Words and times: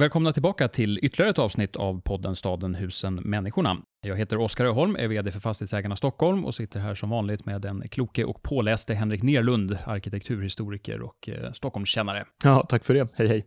Välkomna 0.00 0.32
tillbaka 0.32 0.68
till 0.68 0.98
ytterligare 1.02 1.30
ett 1.30 1.38
avsnitt 1.38 1.76
av 1.76 2.00
podden 2.00 2.36
Staden, 2.36 2.74
husen, 2.74 3.14
människorna. 3.14 3.76
Jag 4.06 4.16
heter 4.16 4.38
Oskar 4.38 4.64
Öholm, 4.64 4.96
är 4.96 5.08
VD 5.08 5.32
för 5.32 5.40
Fastighetsägarna 5.40 5.96
Stockholm 5.96 6.44
och 6.44 6.54
sitter 6.54 6.80
här 6.80 6.94
som 6.94 7.10
vanligt 7.10 7.46
med 7.46 7.60
den 7.60 7.82
kloke 7.90 8.24
och 8.24 8.42
påläste 8.42 8.94
Henrik 8.94 9.22
Nerlund, 9.22 9.78
arkitekturhistoriker 9.86 11.02
och 11.02 11.28
eh, 11.28 11.52
Stockholmskännare. 11.52 12.24
Ja, 12.44 12.66
tack 12.68 12.84
för 12.84 12.94
det. 12.94 13.08
Hej, 13.14 13.28
hej. 13.28 13.46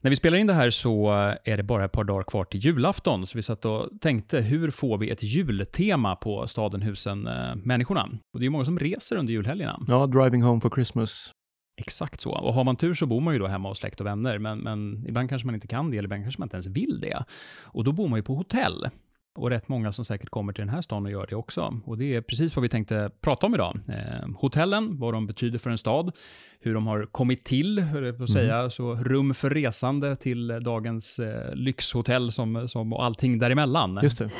När 0.00 0.10
vi 0.10 0.16
spelar 0.16 0.38
in 0.38 0.46
det 0.46 0.52
här 0.52 0.70
så 0.70 1.10
är 1.44 1.56
det 1.56 1.62
bara 1.62 1.84
ett 1.84 1.92
par 1.92 2.04
dagar 2.04 2.22
kvar 2.22 2.44
till 2.44 2.60
julafton, 2.60 3.26
så 3.26 3.38
vi 3.38 3.42
satt 3.42 3.64
och 3.64 3.88
tänkte 4.00 4.40
hur 4.40 4.70
får 4.70 4.98
vi 4.98 5.10
ett 5.10 5.22
jultema 5.22 6.16
på 6.16 6.46
staden, 6.46 6.82
husen, 6.82 7.26
eh, 7.26 7.54
människorna? 7.56 8.02
Och 8.02 8.40
det 8.40 8.42
är 8.42 8.46
ju 8.46 8.50
många 8.50 8.64
som 8.64 8.78
reser 8.78 9.16
under 9.16 9.32
julhelgerna. 9.32 9.80
Ja, 9.88 10.06
driving 10.06 10.42
home 10.42 10.60
for 10.60 10.70
Christmas. 10.70 11.32
Exakt 11.86 12.20
så. 12.20 12.30
Och 12.30 12.54
har 12.54 12.64
man 12.64 12.76
tur 12.76 12.94
så 12.94 13.06
bor 13.06 13.20
man 13.20 13.34
ju 13.34 13.38
då 13.38 13.46
hemma 13.46 13.68
hos 13.68 13.78
släkt 13.78 14.00
och 14.00 14.06
vänner, 14.06 14.38
men, 14.38 14.58
men 14.58 15.04
ibland 15.08 15.28
kanske 15.28 15.46
man 15.46 15.54
inte 15.54 15.66
kan 15.66 15.90
det, 15.90 15.98
eller 15.98 16.06
ibland 16.06 16.24
kanske 16.24 16.40
man 16.40 16.46
inte 16.46 16.56
ens 16.56 16.66
vill 16.66 17.00
det. 17.00 17.24
Och 17.62 17.84
då 17.84 17.92
bor 17.92 18.08
man 18.08 18.18
ju 18.18 18.22
på 18.22 18.34
hotell. 18.34 18.88
Och 19.34 19.50
rätt 19.50 19.68
många 19.68 19.92
som 19.92 20.04
säkert 20.04 20.28
kommer 20.30 20.52
till 20.52 20.62
den 20.62 20.74
här 20.74 20.80
stan 20.80 21.04
och 21.06 21.12
gör 21.12 21.26
det 21.26 21.36
också. 21.36 21.80
Och 21.84 21.98
det 21.98 22.14
är 22.14 22.20
precis 22.20 22.56
vad 22.56 22.62
vi 22.62 22.68
tänkte 22.68 23.10
prata 23.20 23.46
om 23.46 23.54
idag. 23.54 23.78
Eh, 23.88 24.28
hotellen, 24.36 24.98
vad 24.98 25.14
de 25.14 25.26
betyder 25.26 25.58
för 25.58 25.70
en 25.70 25.78
stad, 25.78 26.12
hur 26.60 26.74
de 26.74 26.86
har 26.86 27.06
kommit 27.06 27.44
till, 27.44 27.80
hur 27.80 28.22
att 28.22 28.30
säga, 28.30 28.56
mm. 28.56 28.70
så 28.70 28.94
rum 28.94 29.34
för 29.34 29.50
resande 29.50 30.16
till 30.16 30.48
dagens 30.48 31.18
eh, 31.18 31.54
lyxhotell 31.54 32.30
som, 32.30 32.68
som, 32.68 32.92
och 32.92 33.04
allting 33.04 33.38
däremellan. 33.38 34.00
Just 34.02 34.18
det. 34.18 34.30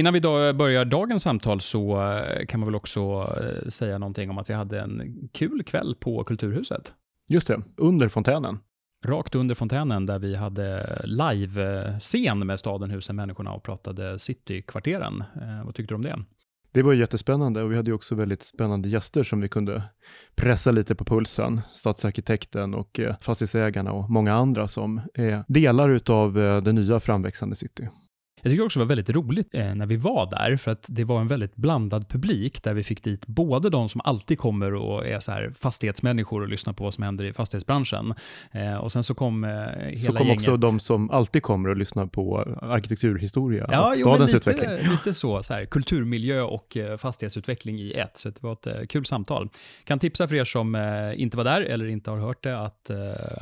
Innan 0.00 0.12
vi 0.12 0.20
börjar 0.20 0.84
dagens 0.84 1.22
samtal 1.22 1.60
så 1.60 2.02
eh, 2.02 2.46
kan 2.46 2.60
man 2.60 2.66
väl 2.66 2.74
också 2.74 3.00
eh, 3.40 3.68
säga 3.68 3.98
någonting 3.98 4.30
om 4.30 4.38
att 4.38 4.50
vi 4.50 4.54
hade 4.54 4.80
en 4.80 5.28
kul 5.32 5.62
kväll 5.62 5.94
på 6.00 6.24
Kulturhuset. 6.24 6.92
Just 7.28 7.48
det, 7.48 7.62
under 7.76 8.08
fontänen. 8.08 8.58
Rakt 9.06 9.34
under 9.34 9.54
fontänen 9.54 10.06
där 10.06 10.18
vi 10.18 10.36
hade 10.36 11.00
live-scen 11.04 12.46
med 12.46 12.58
staden, 12.60 12.90
husen, 12.90 13.16
människorna 13.16 13.52
och 13.52 13.62
pratade 13.62 14.18
citykvarteren. 14.18 15.20
Eh, 15.20 15.64
vad 15.64 15.74
tyckte 15.74 15.92
du 15.92 15.96
om 15.96 16.02
det? 16.02 16.18
Det 16.72 16.82
var 16.82 16.92
jättespännande 16.92 17.62
och 17.62 17.72
vi 17.72 17.76
hade 17.76 17.92
också 17.92 18.14
väldigt 18.14 18.42
spännande 18.42 18.88
gäster 18.88 19.22
som 19.22 19.40
vi 19.40 19.48
kunde 19.48 19.82
pressa 20.36 20.70
lite 20.70 20.94
på 20.94 21.04
pulsen. 21.04 21.60
Stadsarkitekten 21.70 22.74
och 22.74 23.00
fastighetsägarna 23.20 23.92
och 23.92 24.10
många 24.10 24.34
andra 24.34 24.68
som 24.68 25.00
är 25.14 25.44
delar 25.48 25.90
utav 25.90 26.34
det 26.34 26.72
nya 26.72 27.00
framväxande 27.00 27.56
city. 27.56 27.88
Jag 28.42 28.52
tycker 28.52 28.64
också 28.64 28.78
det 28.78 28.84
var 28.84 28.88
väldigt 28.88 29.10
roligt 29.10 29.48
eh, 29.52 29.74
när 29.74 29.86
vi 29.86 29.96
var 29.96 30.30
där, 30.30 30.56
för 30.56 30.70
att 30.70 30.86
det 30.88 31.04
var 31.04 31.20
en 31.20 31.28
väldigt 31.28 31.56
blandad 31.56 32.08
publik 32.08 32.62
där 32.62 32.74
vi 32.74 32.82
fick 32.82 33.04
dit 33.04 33.26
både 33.26 33.70
de 33.70 33.88
som 33.88 34.00
alltid 34.04 34.38
kommer 34.38 34.74
och 34.74 35.06
är 35.06 35.20
så 35.20 35.32
här 35.32 35.52
fastighetsmänniskor 35.58 36.42
och 36.42 36.48
lyssnar 36.48 36.72
på 36.72 36.84
vad 36.84 36.94
som 36.94 37.04
händer 37.04 37.24
i 37.24 37.32
fastighetsbranschen. 37.32 38.14
Eh, 38.52 38.74
och 38.74 38.92
sen 38.92 39.02
så 39.02 39.14
kom 39.14 39.44
eh, 39.44 39.50
hela 39.50 39.94
Så 39.94 40.12
kom 40.12 40.26
gänget... 40.26 40.36
också 40.36 40.56
de 40.56 40.80
som 40.80 41.10
alltid 41.10 41.42
kommer 41.42 41.68
och 41.68 41.76
lyssnar 41.76 42.06
på 42.06 42.38
arkitekturhistoria 42.62 43.68
ja, 43.72 43.90
och 43.90 43.98
stadens 43.98 44.32
lite, 44.32 44.50
utveckling. 44.50 44.90
lite 44.90 45.14
så, 45.14 45.42
så 45.42 45.54
här, 45.54 45.64
kulturmiljö 45.64 46.40
och 46.42 46.76
eh, 46.76 46.96
fastighetsutveckling 46.96 47.80
i 47.80 47.92
ett. 47.92 48.16
Så 48.16 48.28
det 48.28 48.42
var 48.42 48.52
ett 48.52 48.66
eh, 48.66 48.74
kul 48.88 49.04
samtal. 49.04 49.48
Kan 49.84 49.98
tipsa 49.98 50.28
för 50.28 50.34
er 50.34 50.44
som 50.44 50.74
eh, 50.74 51.22
inte 51.22 51.36
var 51.36 51.44
där 51.44 51.60
eller 51.60 51.86
inte 51.86 52.10
har 52.10 52.18
hört 52.18 52.42
det 52.42 52.60
att 52.60 52.90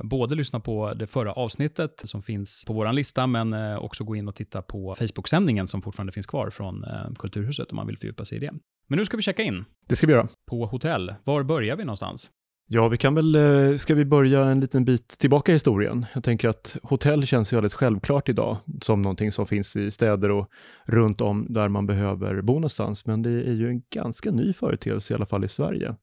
både 0.02 0.34
lyssna 0.34 0.60
på 0.60 0.94
det 0.94 1.06
förra 1.06 1.32
avsnittet 1.32 2.02
som 2.04 2.22
finns 2.22 2.64
på 2.64 2.72
vår 2.72 2.92
lista, 2.92 3.26
men 3.26 3.76
också 3.76 4.04
gå 4.04 4.16
in 4.16 4.28
och 4.28 4.34
titta 4.34 4.62
på 4.62 4.87
Facebook-sändningen 4.94 5.66
som 5.66 5.82
fortfarande 5.82 6.12
finns 6.12 6.26
kvar 6.26 6.50
från 6.50 6.84
eh, 6.84 7.12
Kulturhuset 7.18 7.70
om 7.70 7.76
man 7.76 7.86
vill 7.86 7.98
fördjupa 7.98 8.24
sig 8.24 8.36
i 8.36 8.40
det. 8.40 8.52
Men 8.88 8.98
nu 8.98 9.04
ska 9.04 9.16
vi 9.16 9.22
checka 9.22 9.42
in. 9.42 9.64
Det 9.88 9.96
ska 9.96 10.06
vi 10.06 10.12
göra. 10.12 10.28
På 10.50 10.66
hotell. 10.66 11.14
Var 11.24 11.42
börjar 11.42 11.76
vi 11.76 11.84
någonstans? 11.84 12.30
Ja, 12.70 12.88
vi 12.88 12.96
kan 12.96 13.14
väl, 13.14 13.34
eh, 13.34 13.76
ska 13.76 13.94
vi 13.94 14.04
börja 14.04 14.44
en 14.44 14.60
liten 14.60 14.84
bit 14.84 15.08
tillbaka 15.08 15.52
i 15.52 15.54
historien? 15.54 16.06
Jag 16.14 16.24
tänker 16.24 16.48
att 16.48 16.76
hotell 16.82 17.26
känns 17.26 17.52
ju 17.52 17.56
alldeles 17.56 17.74
självklart 17.74 18.28
idag 18.28 18.56
som 18.82 19.02
någonting 19.02 19.32
som 19.32 19.46
finns 19.46 19.76
i 19.76 19.90
städer 19.90 20.30
och 20.30 20.50
runt 20.84 21.20
om 21.20 21.46
där 21.48 21.68
man 21.68 21.86
behöver 21.86 22.42
bo 22.42 22.52
någonstans, 22.52 23.06
men 23.06 23.22
det 23.22 23.30
är 23.30 23.52
ju 23.52 23.68
en 23.68 23.82
ganska 23.90 24.30
ny 24.30 24.52
företeelse 24.52 25.14
i 25.14 25.16
alla 25.16 25.26
fall 25.26 25.44
i 25.44 25.48
Sverige. 25.48 25.94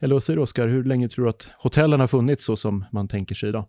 Eller 0.00 0.14
vad 0.14 0.22
säger 0.22 0.36
du 0.36 0.42
Oskar, 0.42 0.68
hur 0.68 0.84
länge 0.84 1.08
tror 1.08 1.24
du 1.24 1.30
att 1.30 1.50
hotellen 1.58 2.00
har 2.00 2.06
funnits 2.06 2.44
så 2.44 2.56
som 2.56 2.84
man 2.92 3.08
tänker 3.08 3.34
sig 3.34 3.48
idag? 3.48 3.64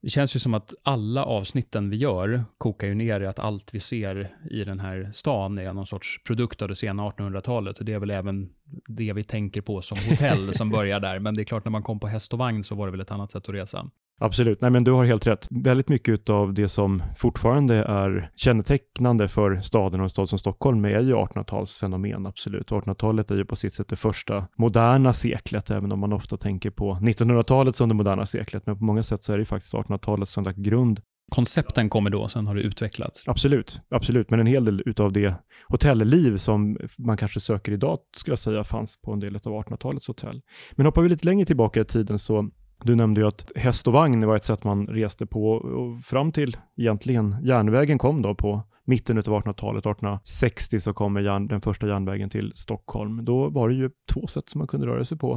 Det 0.00 0.10
känns 0.10 0.36
ju 0.36 0.40
som 0.40 0.54
att 0.54 0.74
alla 0.82 1.24
avsnitten 1.24 1.90
vi 1.90 1.96
gör 1.96 2.44
kokar 2.58 2.86
ju 2.86 2.94
ner 2.94 3.20
i 3.20 3.26
att 3.26 3.38
allt 3.38 3.74
vi 3.74 3.80
ser 3.80 4.36
i 4.50 4.64
den 4.64 4.80
här 4.80 5.10
stan 5.12 5.58
är 5.58 5.72
någon 5.72 5.86
sorts 5.86 6.22
produkt 6.24 6.62
av 6.62 6.68
det 6.68 6.74
sena 6.74 7.10
1800-talet. 7.10 7.78
Och 7.78 7.84
det 7.84 7.92
är 7.92 7.98
väl 7.98 8.10
även 8.10 8.50
det 8.88 9.12
vi 9.12 9.24
tänker 9.24 9.60
på 9.60 9.82
som 9.82 9.98
hotell 10.10 10.54
som 10.54 10.70
börjar 10.70 11.00
där. 11.00 11.18
Men 11.18 11.34
det 11.34 11.42
är 11.42 11.44
klart, 11.44 11.64
när 11.64 11.72
man 11.72 11.82
kom 11.82 12.00
på 12.00 12.06
häst 12.06 12.32
och 12.32 12.38
vagn 12.38 12.64
så 12.64 12.74
var 12.74 12.86
det 12.86 12.90
väl 12.90 13.00
ett 13.00 13.10
annat 13.10 13.30
sätt 13.30 13.48
att 13.48 13.54
resa. 13.54 13.90
Absolut, 14.18 14.60
nej 14.60 14.70
men 14.70 14.84
du 14.84 14.92
har 14.92 15.04
helt 15.04 15.26
rätt. 15.26 15.46
Väldigt 15.50 15.88
mycket 15.88 16.30
av 16.30 16.54
det 16.54 16.68
som 16.68 17.02
fortfarande 17.18 17.74
är 17.74 18.30
kännetecknande 18.36 19.28
för 19.28 19.60
staden 19.60 20.00
och 20.00 20.04
en 20.04 20.10
stad 20.10 20.28
som 20.28 20.38
Stockholm 20.38 20.84
är 20.84 21.00
ju 21.00 21.14
1800-talsfenomen, 21.14 22.28
absolut. 22.28 22.70
1800-talet 22.70 23.30
är 23.30 23.36
ju 23.36 23.44
på 23.44 23.56
sitt 23.56 23.74
sätt 23.74 23.88
det 23.88 23.96
första 23.96 24.46
moderna 24.56 25.12
seklet, 25.12 25.70
även 25.70 25.92
om 25.92 25.98
man 25.98 26.12
ofta 26.12 26.36
tänker 26.36 26.70
på 26.70 26.94
1900-talet 26.94 27.76
som 27.76 27.88
det 27.88 27.94
moderna 27.94 28.26
seklet, 28.26 28.66
men 28.66 28.78
på 28.78 28.84
många 28.84 29.02
sätt 29.02 29.22
så 29.22 29.32
är 29.32 29.38
det 29.38 29.44
faktiskt 29.44 29.74
1800-talet 29.74 30.28
som 30.28 30.44
lagt 30.44 30.58
grund 30.58 31.00
Koncepten 31.30 31.88
kommer 31.88 32.10
då, 32.10 32.28
sen 32.28 32.46
har 32.46 32.54
det 32.54 32.60
utvecklats. 32.60 33.28
Absolut, 33.28 33.80
absolut, 33.88 34.30
men 34.30 34.40
en 34.40 34.46
hel 34.46 34.64
del 34.64 34.82
utav 34.86 35.12
det 35.12 35.34
hotellliv 35.68 36.36
som 36.36 36.78
man 36.98 37.16
kanske 37.16 37.40
söker 37.40 37.72
idag, 37.72 37.98
skulle 38.16 38.32
jag 38.32 38.38
säga, 38.38 38.64
fanns 38.64 39.00
på 39.02 39.12
en 39.12 39.20
del 39.20 39.36
av 39.36 39.42
1800-talets 39.42 40.08
hotell. 40.08 40.42
Men 40.72 40.86
hoppar 40.86 41.02
vi 41.02 41.08
lite 41.08 41.26
längre 41.26 41.46
tillbaka 41.46 41.80
i 41.80 41.84
tiden 41.84 42.18
så 42.18 42.50
du 42.84 42.94
nämnde 42.94 43.20
ju 43.20 43.26
att 43.26 43.52
häst 43.56 43.86
och 43.86 43.92
vagn 43.92 44.26
var 44.26 44.36
ett 44.36 44.44
sätt 44.44 44.64
man 44.64 44.86
reste 44.86 45.26
på 45.26 45.50
och 45.50 46.04
fram 46.04 46.32
till 46.32 46.56
egentligen 46.76 47.36
järnvägen 47.42 47.98
kom 47.98 48.22
då 48.22 48.34
på 48.34 48.62
mitten 48.84 49.18
av 49.18 49.24
1800-talet, 49.24 49.80
1860 49.80 50.80
så 50.80 50.94
kommer 50.94 51.20
järn, 51.20 51.46
den 51.46 51.60
första 51.60 51.88
järnvägen 51.88 52.30
till 52.30 52.52
Stockholm. 52.54 53.24
Då 53.24 53.48
var 53.48 53.68
det 53.68 53.74
ju 53.74 53.90
två 54.12 54.26
sätt 54.26 54.48
som 54.48 54.58
man 54.58 54.68
kunde 54.68 54.86
röra 54.86 55.04
sig 55.04 55.18
på 55.18 55.32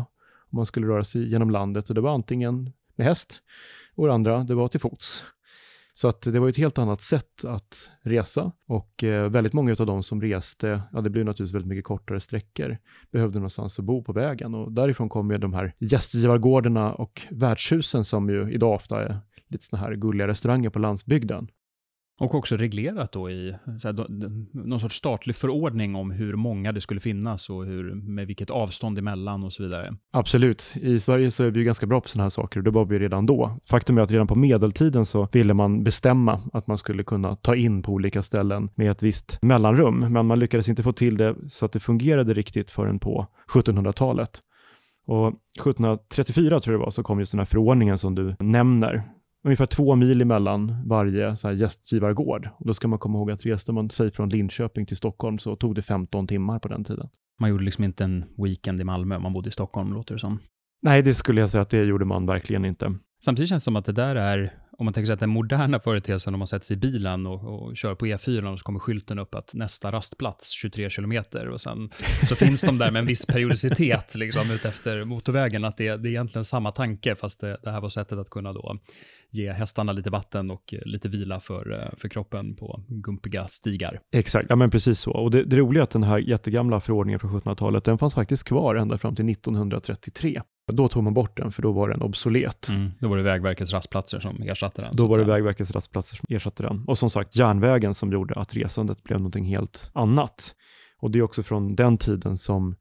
om 0.52 0.56
man 0.56 0.66
skulle 0.66 0.88
röra 0.88 1.04
sig 1.04 1.32
genom 1.32 1.50
landet 1.50 1.90
och 1.90 1.96
det 1.96 2.02
var 2.02 2.14
antingen 2.14 2.74
med 2.96 3.08
häst 3.08 3.42
och 3.96 4.08
det 4.08 4.14
andra 4.14 4.44
det 4.44 4.56
var 4.56 4.68
till 4.68 4.80
fots. 4.80 5.26
Så 5.94 6.08
att 6.08 6.22
det 6.22 6.40
var 6.40 6.50
ett 6.50 6.58
helt 6.58 6.78
annat 6.78 7.02
sätt 7.02 7.46
att 7.46 7.90
resa 8.02 8.52
och 8.68 9.04
eh, 9.04 9.30
väldigt 9.30 9.54
många 9.54 9.76
av 9.80 9.86
de 9.86 10.04
som 10.04 10.22
reste, 10.22 10.82
ja 10.92 11.02
det 11.02 11.10
blev 11.10 11.26
naturligtvis 11.26 11.56
väldigt 11.56 11.70
mycket 11.70 11.86
kortare 11.86 12.20
sträckor, 12.20 12.78
behövde 13.12 13.40
någonstans 13.40 13.80
att 13.80 13.86
bo 13.86 14.04
på 14.04 14.14
vägen 14.14 14.56
och 14.56 14.72
därifrån 14.72 15.10
kom 15.10 15.32
ju 15.32 15.38
de 15.38 15.54
här 15.54 15.74
gästgivargårdarna 15.80 16.94
och 16.94 17.22
värdshusen 17.32 18.06
som 18.06 18.30
ju 18.30 18.52
idag 18.54 18.76
ofta 18.76 19.04
är 19.04 19.20
lite 19.48 19.66
sådana 19.66 19.88
här 19.88 19.96
gulliga 19.96 20.28
restauranger 20.28 20.70
på 20.70 20.80
landsbygden. 20.80 21.48
Och 22.20 22.36
också 22.36 22.58
reglerat 22.58 23.12
då 23.12 23.30
i 23.30 23.56
här, 23.84 24.06
någon 24.68 24.80
sorts 24.80 24.96
statlig 24.96 25.36
förordning 25.36 25.96
om 25.96 26.12
hur 26.12 26.36
många 26.36 26.72
det 26.72 26.82
skulle 26.82 27.00
finnas 27.00 27.50
och 27.50 27.66
hur, 27.66 27.94
med 27.96 28.28
vilket 28.28 28.50
avstånd 28.50 28.98
emellan 28.98 29.44
och 29.44 29.54
så 29.54 29.64
vidare. 29.64 29.96
Absolut. 30.12 30.74
I 30.82 31.00
Sverige 31.00 31.32
så 31.32 31.44
är 31.44 31.52
vi 31.52 31.60
ju 31.60 31.66
ganska 31.66 31.86
bra 31.86 32.02
på 32.02 32.10
sådana 32.10 32.24
här 32.24 32.30
saker 32.30 32.60
och 32.60 32.64
det 32.64 32.72
var 32.72 32.86
vi 32.86 33.00
redan 33.00 33.26
då. 33.26 33.60
Faktum 33.70 33.98
är 33.98 34.02
att 34.02 34.12
redan 34.12 34.28
på 34.28 34.36
medeltiden 34.36 35.06
så 35.06 35.28
ville 35.32 35.54
man 35.54 35.84
bestämma 35.84 36.42
att 36.54 36.68
man 36.68 36.78
skulle 36.78 37.04
kunna 37.04 37.36
ta 37.36 37.56
in 37.56 37.84
på 37.84 37.92
olika 37.92 38.22
ställen 38.22 38.70
med 38.76 38.92
ett 38.92 39.04
visst 39.04 39.40
mellanrum, 39.42 40.00
men 40.14 40.26
man 40.26 40.40
lyckades 40.40 40.70
inte 40.70 40.84
få 40.84 40.92
till 40.92 41.18
det 41.18 41.36
så 41.48 41.66
att 41.66 41.72
det 41.72 41.80
fungerade 41.80 42.34
riktigt 42.34 42.72
förrän 42.72 43.00
på 43.00 43.28
1700-talet. 43.54 44.42
Och 45.06 45.28
1734 45.28 46.60
tror 46.60 46.74
jag 46.74 46.82
det 46.82 46.86
var, 46.86 46.92
så 46.92 47.04
kom 47.04 47.20
just 47.20 47.32
den 47.32 47.40
här 47.40 47.46
förordningen 47.46 47.98
som 47.98 48.16
du 48.16 48.36
nämner, 48.40 49.04
ungefär 49.46 49.66
två 49.66 49.96
mil 49.96 50.22
emellan 50.22 50.88
varje 50.88 51.38
så 51.38 51.48
här 51.48 51.56
gästgivargård. 51.56 52.50
Och 52.60 52.68
då 52.68 52.74
ska 52.74 52.88
man 52.88 53.00
komma 53.00 53.18
ihåg 53.18 53.32
att 53.32 53.46
reste 53.46 53.72
man 53.72 53.90
sig 53.90 54.12
från 54.12 54.30
Linköping 54.30 54.86
till 54.86 54.98
Stockholm 54.98 55.40
så 55.40 55.56
tog 55.56 55.76
det 55.76 55.82
15 55.82 56.28
timmar 56.28 56.60
på 56.60 56.68
den 56.68 56.84
tiden. 56.84 57.10
Man 57.40 57.50
gjorde 57.50 57.64
liksom 57.64 57.84
inte 57.84 58.04
en 58.04 58.26
weekend 58.38 58.82
i 58.82 58.84
Malmö, 58.84 59.20
man 59.20 59.34
bodde 59.34 59.50
i 59.50 59.52
Stockholm, 59.52 59.94
låter 59.94 60.14
det 60.14 60.20
som. 60.20 60.40
Nej, 60.82 61.02
det 61.02 61.14
skulle 61.14 61.42
jag 61.42 61.50
säga 61.50 61.62
att 61.62 61.70
det 61.70 61.84
gjorde 61.84 62.06
man 62.06 62.26
verkligen 62.26 62.66
inte. 62.66 62.96
Samtidigt 63.26 63.50
känns 63.50 63.64
det 63.64 63.66
som 63.66 63.76
att 63.76 63.86
det 63.86 63.92
där 63.92 64.16
är, 64.16 64.54
om 64.78 64.86
man 64.86 64.94
tänker 64.94 65.06
sig 65.06 65.14
att 65.14 65.20
den 65.20 65.30
moderna 65.30 65.80
företeelsen, 65.80 66.34
om 66.34 66.40
man 66.40 66.48
sätter 66.48 66.66
sig 66.66 66.78
i 66.78 66.80
bilen 66.80 67.28
och, 67.28 67.44
och 67.44 67.78
kör 67.78 67.96
på 67.96 68.06
E4 68.06 68.54
och 68.54 68.60
så 68.60 68.64
kommer 68.64 68.80
skylten 68.80 69.20
upp 69.20 69.36
att 69.36 69.54
nästa 69.54 69.92
rastplats 69.92 70.50
23 70.52 70.90
kilometer 70.90 71.50
och 71.50 71.62
sen 71.62 71.90
så 72.28 72.36
finns 72.36 72.62
de 72.62 72.78
där 72.78 72.92
med 72.92 73.00
en 73.00 73.06
viss 73.06 73.26
periodicitet 73.26 74.16
liksom 74.16 74.52
ut 74.52 74.66
efter 74.66 75.06
motorvägen, 75.06 75.66
att 75.66 75.78
det, 75.78 75.98
det 75.98 76.08
är 76.08 76.12
egentligen 76.12 76.46
samma 76.46 76.72
tanke, 76.72 77.16
fast 77.16 77.42
det, 77.42 77.58
det 77.64 77.72
här 77.72 77.82
var 77.82 77.90
sättet 77.90 78.20
att 78.20 78.30
kunna 78.30 78.54
då 78.54 78.80
ge 79.32 79.52
hästarna 79.52 79.92
lite 79.92 80.10
vatten 80.10 80.52
och 80.52 80.74
lite 80.86 81.10
vila 81.10 81.40
för, 81.40 81.72
eh, 81.72 81.98
för 81.98 82.10
kroppen 82.10 82.56
på 82.56 82.84
gumpiga 82.88 83.48
stigar. 83.48 84.00
Exakt, 84.12 84.46
ja 84.50 84.56
men 84.56 84.70
precis 84.70 85.00
så. 85.00 85.12
Och 85.12 85.32
det, 85.32 85.44
det 85.44 85.56
roliga 85.56 85.82
är 85.82 85.84
att 85.84 85.90
den 85.90 86.04
här 86.04 86.18
jättegamla 86.18 86.80
förordningen 86.80 87.20
från 87.20 87.42
1700-talet, 87.42 87.84
den 87.84 87.98
fanns 87.98 88.16
faktiskt 88.16 88.44
kvar 88.44 88.76
ända 88.76 88.98
fram 88.98 89.16
till 89.16 89.30
1933. 89.30 90.42
Då 90.72 90.88
tog 90.88 91.04
man 91.04 91.14
bort 91.14 91.38
den, 91.38 91.52
för 91.52 91.62
då 91.62 91.72
var 91.72 91.90
den 91.90 92.02
obsolet. 92.02 92.70
Mm. 92.70 92.92
Då 93.00 93.10
var 93.10 93.18
det 93.18 93.24
Vägverkets 93.24 93.74
rastplatser 93.74 94.20
som 94.20 94.42
ersatte 94.42 94.82
den. 94.82 94.92
Då 94.94 95.08
var 95.08 95.18
det 95.18 95.24
Vägverkets 95.24 95.72
rastplatser 95.72 96.16
som 96.16 96.36
ersatte 96.36 96.64
den. 96.64 96.84
Och 96.88 96.98
som 96.98 97.10
sagt, 97.10 97.36
järnvägen 97.36 97.94
som 97.94 98.12
gjorde 98.12 98.34
att 98.34 98.56
resandet 98.56 99.04
blev 99.04 99.20
någonting 99.20 99.46
helt 99.46 99.92
annat. 99.94 100.56
Och 101.02 101.12
det 101.12 101.20
är 101.20 101.24
också 101.24 101.44
från 101.44 101.76
den 101.76 101.98
tiden 101.98 102.38
som 102.38 102.76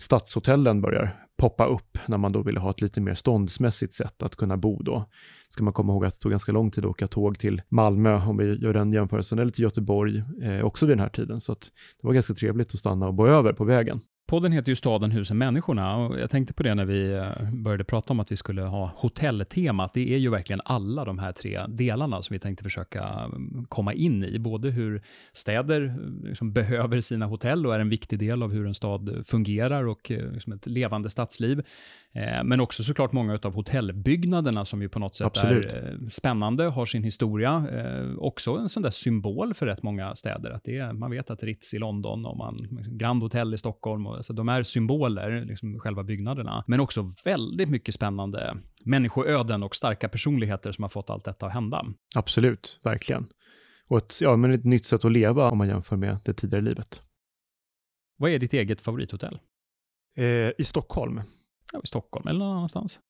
stadshotellen 0.00 0.80
börjar 0.80 1.26
poppa 1.38 1.66
upp 1.66 1.98
när 2.06 2.18
man 2.18 2.32
då 2.32 2.42
ville 2.42 2.60
ha 2.60 2.70
ett 2.70 2.80
lite 2.80 3.00
mer 3.00 3.14
ståndsmässigt 3.14 3.94
sätt 3.94 4.22
att 4.22 4.36
kunna 4.36 4.56
bo 4.56 4.82
då. 4.82 5.08
Ska 5.48 5.64
man 5.64 5.72
komma 5.72 5.92
ihåg 5.92 6.04
att 6.04 6.14
det 6.14 6.20
tog 6.20 6.30
ganska 6.30 6.52
lång 6.52 6.70
tid 6.70 6.84
att 6.84 6.90
åka 6.90 7.06
tåg 7.06 7.38
till 7.38 7.62
Malmö, 7.68 8.26
om 8.26 8.36
vi 8.36 8.54
gör 8.54 8.72
den 8.72 8.92
jämförelsen, 8.92 9.38
eller 9.38 9.52
till 9.52 9.64
Göteborg 9.64 10.22
eh, 10.42 10.60
också 10.60 10.86
vid 10.86 10.96
den 10.96 11.02
här 11.02 11.08
tiden. 11.08 11.40
Så 11.40 11.52
att 11.52 11.60
det 12.00 12.06
var 12.06 12.14
ganska 12.14 12.34
trevligt 12.34 12.74
att 12.74 12.80
stanna 12.80 13.06
och 13.06 13.14
bo 13.14 13.26
över 13.26 13.52
på 13.52 13.64
vägen. 13.64 14.00
Podden 14.26 14.52
heter 14.52 14.68
ju 14.68 14.76
Staden, 14.76 15.10
husen, 15.10 15.38
människorna 15.38 15.96
och 15.96 16.20
jag 16.20 16.30
tänkte 16.30 16.54
på 16.54 16.62
det 16.62 16.74
när 16.74 16.84
vi 16.84 17.12
eh, 17.12 17.50
började 17.52 17.84
prata 17.84 18.12
om 18.12 18.20
att 18.20 18.32
vi 18.32 18.36
skulle 18.36 18.62
ha 18.62 18.90
hotelltemat. 18.96 19.94
Det 19.94 20.14
är 20.14 20.18
ju 20.18 20.30
verkligen 20.30 20.60
alla 20.64 21.04
de 21.04 21.18
här 21.18 21.32
tre 21.32 21.60
delarna 21.68 22.22
som 22.22 22.34
vi 22.34 22.40
tänkte 22.40 22.64
försöka 22.64 23.02
mm, 23.02 23.66
komma 23.68 23.92
in 23.92 24.24
i. 24.24 24.38
Både 24.38 24.70
hur 24.70 25.02
städer 25.32 25.84
eh, 25.84 26.28
liksom 26.28 26.52
behöver 26.52 27.00
sina 27.00 27.26
hotell 27.26 27.66
och 27.66 27.74
är 27.74 27.80
en 27.80 27.88
viktig 27.88 28.18
del 28.18 28.42
av 28.42 28.52
hur 28.52 28.66
en 28.66 28.74
stad 28.74 29.22
fungerar 29.26 29.86
och 29.86 30.10
eh, 30.10 30.32
liksom 30.32 30.52
ett 30.52 30.66
levande 30.66 31.10
stadsliv. 31.10 31.62
Men 32.44 32.60
också 32.60 32.82
såklart 32.82 33.12
många 33.12 33.38
av 33.42 33.54
hotellbyggnaderna 33.54 34.64
som 34.64 34.82
ju 34.82 34.88
på 34.88 34.98
något 34.98 35.14
sätt 35.14 35.26
Absolut. 35.26 35.64
är 35.64 35.98
spännande, 36.08 36.64
har 36.64 36.86
sin 36.86 37.04
historia. 37.04 37.66
Också 38.18 38.50
en 38.52 38.68
sån 38.68 38.82
där 38.82 38.90
symbol 38.90 39.54
för 39.54 39.66
rätt 39.66 39.82
många 39.82 40.14
städer. 40.14 40.50
Att 40.50 40.64
det 40.64 40.78
är, 40.78 40.92
man 40.92 41.10
vet 41.10 41.30
att 41.30 41.42
Ritz 41.42 41.74
i 41.74 41.78
London 41.78 42.26
och 42.26 42.36
man, 42.36 42.56
liksom 42.56 42.98
Grand 42.98 43.22
Hotel 43.22 43.54
i 43.54 43.58
Stockholm 43.58 44.06
så 44.22 44.32
de 44.32 44.48
är 44.48 44.62
symboler, 44.62 45.44
liksom 45.44 45.78
själva 45.80 46.02
byggnaderna, 46.02 46.64
men 46.66 46.80
också 46.80 47.10
väldigt 47.24 47.68
mycket 47.68 47.94
spännande 47.94 48.56
människoöden 48.84 49.62
och 49.62 49.76
starka 49.76 50.08
personligheter 50.08 50.72
som 50.72 50.82
har 50.84 50.88
fått 50.88 51.10
allt 51.10 51.24
detta 51.24 51.46
att 51.46 51.52
hända. 51.52 51.84
Absolut, 52.16 52.78
verkligen. 52.84 53.26
Och 53.88 53.98
ett, 53.98 54.20
ja, 54.20 54.36
men 54.36 54.50
ett 54.50 54.64
nytt 54.64 54.86
sätt 54.86 55.04
att 55.04 55.12
leva 55.12 55.50
om 55.50 55.58
man 55.58 55.68
jämför 55.68 55.96
med 55.96 56.18
det 56.24 56.34
tidigare 56.34 56.64
livet. 56.64 57.02
Vad 58.16 58.30
är 58.30 58.38
ditt 58.38 58.52
eget 58.52 58.80
favorithotell? 58.80 59.38
Eh, 60.16 60.50
I 60.58 60.64
Stockholm. 60.64 61.22
Ja, 61.72 61.80
I 61.84 61.86
Stockholm 61.86 62.28
eller 62.28 62.38
någon 62.38 62.56
annanstans? 62.56 63.00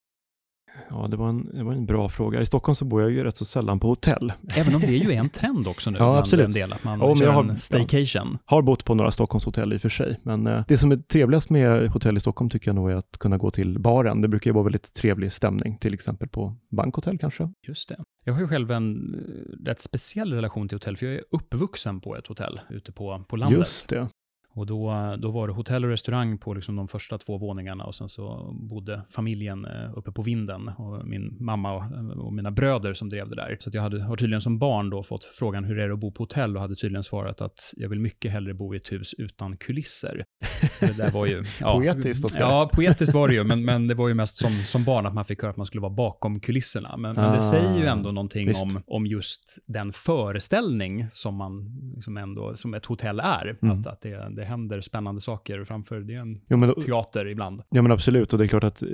Ja, 0.90 1.08
det 1.10 1.16
var, 1.16 1.28
en, 1.28 1.56
det 1.56 1.64
var 1.64 1.72
en 1.72 1.86
bra 1.86 2.08
fråga. 2.08 2.40
I 2.40 2.46
Stockholm 2.46 2.74
så 2.74 2.84
bor 2.84 3.02
jag 3.02 3.10
ju 3.10 3.24
rätt 3.24 3.36
så 3.36 3.44
sällan 3.44 3.80
på 3.80 3.88
hotell. 3.88 4.32
Även 4.56 4.74
om 4.74 4.80
det 4.80 4.86
är 4.86 5.04
ju 5.04 5.12
en 5.12 5.28
trend 5.40 5.68
också 5.68 5.90
nu. 5.90 5.98
ja, 5.98 6.18
absolut. 6.18 6.46
En 6.46 6.52
del, 6.52 6.72
att 6.72 6.84
man 6.84 7.00
ja, 7.00 7.16
kör 7.16 7.24
jag 7.24 7.32
har, 7.32 7.44
en 7.44 7.58
staycation. 7.58 8.32
Ja, 8.32 8.38
har 8.44 8.62
bott 8.62 8.84
på 8.84 8.94
några 8.94 9.10
Stockholmshotell 9.10 9.72
i 9.72 9.76
och 9.76 9.80
för 9.80 9.88
sig, 9.88 10.20
men 10.22 10.46
eh, 10.46 10.64
det 10.68 10.78
som 10.78 10.92
är 10.92 10.96
trevligast 10.96 11.50
med 11.50 11.88
hotell 11.88 12.16
i 12.16 12.20
Stockholm 12.20 12.50
tycker 12.50 12.68
jag 12.68 12.74
nog 12.74 12.90
är 12.90 12.94
att 12.94 13.18
kunna 13.18 13.38
gå 13.38 13.50
till 13.50 13.78
baren. 13.78 14.20
Det 14.20 14.28
brukar 14.28 14.50
ju 14.50 14.54
vara 14.54 14.64
väldigt 14.64 14.94
trevlig 14.94 15.32
stämning, 15.32 15.78
till 15.78 15.94
exempel 15.94 16.28
på 16.28 16.56
bankhotell 16.70 17.18
kanske. 17.18 17.52
Just 17.66 17.88
det. 17.88 17.96
Jag 18.24 18.32
har 18.32 18.40
ju 18.40 18.48
själv 18.48 18.70
en 18.70 19.14
eh, 19.14 19.66
rätt 19.66 19.80
speciell 19.80 20.32
relation 20.32 20.68
till 20.68 20.76
hotell, 20.76 20.96
för 20.96 21.06
jag 21.06 21.14
är 21.14 21.24
uppvuxen 21.30 22.00
på 22.00 22.16
ett 22.16 22.26
hotell 22.26 22.60
ute 22.70 22.92
på, 22.92 23.24
på 23.28 23.36
landet. 23.36 23.58
Just 23.58 23.88
det. 23.88 24.08
Och 24.56 24.66
då, 24.66 25.16
då 25.18 25.30
var 25.30 25.48
det 25.48 25.54
hotell 25.54 25.84
och 25.84 25.90
restaurang 25.90 26.38
på 26.38 26.54
liksom 26.54 26.76
de 26.76 26.88
första 26.88 27.18
två 27.18 27.38
våningarna 27.38 27.84
och 27.84 27.94
sen 27.94 28.08
så 28.08 28.52
bodde 28.70 29.02
familjen 29.10 29.64
eh, 29.64 29.98
uppe 29.98 30.12
på 30.12 30.22
vinden 30.22 30.68
och 30.68 31.06
min 31.06 31.36
mamma 31.40 31.72
och, 31.72 31.82
och 32.24 32.32
mina 32.32 32.50
bröder 32.50 32.94
som 32.94 33.08
drev 33.08 33.28
det 33.28 33.36
där. 33.36 33.56
Så 33.60 33.70
jag 33.72 33.82
hade, 33.82 34.02
har 34.02 34.16
tydligen 34.16 34.40
som 34.40 34.58
barn 34.58 34.90
då 34.90 35.02
fått 35.02 35.24
frågan 35.24 35.64
hur 35.64 35.78
är 35.78 35.88
det 35.88 35.94
att 35.94 36.00
bo 36.00 36.12
på 36.12 36.22
hotell 36.22 36.56
och 36.56 36.62
hade 36.62 36.74
tydligen 36.74 37.02
svarat 37.02 37.40
att 37.40 37.72
jag 37.76 37.88
vill 37.88 38.00
mycket 38.00 38.32
hellre 38.32 38.54
bo 38.54 38.74
i 38.74 38.76
ett 38.76 38.92
hus 38.92 39.14
utan 39.18 39.56
kulisser. 39.56 40.24
Det 40.80 40.96
där 40.96 41.10
var 41.10 41.26
ju... 41.26 41.44
Ja, 41.60 41.72
poetiskt, 41.72 42.24
Oskar. 42.24 42.40
Ja, 42.40 42.70
poetiskt 42.72 43.14
var 43.14 43.28
det 43.28 43.34
ju, 43.34 43.44
men, 43.44 43.64
men 43.64 43.88
det 43.88 43.94
var 43.94 44.08
ju 44.08 44.14
mest 44.14 44.36
som, 44.36 44.52
som 44.66 44.84
barn 44.84 45.06
att 45.06 45.14
man 45.14 45.24
fick 45.24 45.42
höra 45.42 45.50
att 45.50 45.56
man 45.56 45.66
skulle 45.66 45.82
vara 45.82 45.92
bakom 45.92 46.40
kulisserna. 46.40 46.96
Men, 46.96 47.18
ah, 47.18 47.22
men 47.22 47.32
det 47.32 47.40
säger 47.40 47.78
ju 47.78 47.86
ändå 47.86 48.12
någonting 48.12 48.56
om, 48.56 48.82
om 48.86 49.06
just 49.06 49.58
den 49.66 49.92
föreställning 49.92 51.06
som 51.12 51.34
man, 51.34 51.82
som 52.00 52.16
ändå, 52.16 52.56
som 52.56 52.74
ett 52.74 52.86
hotell 52.86 53.20
är. 53.20 53.58
Mm. 53.62 53.80
Att, 53.80 53.86
att 53.86 54.00
det, 54.00 54.28
det 54.36 54.45
händer 54.46 54.80
spännande 54.80 55.20
saker 55.20 55.64
framför. 55.64 56.00
Det 56.00 56.14
är 56.14 56.20
en 56.20 56.40
jo, 56.48 56.56
men, 56.56 56.74
teater 56.74 57.26
ibland. 57.26 57.62
Ja, 57.68 57.82
men 57.82 57.92
absolut. 57.92 58.32
Och 58.32 58.38
det 58.38 58.44
är 58.44 58.48
klart 58.48 58.64
att 58.64 58.82
eh, 58.82 58.88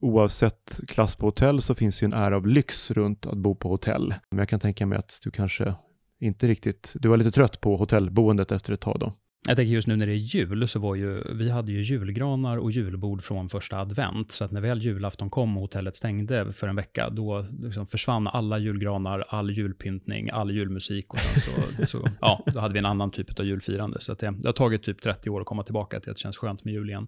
oavsett 0.00 0.80
klass 0.88 1.16
på 1.16 1.26
hotell 1.26 1.62
så 1.62 1.74
finns 1.74 2.02
ju 2.02 2.04
en 2.04 2.12
ära 2.12 2.36
av 2.36 2.46
lyx 2.46 2.90
runt 2.90 3.26
att 3.26 3.38
bo 3.38 3.54
på 3.54 3.68
hotell. 3.68 4.14
Men 4.30 4.38
jag 4.38 4.48
kan 4.48 4.60
tänka 4.60 4.86
mig 4.86 4.98
att 4.98 5.20
du 5.24 5.30
kanske 5.30 5.74
inte 6.20 6.48
riktigt, 6.48 6.92
du 7.00 7.08
var 7.08 7.16
lite 7.16 7.30
trött 7.30 7.60
på 7.60 7.76
hotellboendet 7.76 8.52
efter 8.52 8.72
ett 8.72 8.80
tag 8.80 8.96
då. 9.00 9.12
Jag 9.50 9.56
tänker 9.56 9.72
just 9.72 9.88
nu 9.88 9.96
när 9.96 10.06
det 10.06 10.12
är 10.12 10.16
jul 10.16 10.68
så 10.68 10.78
var 10.78 10.94
ju, 10.94 11.22
vi 11.34 11.50
hade 11.50 11.72
ju 11.72 11.82
julgranar 11.82 12.56
och 12.56 12.70
julbord 12.70 13.22
från 13.22 13.48
första 13.48 13.78
advent. 13.78 14.30
Så 14.30 14.44
att 14.44 14.50
när 14.50 14.60
väl 14.60 14.82
julafton 14.82 15.30
kom 15.30 15.56
och 15.56 15.60
hotellet 15.60 15.96
stängde 15.96 16.52
för 16.52 16.68
en 16.68 16.76
vecka, 16.76 17.10
då 17.10 17.46
liksom 17.62 17.86
försvann 17.86 18.26
alla 18.26 18.58
julgranar, 18.58 19.24
all 19.28 19.50
julpyntning, 19.50 20.30
all 20.32 20.50
julmusik 20.50 21.14
och 21.14 21.18
sen 21.18 21.40
så, 21.40 21.86
så 21.86 22.08
ja, 22.20 22.44
då 22.54 22.60
hade 22.60 22.72
vi 22.72 22.78
en 22.78 22.86
annan 22.86 23.10
typ 23.10 23.40
av 23.40 23.46
julfirande. 23.46 24.00
Så 24.00 24.12
att 24.12 24.18
det, 24.18 24.34
det 24.38 24.48
har 24.48 24.52
tagit 24.52 24.82
typ 24.82 25.02
30 25.02 25.30
år 25.30 25.40
att 25.40 25.46
komma 25.46 25.62
tillbaka 25.62 26.00
till 26.00 26.10
att 26.10 26.16
det 26.16 26.20
känns 26.20 26.38
skönt 26.38 26.64
med 26.64 26.74
jul 26.74 26.88
igen. 26.88 27.06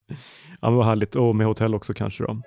Ja, 0.61 0.71
vad 0.71 0.87
härligt. 0.87 1.17
Och 1.17 1.37
med 1.37 1.47
hotell 1.47 1.75
också 1.75 1.95
kanske 1.95 2.25
då. 2.25 2.43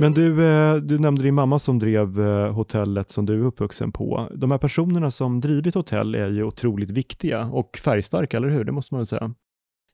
Men 0.00 0.14
du, 0.14 0.44
eh, 0.44 0.76
du 0.76 0.98
nämnde 0.98 1.22
din 1.22 1.34
mamma 1.34 1.58
som 1.58 1.78
drev 1.78 2.20
eh, 2.20 2.52
hotellet 2.52 3.10
som 3.10 3.26
du 3.26 3.34
är 3.34 3.44
uppvuxen 3.44 3.92
på. 3.92 4.28
De 4.34 4.50
här 4.50 4.58
personerna 4.58 5.10
som 5.10 5.40
drivit 5.40 5.74
hotell 5.74 6.14
är 6.14 6.28
ju 6.28 6.44
otroligt 6.44 6.90
viktiga 6.90 7.44
och 7.44 7.76
färgstarka, 7.76 8.36
eller 8.36 8.48
hur? 8.48 8.64
Det 8.64 8.72
måste 8.72 8.94
man 8.94 8.98
väl 8.98 9.06
säga. 9.06 9.34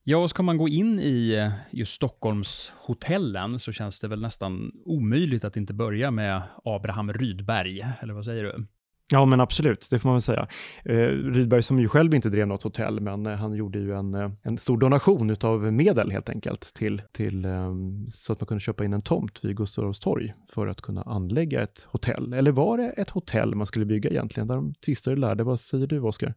Ja, 0.04 0.18
och 0.18 0.30
ska 0.30 0.42
man 0.42 0.58
gå 0.58 0.68
in 0.68 1.00
i 1.00 1.34
eh, 1.34 1.52
just 1.70 1.92
Stockholmshotellen 1.92 3.58
så 3.58 3.72
känns 3.72 4.00
det 4.00 4.08
väl 4.08 4.20
nästan 4.20 4.72
omöjligt 4.84 5.44
att 5.44 5.56
inte 5.56 5.74
börja 5.74 6.10
med 6.10 6.42
Abraham 6.64 7.12
Rydberg, 7.12 7.86
eller 8.00 8.14
vad 8.14 8.24
säger 8.24 8.44
du? 8.44 8.66
Ja, 9.12 9.24
men 9.24 9.40
absolut, 9.40 9.88
det 9.90 9.98
får 9.98 10.08
man 10.08 10.14
väl 10.14 10.20
säga. 10.20 10.48
Eh, 10.84 11.08
Rydberg 11.08 11.62
som 11.62 11.78
ju 11.78 11.88
själv 11.88 12.14
inte 12.14 12.30
drev 12.30 12.46
något 12.46 12.62
hotell, 12.62 13.00
men 13.00 13.26
eh, 13.26 13.34
han 13.34 13.54
gjorde 13.54 13.78
ju 13.78 13.94
en, 13.94 14.14
eh, 14.14 14.30
en 14.42 14.58
stor 14.58 14.78
donation 14.78 15.36
av 15.40 15.72
medel 15.72 16.10
helt 16.10 16.28
enkelt 16.28 16.74
till, 16.74 17.02
till 17.12 17.44
eh, 17.44 17.74
så 18.12 18.32
att 18.32 18.40
man 18.40 18.46
kunde 18.46 18.60
köpa 18.60 18.84
in 18.84 18.92
en 18.92 19.02
tomt 19.02 19.44
vid 19.44 19.56
Gustav 19.56 19.84
Adolfs 19.84 20.00
torg 20.00 20.34
för 20.48 20.66
att 20.66 20.80
kunna 20.80 21.02
anlägga 21.02 21.62
ett 21.62 21.86
hotell. 21.90 22.32
Eller 22.32 22.52
var 22.52 22.78
det 22.78 22.88
ett 22.88 23.10
hotell 23.10 23.54
man 23.54 23.66
skulle 23.66 23.84
bygga 23.84 24.10
egentligen? 24.10 24.48
Där 24.48 24.54
de 24.54 24.74
tvistade 24.74 25.16
lärde. 25.16 25.44
Vad 25.44 25.60
säger 25.60 25.86
du, 25.86 26.00
Oskar? 26.00 26.34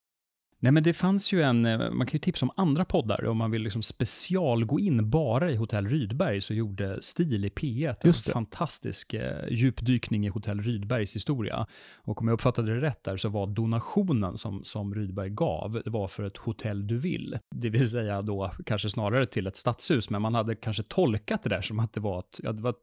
Nej, 0.62 0.72
men 0.72 0.84
det 0.84 0.94
fanns 0.94 1.34
ju 1.34 1.42
en, 1.42 1.66
eh, 1.66 1.92
man 1.92 2.08
kan 2.08 2.14
ju 2.14 2.20
tipsa 2.20 2.46
om 2.46 2.52
andra 2.56 2.86
poddar, 2.86 3.26
om 3.26 3.38
man 3.38 3.52
vill 3.52 3.62
liksom 3.62 3.82
special 3.82 4.66
gå 4.66 4.80
in 4.80 5.10
bara 5.10 5.52
i 5.52 5.56
Hotell 5.56 5.88
Rydberg, 5.88 6.42
så 6.42 6.54
gjorde 6.54 7.02
Stil 7.02 7.46
i 7.46 7.50
P1 7.50 7.96
en 8.04 8.14
fantastisk 8.14 9.14
eh, 9.14 9.48
djupdykning 9.50 10.26
i 10.26 10.30
Hotell 10.30 10.62
Rydbergs 10.62 11.16
historia. 11.16 11.68
Och 11.98 12.22
om 12.22 12.28
jag 12.28 12.34
uppfattade 12.34 12.76
det 12.76 12.82
rätt 12.82 13.04
där, 13.04 13.18
så 13.18 13.30
var 13.30 13.48
donationen 13.48 14.38
som, 14.38 14.64
som 14.64 14.96
Rydberg 14.96 15.30
gav, 15.30 15.82
det 15.86 15.90
var 15.90 16.08
för 16.08 16.24
ett 16.24 16.38
hotell 16.38 16.88
du 16.88 16.98
vill. 16.98 17.40
Det 17.56 17.70
vill 17.70 17.90
säga 17.90 18.22
då 18.22 18.52
kanske 18.66 18.90
snarare 18.90 19.26
till 19.26 19.48
ett 19.48 19.56
stadshus, 19.56 20.10
men 20.10 20.22
man 20.22 20.36
hade 20.36 20.56
kanske 20.56 20.84
tolkat 20.84 21.44
det 21.44 21.50
där 21.50 21.62
som 21.62 21.80
att 21.80 21.94
det 21.94 22.00
var 22.00 22.20
ett, 22.20 22.40
ja, 22.44 22.52
det 22.52 22.62
var 22.62 22.76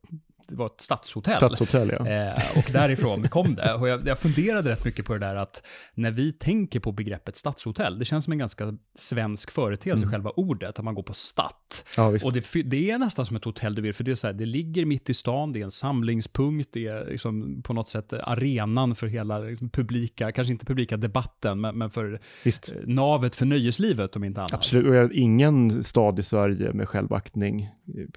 det 0.49 0.55
var 0.55 0.67
ett 0.67 0.81
stadshotell. 0.81 1.37
Stadshotell, 1.37 1.93
ja. 1.99 2.09
Eh, 2.09 2.59
och 2.59 2.71
därifrån 2.73 3.29
kom 3.29 3.55
det. 3.55 3.75
Och 3.75 3.89
jag, 3.89 4.07
jag 4.07 4.19
funderade 4.19 4.71
rätt 4.71 4.85
mycket 4.85 5.05
på 5.05 5.13
det 5.13 5.19
där 5.19 5.37
att 5.37 5.63
när 5.95 6.11
vi 6.11 6.33
tänker 6.33 6.81
på 6.81 6.93
begreppet 6.93 7.37
stadshotell, 7.37 7.99
det 7.99 8.05
känns 8.05 8.25
som 8.25 8.33
en 8.33 8.39
ganska 8.39 8.77
svensk 8.95 9.51
företeelse, 9.51 10.05
mm. 10.05 10.13
själva 10.13 10.31
ordet, 10.31 10.79
att 10.79 10.85
man 10.85 10.95
går 10.95 11.03
på 11.03 11.15
stadt. 11.15 11.85
Ja, 11.97 12.19
och 12.25 12.33
det, 12.33 12.53
det, 12.65 12.91
är 12.91 12.99
nästan 12.99 13.27
som 13.27 13.37
ett 13.37 13.45
hotell 13.45 13.75
du 13.75 13.83
vill, 13.83 13.95
för 13.95 14.05
det 14.05 14.11
är 14.11 14.15
så 14.15 14.27
här, 14.27 14.35
det 14.35 14.47
ligger 14.47 14.85
mitt 14.85 15.11
i 15.11 15.15
stan, 15.15 15.53
det 15.53 15.61
är 15.61 15.65
en 15.65 15.71
samlingspunkt, 15.71 16.71
det 16.73 16.87
är 16.87 17.07
liksom 17.11 17.63
på 17.63 17.73
något 17.73 17.89
sätt 17.89 18.13
arenan 18.13 18.95
för 18.95 19.07
hela 19.07 19.39
liksom, 19.39 19.71
publika, 19.71 20.33
kanske 20.33 20.53
inte 20.53 20.67
publika 20.67 20.97
debatten, 20.97 21.61
men, 21.61 21.79
men 21.79 21.91
för 21.91 22.21
Visst. 22.45 22.73
navet 22.85 23.35
för 23.35 23.47
nöjeslivet 23.47 24.17
om 24.17 24.25
inte 24.25 24.41
annat. 24.41 24.53
Absolut, 24.53 25.11
och 25.11 25.13
ingen 25.13 25.85
stad 25.85 26.19
i 26.19 26.23
Sverige 26.23 26.73
med 26.73 26.89
självaktning 26.89 27.69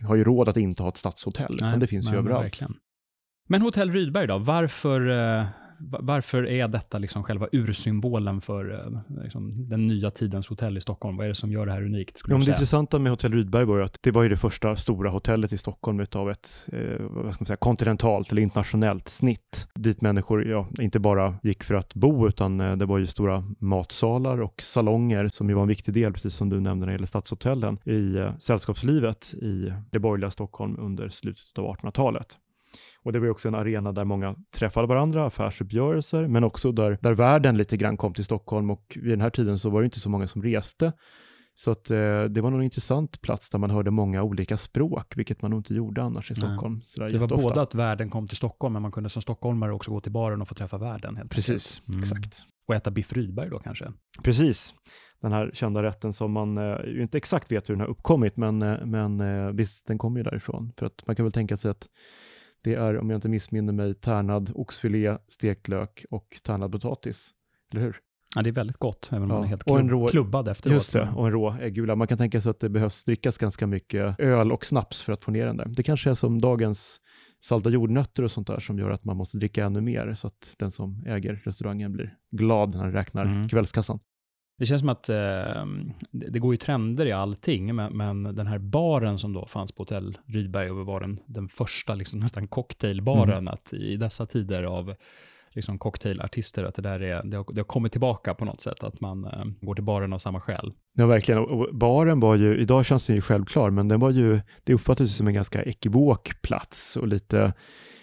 har 0.02 0.16
ju 0.16 0.24
råd 0.24 0.50
att 0.50 0.58
inte 0.58 0.84
ha 0.84 0.90
ett 0.90 0.98
stadshotell, 0.98 1.58
Nej, 1.60 1.70
utan 1.70 1.80
det 1.80 1.88
finns 1.88 2.12
ju 2.12 2.19
överallt. 2.20 2.44
Verkligen. 2.44 2.76
Men 3.48 3.62
Hotell 3.62 3.92
Rydberg 3.92 4.28
då, 4.28 4.38
varför, 4.38 5.08
eh, 5.10 5.48
varför 5.82 6.48
är 6.48 6.68
detta 6.68 6.98
liksom 6.98 7.24
själva 7.24 7.48
ursymbolen 7.52 8.42
för 8.42 8.74
eh, 8.74 9.24
liksom, 9.24 9.70
den 9.70 9.88
nya 9.88 10.10
tidens 10.10 10.48
hotell 10.48 10.78
i 10.78 10.82
Stockholm? 10.82 11.18
Vad 11.18 11.26
är 11.26 11.30
det 11.30 11.36
som 11.36 11.52
gör 11.52 11.66
det 11.66 11.72
här 11.72 11.84
unikt? 11.84 12.22
Ja, 12.28 12.38
det 12.38 12.52
intressanta 12.52 13.00
med 13.00 13.12
Hotell 13.12 13.34
Rydberg 13.34 13.66
var 13.66 13.78
ju 13.78 13.84
att 13.84 13.98
det 14.02 14.12
var 14.12 14.24
ju 14.24 14.30
det 14.30 14.38
första 14.38 14.76
stora 14.76 15.10
hotellet 15.10 15.54
i 15.54 15.58
Stockholm 15.58 16.00
utav 16.00 16.32
ett 16.32 16.70
eh, 16.74 16.80
vad 17.00 17.34
ska 17.34 17.42
man 17.42 17.48
säga, 17.48 17.58
kontinentalt 17.58 18.32
eller 18.32 18.42
internationellt 18.42 19.10
snitt 19.10 19.68
dit 19.76 20.02
människor 20.02 20.48
ja, 20.48 20.68
inte 20.80 21.00
bara 21.00 21.36
gick 21.44 21.64
för 21.64 21.76
att 21.76 21.94
bo 21.94 22.28
utan 22.28 22.60
eh, 22.60 22.76
det 22.76 22.86
var 22.86 22.98
ju 22.98 23.08
stora 23.08 23.44
matsalar 23.60 24.42
och 24.42 24.62
salonger 24.62 25.30
som 25.34 25.50
ju 25.50 25.56
var 25.56 25.62
en 25.62 25.68
viktig 25.68 25.94
del, 25.94 26.14
precis 26.14 26.34
som 26.34 26.50
du 26.50 26.60
nämnde 26.60 26.86
när 26.86 26.88
det 26.88 26.94
gäller 26.94 27.08
stadshotellen, 27.08 27.78
i 27.86 28.16
eh, 28.16 28.38
sällskapslivet 28.40 29.34
i 29.34 29.74
det 29.92 30.00
borgerliga 30.00 30.32
Stockholm 30.32 30.76
under 30.80 31.10
slutet 31.10 31.58
av 31.58 31.76
1800-talet. 31.76 32.38
Och 33.04 33.14
det 33.14 33.20
var 33.20 33.30
också 33.30 33.48
en 33.48 33.56
arena 33.56 33.92
där 33.92 34.04
många 34.06 34.36
träffade 34.56 34.88
varandra, 34.88 35.26
affärsuppgörelser, 35.26 36.28
men 36.28 36.44
också 36.44 36.72
där, 36.72 36.98
där 37.02 37.14
världen 37.14 37.58
lite 37.58 37.78
grann 37.78 37.98
kom 37.98 38.14
till 38.14 38.26
Stockholm 38.26 38.70
och 38.70 38.98
vid 39.02 39.12
den 39.14 39.22
här 39.22 39.30
tiden 39.30 39.60
så 39.60 39.70
var 39.70 39.82
det 39.82 39.86
inte 39.86 40.00
så 40.00 40.10
många 40.10 40.28
som 40.28 40.44
reste. 40.44 40.94
Så 41.56 41.72
att, 41.72 41.92
eh, 41.92 42.24
det 42.24 42.42
var 42.42 42.50
nog 42.50 42.60
en 42.60 42.64
intressant 42.64 43.22
plats 43.22 43.50
där 43.50 43.60
man 43.60 43.70
hörde 43.70 43.92
många 43.92 44.24
olika 44.24 44.58
språk, 44.58 45.14
vilket 45.18 45.42
man 45.42 45.52
nog 45.52 45.60
inte 45.60 45.74
gjorde 45.74 46.04
annars 46.04 46.32
i. 46.32 46.36
Stockholm. 46.36 46.82
Det 47.12 47.18
var 47.18 47.28
både 47.28 47.62
att 47.62 47.76
världen 47.76 48.10
kom 48.10 48.28
till 48.28 48.38
Stockholm, 48.38 48.74
men 48.74 48.82
man 48.82 48.92
kunde 48.92 49.10
som 49.10 49.22
stockholmare 49.22 49.74
också 49.74 49.92
gå 49.92 50.02
till 50.02 50.12
baren 50.12 50.42
och 50.42 50.48
få 50.48 50.56
träffa 50.56 50.78
världen. 50.78 51.16
Helt 51.18 51.32
Precis, 51.32 51.82
Mm. 51.90 52.00
exakt. 52.00 52.42
Och 52.68 52.76
äta 52.76 52.92
biff 52.92 53.14
Rydberg 53.14 53.50
då 53.50 53.60
kanske. 53.60 53.86
Precis. 54.24 54.74
Den 55.22 55.32
här 55.32 55.52
kända 55.54 55.84
rätten 55.84 56.14
som 56.14 56.32
man 56.32 56.58
eh, 56.58 57.02
inte 57.02 57.18
exakt 57.18 57.52
vet 57.52 57.70
hur 57.70 57.74
den 57.74 57.82
har 57.82 57.88
uppkommit, 57.88 58.38
men, 58.38 58.62
eh, 58.62 58.86
men 58.86 59.20
eh, 59.20 59.52
visst, 59.52 59.88
den 59.88 59.98
kommer 59.98 60.20
ju 60.20 60.24
därifrån. 60.24 60.72
För 60.78 60.86
att 60.86 61.08
man 61.08 61.16
kan 61.16 61.26
väl 61.26 61.32
tänka 61.34 61.58
sig 61.58 61.72
att 61.72 61.88
det 62.64 62.74
är, 62.76 62.98
om 62.98 63.10
jag 63.10 63.18
inte 63.18 63.30
missminner 63.30 63.74
mig, 63.74 63.94
tärnad 63.94 64.52
oxfilé, 64.56 65.18
stekt 65.28 65.68
lök 65.68 66.06
och 66.12 66.38
tärnad 66.44 66.72
potatis. 66.72 67.32
Eller 67.72 67.82
hur? 67.82 67.98
Ja, 68.36 68.42
det 68.42 68.50
är 68.50 68.54
väldigt 68.54 68.78
gott, 68.78 69.10
även 69.12 69.24
om 69.24 69.30
Ja, 69.30 69.36
man 69.36 69.44
är 69.44 69.48
helt 69.48 69.64
klubb, 69.64 69.90
rå- 69.90 70.08
klubbad 70.08 70.48
efteråt. 70.48 70.74
Just 70.74 70.94
det, 70.94 71.10
och 71.16 71.26
en 71.26 71.32
rå 71.34 71.56
äggula. 71.62 71.96
Man 71.96 72.08
kan 72.08 72.18
tänka 72.18 72.42
sig 72.42 72.50
att 72.50 72.60
det 72.60 72.70
behövs 72.70 73.06
drickas 73.06 73.38
ganska 73.38 73.68
mycket 73.68 74.20
öl 74.20 74.52
och 74.52 74.66
snaps 74.66 75.02
för 75.02 75.14
att 75.14 75.24
få 75.24 75.32
ner 75.32 75.46
den 75.46 75.58
där. 75.58 75.66
Det 75.70 75.84
kanske 75.84 76.10
är 76.10 76.14
som 76.14 76.42
dagens 76.42 77.00
salta 77.44 77.70
jordnötter 77.70 78.24
och 78.24 78.32
sånt 78.32 78.48
där 78.48 78.60
som 78.60 78.80
gör 78.80 78.90
att 78.90 79.06
man 79.06 79.18
måste 79.18 79.38
dricka 79.38 79.66
ännu 79.66 79.82
mer 79.82 80.14
så 80.14 80.28
att 80.28 80.56
den 80.58 80.72
som 80.72 81.04
äger 81.08 81.42
restaurangen 81.46 81.92
blir 81.94 82.16
glad 82.32 82.70
när 82.76 82.80
han 82.84 82.92
räknar 82.92 83.26
Mm. 83.26 83.48
kvällskassan. 83.48 84.00
Det 84.60 84.66
känns 84.66 84.80
som 84.80 84.90
att 84.90 85.10
eh, 85.10 85.66
det 86.12 86.40
går 86.40 86.54
ju 86.54 86.58
trender 86.58 87.06
i 87.06 87.12
allting, 87.12 87.76
men, 87.76 87.98
men 87.98 88.24
den 88.24 88.48
här 88.48 88.58
baren 88.58 89.18
som 89.18 89.34
då 89.34 89.46
fanns 89.46 89.72
på 89.72 89.82
Hotell 89.82 90.18
Rydberg 90.26 90.72
och 90.72 90.86
var 90.86 91.00
den, 91.00 91.16
den 91.26 91.50
första 91.50 91.96
liksom, 91.96 92.20
nästan 92.20 92.48
cocktailbaren, 92.48 93.30
Mm. 93.30 93.48
att 93.48 93.74
i 93.74 93.98
dessa 93.98 94.26
tider 94.26 94.64
av 94.64 94.96
liksom 95.52 95.78
cocktailartister, 95.78 96.64
att 96.64 96.76
det 96.76 96.82
där 96.82 97.00
är, 97.00 97.24
det 97.24 97.38
har, 97.38 97.46
det 97.54 97.60
har 97.60 97.66
kommit 97.66 97.92
tillbaka 97.92 98.34
på 98.34 98.46
något 98.46 98.62
sätt, 98.62 98.84
att 98.84 99.02
man 99.02 99.26
eh, 99.26 99.44
går 99.62 99.76
till 99.76 99.84
baren 99.84 100.14
av 100.14 100.18
samma 100.18 100.42
skäl. 100.42 100.74
Ja, 100.94 101.06
verkligen. 101.08 101.40
Och 101.40 101.76
baren 101.76 102.20
var 102.20 102.36
ju, 102.36 102.58
idag 102.58 102.86
känns 102.86 103.08
den 103.08 103.16
ju 103.16 103.22
självklar, 103.22 103.70
men 103.70 103.88
den 103.88 104.00
var 104.00 104.10
ju, 104.12 104.40
det 104.64 104.74
uppfattades 104.74 105.18
som 105.18 105.28
en 105.28 105.34
ganska 105.34 105.64
ekivok 105.64 106.42
plats 106.42 106.98
och 106.98 107.08
lite, 107.08 107.54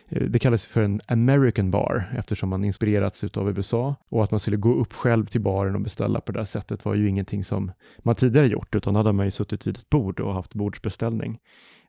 Eh, 0.09 0.23
det 0.23 0.39
kallas 0.39 0.67
för 0.67 0.83
en 0.83 1.01
American 1.09 1.71
bar 1.71 2.05
eftersom 2.19 2.49
man 2.49 2.65
inspirerats 2.65 3.25
av 3.25 3.49
USA 3.49 3.95
och 4.09 4.25
att 4.25 4.31
man 4.31 4.41
skulle 4.41 4.57
gå 4.57 4.75
upp 4.75 4.93
själv 4.93 5.27
till 5.27 5.41
baren 5.41 5.75
och 5.75 5.81
beställa 5.81 6.21
på 6.21 6.33
det 6.33 6.39
där 6.39 6.45
sättet 6.45 6.85
var 6.85 6.95
ju 6.95 7.09
ingenting 7.09 7.45
som 7.45 7.73
man 7.99 8.15
tidigare 8.15 8.47
gjort, 8.47 8.75
utan 8.75 8.95
då 8.95 9.01
hade 9.01 9.13
man 9.13 9.27
ju 9.27 9.31
suttit 9.31 9.67
vid 9.67 9.77
ett 9.77 9.91
bord 9.91 10.21
och 10.21 10.35
haft 10.35 10.55
bordsbeställning. 10.55 11.39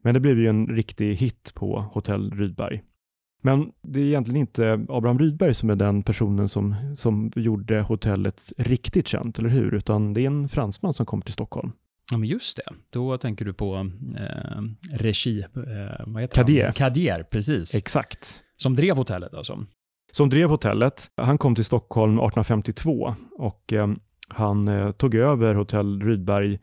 Men 0.01 0.13
det 0.13 0.19
blev 0.19 0.39
ju 0.39 0.47
en 0.47 0.67
riktig 0.67 1.15
hit 1.15 1.51
på 1.55 1.79
Hotell 1.79 2.31
Rydberg. 2.31 2.83
Men 3.41 3.71
det 3.81 3.99
är 3.99 4.05
egentligen 4.05 4.41
inte 4.41 4.85
Abraham 4.89 5.19
Rydberg 5.19 5.53
som 5.53 5.69
är 5.69 5.75
den 5.75 6.03
personen 6.03 6.49
som, 6.49 6.75
som 6.95 7.31
gjorde 7.35 7.81
hotellet 7.81 8.53
riktigt 8.57 9.07
känt, 9.07 9.39
eller 9.39 9.49
hur? 9.49 9.73
Utan 9.73 10.13
det 10.13 10.21
är 10.21 10.27
en 10.27 10.49
fransman 10.49 10.93
som 10.93 11.05
kom 11.05 11.21
till 11.21 11.33
Stockholm. 11.33 11.71
Ja, 12.11 12.17
men 12.17 12.29
just 12.29 12.57
det. 12.57 12.73
Då 12.91 13.17
tänker 13.17 13.45
du 13.45 13.53
på 13.53 13.91
eh, 14.17 14.61
regi, 14.91 15.41
eh, 15.41 16.05
vad 16.05 16.21
heter 16.21 16.35
Cadier. 16.35 16.63
han? 16.63 16.73
Cadier, 16.73 17.23
precis. 17.31 17.75
Exakt. 17.75 18.43
Som 18.57 18.75
drev 18.75 18.95
hotellet 18.95 19.33
alltså. 19.33 19.65
Som 20.11 20.29
drev 20.29 20.49
hotellet. 20.49 21.11
Han 21.17 21.37
kom 21.37 21.55
till 21.55 21.65
Stockholm 21.65 22.13
1852 22.13 23.15
och 23.37 23.73
eh, 23.73 23.87
han 24.29 24.67
eh, 24.67 24.91
tog 24.91 25.15
över 25.15 25.55
hotell 25.55 26.01
Rydberg 26.01 26.53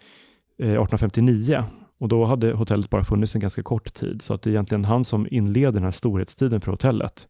eh, 0.58 0.68
1859 0.68 1.64
och 2.00 2.08
då 2.08 2.24
hade 2.24 2.52
hotellet 2.52 2.90
bara 2.90 3.04
funnits 3.04 3.34
en 3.34 3.40
ganska 3.40 3.62
kort 3.62 3.94
tid, 3.94 4.22
så 4.22 4.34
att 4.34 4.42
det 4.42 4.50
är 4.50 4.52
egentligen 4.52 4.84
han 4.84 5.04
som 5.04 5.26
inleder 5.30 5.72
den 5.72 5.84
här 5.84 5.90
storhetstiden 5.90 6.60
för 6.60 6.70
hotellet. 6.70 7.26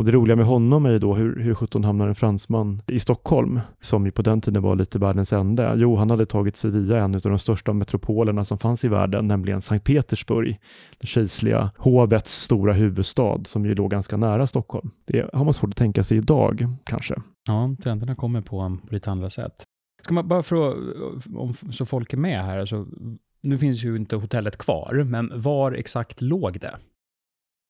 Och 0.00 0.06
det 0.06 0.12
roliga 0.12 0.36
med 0.36 0.46
honom 0.46 0.86
är 0.86 0.90
ju 0.90 0.98
då 0.98 1.14
hur, 1.14 1.40
hur 1.40 1.54
sjutton 1.54 1.84
hamnar 1.84 2.08
en 2.08 2.14
fransman 2.14 2.82
i 2.86 3.00
Stockholm, 3.00 3.60
som 3.80 4.06
ju 4.06 4.12
på 4.12 4.22
den 4.22 4.40
tiden 4.40 4.62
var 4.62 4.76
lite 4.76 4.98
världens 4.98 5.32
ände. 5.32 5.74
Jo, 5.76 5.96
han 5.96 6.10
hade 6.10 6.26
tagit 6.26 6.56
sig 6.56 6.70
via 6.70 7.04
en 7.04 7.14
av 7.14 7.20
de 7.20 7.38
största 7.38 7.72
metropolerna 7.72 8.44
som 8.44 8.58
fanns 8.58 8.84
i 8.84 8.88
världen, 8.88 9.28
nämligen 9.28 9.62
Sankt 9.62 9.86
Petersburg, 9.86 10.58
det 10.98 11.06
kejserliga 11.06 11.70
hovets 11.76 12.42
stora 12.42 12.72
huvudstad, 12.72 13.44
som 13.44 13.66
ju 13.66 13.74
låg 13.74 13.90
ganska 13.90 14.16
nära 14.16 14.46
Stockholm. 14.46 14.90
Det 15.06 15.30
har 15.32 15.44
man 15.44 15.54
svårt 15.54 15.70
att 15.70 15.76
tänka 15.76 16.04
sig 16.04 16.18
idag, 16.18 16.66
kanske. 16.84 17.14
Ja, 17.46 17.76
trenderna 17.82 18.14
kommer 18.14 18.40
på, 18.40 18.78
på 18.88 18.94
lite 18.94 19.10
andra 19.10 19.30
sätt. 19.30 19.64
Ska 20.02 20.14
man 20.14 20.28
bara 20.28 20.42
för 20.42 20.68
att, 20.68 20.76
om, 21.34 21.54
så 21.70 21.86
folk 21.86 22.12
är 22.12 22.16
med 22.16 22.44
här, 22.44 22.58
alltså, 22.58 22.86
nu 23.42 23.58
finns 23.58 23.84
ju 23.84 23.96
inte 23.96 24.16
hotellet 24.16 24.56
kvar, 24.56 25.02
men 25.06 25.32
var 25.34 25.72
exakt 25.72 26.20
låg 26.20 26.60
det? 26.60 26.74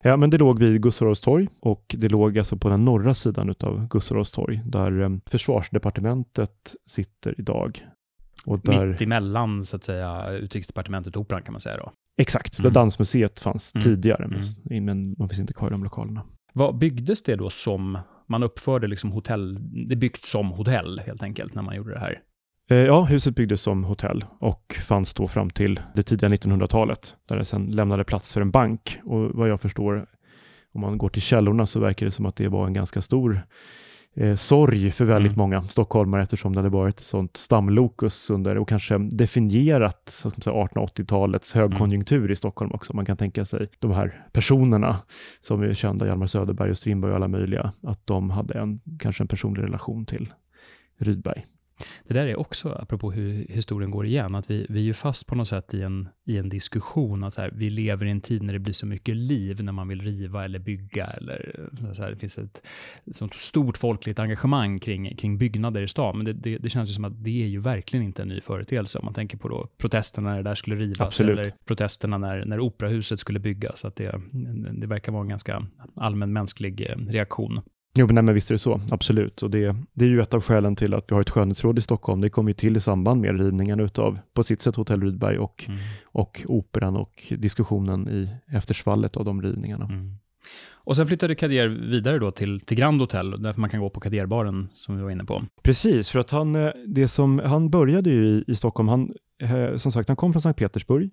Ja, 0.03 0.17
men 0.17 0.29
det 0.29 0.37
låg 0.37 0.59
vid 0.59 0.81
Gustav 0.81 1.05
Adolfs 1.05 1.21
torg 1.21 1.47
och 1.59 1.95
det 1.97 2.09
låg 2.09 2.37
alltså 2.37 2.57
på 2.57 2.69
den 2.69 2.85
norra 2.85 3.13
sidan 3.13 3.55
av 3.59 3.87
Gustav 3.87 4.15
Adolfs 4.15 4.31
torg, 4.31 4.61
där 4.65 5.01
eh, 5.01 5.09
försvarsdepartementet 5.25 6.75
sitter 6.85 7.35
idag. 7.39 7.85
Och 8.45 8.59
där, 8.59 8.85
Mitt 8.85 9.01
emellan, 9.01 9.63
så 9.65 9.75
att 9.75 9.83
säga, 9.83 10.29
utrikesdepartementet 10.31 11.15
och 11.15 11.21
operan 11.21 11.41
kan 11.41 11.51
man 11.53 11.61
säga 11.61 11.77
då. 11.77 11.91
Exakt, 12.21 12.59
Mm. 12.59 12.73
där 12.73 12.79
dansmuseet 12.81 13.39
fanns 13.39 13.75
Mm. 13.75 13.83
tidigare, 13.83 14.27
men, 14.27 14.85
men 14.85 15.15
man 15.17 15.29
finns 15.29 15.39
inte 15.39 15.53
kvar 15.53 15.67
i 15.67 15.71
de 15.71 15.83
lokalerna. 15.83 16.23
Vad 16.53 16.77
byggdes 16.77 17.23
det 17.23 17.35
då 17.35 17.49
som, 17.49 17.97
man 18.27 18.43
uppförde 18.43 18.87
liksom 18.87 19.11
hotell, 19.11 19.59
det 19.87 19.95
byggt 19.95 20.23
som 20.25 20.47
hotell 20.51 20.99
helt 21.05 21.23
enkelt 21.23 21.55
när 21.55 21.61
man 21.61 21.75
gjorde 21.75 21.93
det 21.93 21.99
här? 21.99 22.19
Eh, 22.71 22.77
Ja, 22.77 23.03
huset 23.03 23.35
byggdes 23.35 23.61
som 23.61 23.83
hotell 23.83 24.25
och 24.39 24.75
fanns 24.87 25.13
då 25.13 25.27
fram 25.27 25.49
till 25.49 25.79
det 25.95 26.03
tidiga 26.03 26.29
1900-talet, 26.29 27.15
där 27.27 27.37
det 27.37 27.45
sedan 27.45 27.65
lämnade 27.65 28.03
plats 28.03 28.33
för 28.33 28.41
en 28.41 28.51
bank. 28.51 28.99
Och 29.03 29.29
vad 29.31 29.49
jag 29.49 29.61
förstår, 29.61 30.05
om 30.73 30.81
man 30.81 30.97
går 30.97 31.09
till 31.09 31.21
källorna 31.21 31.65
så 31.65 31.79
verkar 31.79 32.05
det 32.05 32.11
som 32.11 32.25
att 32.25 32.35
det 32.35 32.47
var 32.47 32.67
en 32.67 32.73
ganska 32.73 33.01
stor 33.01 33.41
eh, 34.15 34.35
sorg 34.35 34.91
för 34.91 35.05
väldigt 35.05 35.31
Mm. 35.31 35.37
många 35.43 35.61
stockholmare 35.61 36.23
eftersom 36.23 36.53
det 36.53 36.59
hade 36.59 36.69
varit 36.69 36.97
ett 36.97 37.03
sånt 37.05 37.37
stamlokus 37.37 38.29
under 38.29 38.57
och 38.57 38.69
kanske 38.69 38.97
definierat 38.97 40.01
så 40.09 40.29
ska 40.29 40.51
man 40.51 40.69
säga, 40.71 40.85
1880-talets 40.85 41.53
högkonjunktur 41.53 42.31
i 42.31 42.35
Stockholm 42.35 42.71
också. 42.71 42.95
Man 42.95 43.05
kan 43.05 43.17
tänka 43.17 43.45
sig 43.45 43.67
de 43.79 43.91
här 43.91 44.25
personerna 44.31 44.95
som 45.41 45.61
är 45.63 45.73
kända, 45.73 46.07
Hjalmar 46.07 46.27
Söderberg 46.27 46.71
och 46.71 46.77
Strindberg 46.77 47.11
och 47.11 47.15
alla 47.15 47.27
möjliga, 47.27 47.73
att 47.83 48.07
de 48.07 48.29
hade 48.29 48.59
en, 48.59 48.79
kanske 48.99 49.23
en 49.23 49.27
personlig 49.27 49.63
relation 49.63 50.05
till 50.05 50.33
Rydberg. 50.97 51.45
Det 52.07 52.13
där 52.13 52.27
är 52.27 52.39
också, 52.39 52.69
apropå 52.69 53.11
hur 53.11 53.47
historien 53.49 53.91
går 53.91 54.05
igen, 54.05 54.35
att 54.35 54.51
vi, 54.51 54.65
vi 54.69 54.79
är 54.79 54.83
ju 54.83 54.93
fast 54.93 55.27
på 55.27 55.35
något 55.35 55.47
sätt 55.47 55.73
i 55.73 55.81
en, 55.81 56.09
i 56.25 56.37
en 56.37 56.49
diskussion 56.49 57.23
att 57.23 57.33
så 57.33 57.41
här, 57.41 57.51
vi 57.55 57.69
lever 57.69 58.05
i 58.05 58.09
en 58.09 58.21
tid 58.21 58.43
när 58.43 58.53
det 58.53 58.59
blir 58.59 58.73
så 58.73 58.85
mycket 58.85 59.15
liv 59.15 59.63
när 59.63 59.71
man 59.71 59.87
vill 59.87 60.01
riva 60.01 60.45
eller 60.45 60.59
bygga 60.59 61.05
eller 61.05 61.69
så 61.93 62.03
här, 62.03 62.09
det 62.11 62.17
finns 62.17 62.37
ett 62.37 62.61
sånt 63.11 63.33
stort 63.33 63.77
folkligt 63.77 64.19
engagemang 64.19 64.79
kring, 64.79 65.15
kring 65.15 65.37
byggnader 65.37 65.81
i 65.81 65.87
stan. 65.87 66.17
Men 66.17 66.25
det, 66.25 66.33
det, 66.33 66.57
det 66.57 66.69
känns 66.69 66.89
ju 66.89 66.93
som 66.93 67.05
att 67.05 67.23
det 67.23 67.43
är 67.43 67.47
ju 67.47 67.59
verkligen 67.59 68.05
inte 68.05 68.21
en 68.21 68.27
ny 68.27 68.41
företeelse 68.41 68.99
om 68.99 69.05
man 69.05 69.13
tänker 69.13 69.37
på 69.37 69.47
då 69.47 69.67
protesterna 69.77 70.29
när 70.29 70.37
det 70.37 70.43
där 70.43 70.55
skulle 70.55 70.75
rivas 70.75 71.01
Absolut. 71.01 71.39
eller 71.39 71.53
protesterna 71.65 72.17
när, 72.17 72.45
när 72.45 72.59
operahuset 72.59 73.19
skulle 73.19 73.39
byggas. 73.39 73.85
Att 73.85 73.95
det, 73.95 74.21
det 74.73 74.87
verkar 74.87 75.11
vara 75.11 75.21
en 75.21 75.29
ganska 75.29 75.67
allmän 75.95 76.33
mänsklig 76.33 76.81
eh, 76.81 76.97
reaktion. 77.07 77.61
Jo, 77.97 78.05
men, 78.05 78.15
nej, 78.15 78.23
men 78.23 78.35
visst 78.35 78.51
är 78.51 78.55
det 78.55 78.59
så, 78.59 78.79
absolut. 78.91 79.43
Och 79.43 79.49
det, 79.49 79.75
det 79.93 80.05
är 80.05 80.09
ju 80.09 80.21
ett 80.21 80.33
av 80.33 80.41
skälen 80.41 80.75
till 80.75 80.93
att 80.93 81.05
vi 81.11 81.13
har 81.13 81.21
ett 81.21 81.29
skönhetsråd 81.29 81.77
i 81.77 81.81
Stockholm. 81.81 82.21
Det 82.21 82.29
kom 82.29 82.47
ju 82.47 82.53
till 82.53 82.77
i 82.77 82.79
samband 82.79 83.21
med 83.21 83.39
rivningen 83.39 83.79
utav, 83.79 84.19
på 84.33 84.43
sitt 84.43 84.61
sätt, 84.61 84.75
Hotell 84.75 85.01
Rydberg 85.01 85.37
och, 85.37 85.69
och 86.03 86.41
Operan 86.47 86.95
och 86.95 87.33
diskussionen 87.37 88.09
i 88.09 88.29
eftersvallet 88.55 89.17
av 89.17 89.25
de 89.25 89.41
rivningarna. 89.41 89.85
Mm. 89.85 90.15
Och 90.83 90.95
sen 90.97 91.07
flyttade 91.07 91.35
Kadir 91.35 91.67
vidare 91.67 92.19
då 92.19 92.31
till, 92.31 92.61
till 92.61 92.77
Grand 92.77 93.01
Hotel, 93.01 93.43
därför 93.43 93.61
man 93.61 93.69
kan 93.69 93.79
gå 93.79 93.89
på 93.89 93.99
Kadierbaren 93.99 94.69
som 94.75 94.97
vi 94.97 95.03
var 95.03 95.11
inne 95.11 95.25
på. 95.25 95.43
Precis, 95.63 96.09
för 96.09 96.19
att 96.19 96.31
han, 96.31 96.55
eh, 96.55 96.71
det 96.87 97.07
som, 97.07 97.39
han 97.39 97.69
började 97.69 98.09
ju 98.09 98.25
i, 98.25 98.43
i 98.47 98.55
Stockholm, 98.55 98.89
han, 98.89 99.13
eh, 99.41 99.77
som 99.77 99.91
sagt, 99.91 100.09
han 100.09 100.15
kom 100.15 100.33
från 100.33 100.41
Sankt 100.41 100.59
Petersburg 100.59 101.11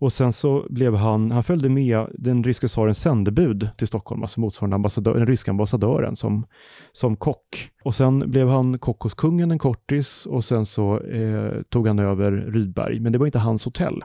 och 0.00 0.12
sen 0.12 0.32
så 0.32 0.66
blev 0.70 0.94
han, 0.94 1.30
han 1.30 1.44
följde 1.44 1.68
med 1.68 2.06
den 2.14 2.44
ryske 2.44 2.68
tsarens 2.68 3.00
sändebud 3.00 3.68
till 3.76 3.86
Stockholm, 3.86 4.22
alltså 4.22 4.40
motsvarande 4.40 4.74
ambassadör, 4.74 5.14
den 5.14 5.26
ryska 5.26 5.50
ambassadören 5.50 6.16
som, 6.16 6.46
som 6.92 7.16
kock. 7.16 7.70
Och 7.84 7.94
sen 7.94 8.30
blev 8.30 8.48
han 8.48 8.78
kock 8.78 9.02
hos 9.02 9.14
kungen 9.14 9.50
en 9.50 9.58
kortis 9.58 10.26
och 10.26 10.44
sen 10.44 10.66
så 10.66 11.00
eh, 11.00 11.62
tog 11.68 11.86
han 11.86 11.98
över 11.98 12.32
Rydberg, 12.32 13.00
men 13.00 13.12
det 13.12 13.18
var 13.18 13.26
inte 13.26 13.38
hans 13.38 13.64
hotell. 13.64 14.02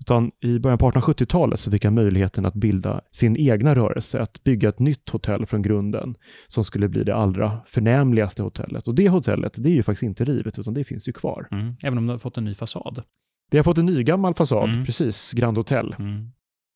Utan 0.00 0.30
i 0.40 0.58
början 0.58 0.78
på 0.78 0.90
1870-talet 0.90 1.60
så 1.60 1.70
fick 1.70 1.84
han 1.84 1.94
möjligheten 1.94 2.46
att 2.46 2.54
bilda 2.54 3.00
sin 3.12 3.36
egna 3.36 3.74
rörelse, 3.74 4.20
att 4.20 4.44
bygga 4.44 4.68
ett 4.68 4.78
nytt 4.78 5.10
hotell 5.10 5.46
från 5.46 5.62
grunden 5.62 6.14
som 6.48 6.64
skulle 6.64 6.88
bli 6.88 7.04
det 7.04 7.14
allra 7.14 7.60
förnämligaste 7.66 8.42
hotellet. 8.42 8.88
Och 8.88 8.94
det 8.94 9.08
hotellet, 9.08 9.54
det 9.56 9.68
är 9.68 9.74
ju 9.74 9.82
faktiskt 9.82 10.02
inte 10.02 10.24
rivet, 10.24 10.58
utan 10.58 10.74
det 10.74 10.84
finns 10.84 11.08
ju 11.08 11.12
kvar. 11.12 11.48
Mm. 11.50 11.74
Även 11.82 11.98
om 11.98 12.06
det 12.06 12.12
har 12.12 12.18
fått 12.18 12.36
en 12.36 12.44
ny 12.44 12.54
fasad. 12.54 13.02
Det 13.50 13.58
har 13.58 13.64
fått 13.64 13.78
en 13.78 13.86
ny 13.86 14.02
gammal 14.02 14.34
fasad, 14.34 14.68
Mm. 14.70 14.84
precis, 14.86 15.32
Grand 15.32 15.56
Hotel. 15.56 15.94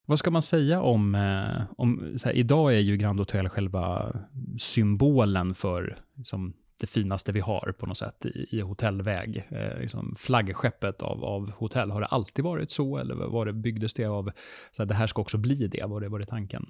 Vad 0.06 0.18
ska 0.18 0.30
man 0.30 0.42
säga 0.42 0.80
om, 0.82 1.14
eh, 1.14 1.62
om 1.78 2.16
här, 2.24 2.32
idag 2.32 2.74
är 2.74 2.78
ju 2.80 2.96
Grand 2.96 3.18
Hotel 3.18 3.48
själva 3.48 4.16
symbolen 4.58 5.54
för 5.54 5.98
liksom, 6.16 6.52
det 6.80 6.86
finaste 6.86 7.32
vi 7.32 7.40
har 7.40 7.74
på 7.78 7.86
något 7.86 7.98
sätt 7.98 8.26
i, 8.26 8.56
i 8.56 8.60
hotellväg. 8.60 9.46
Eh, 9.50 9.80
liksom 9.80 10.14
flaggskeppet 10.18 11.02
av, 11.02 11.24
av 11.24 11.50
hotell. 11.52 11.90
Har 11.90 12.00
det 12.00 12.06
alltid 12.06 12.44
varit 12.44 12.70
så 12.70 12.98
eller 12.98 13.14
var 13.14 13.46
det, 13.46 13.52
byggdes 13.52 13.94
det 13.94 14.04
av, 14.04 14.30
så 14.72 14.82
här, 14.82 14.86
det 14.86 14.94
här 14.94 15.06
ska 15.06 15.22
också 15.22 15.38
bli 15.38 15.68
det? 15.68 15.84
Var 15.86 16.00
det, 16.00 16.08
var 16.08 16.18
det 16.18 16.26
tanken? 16.26 16.66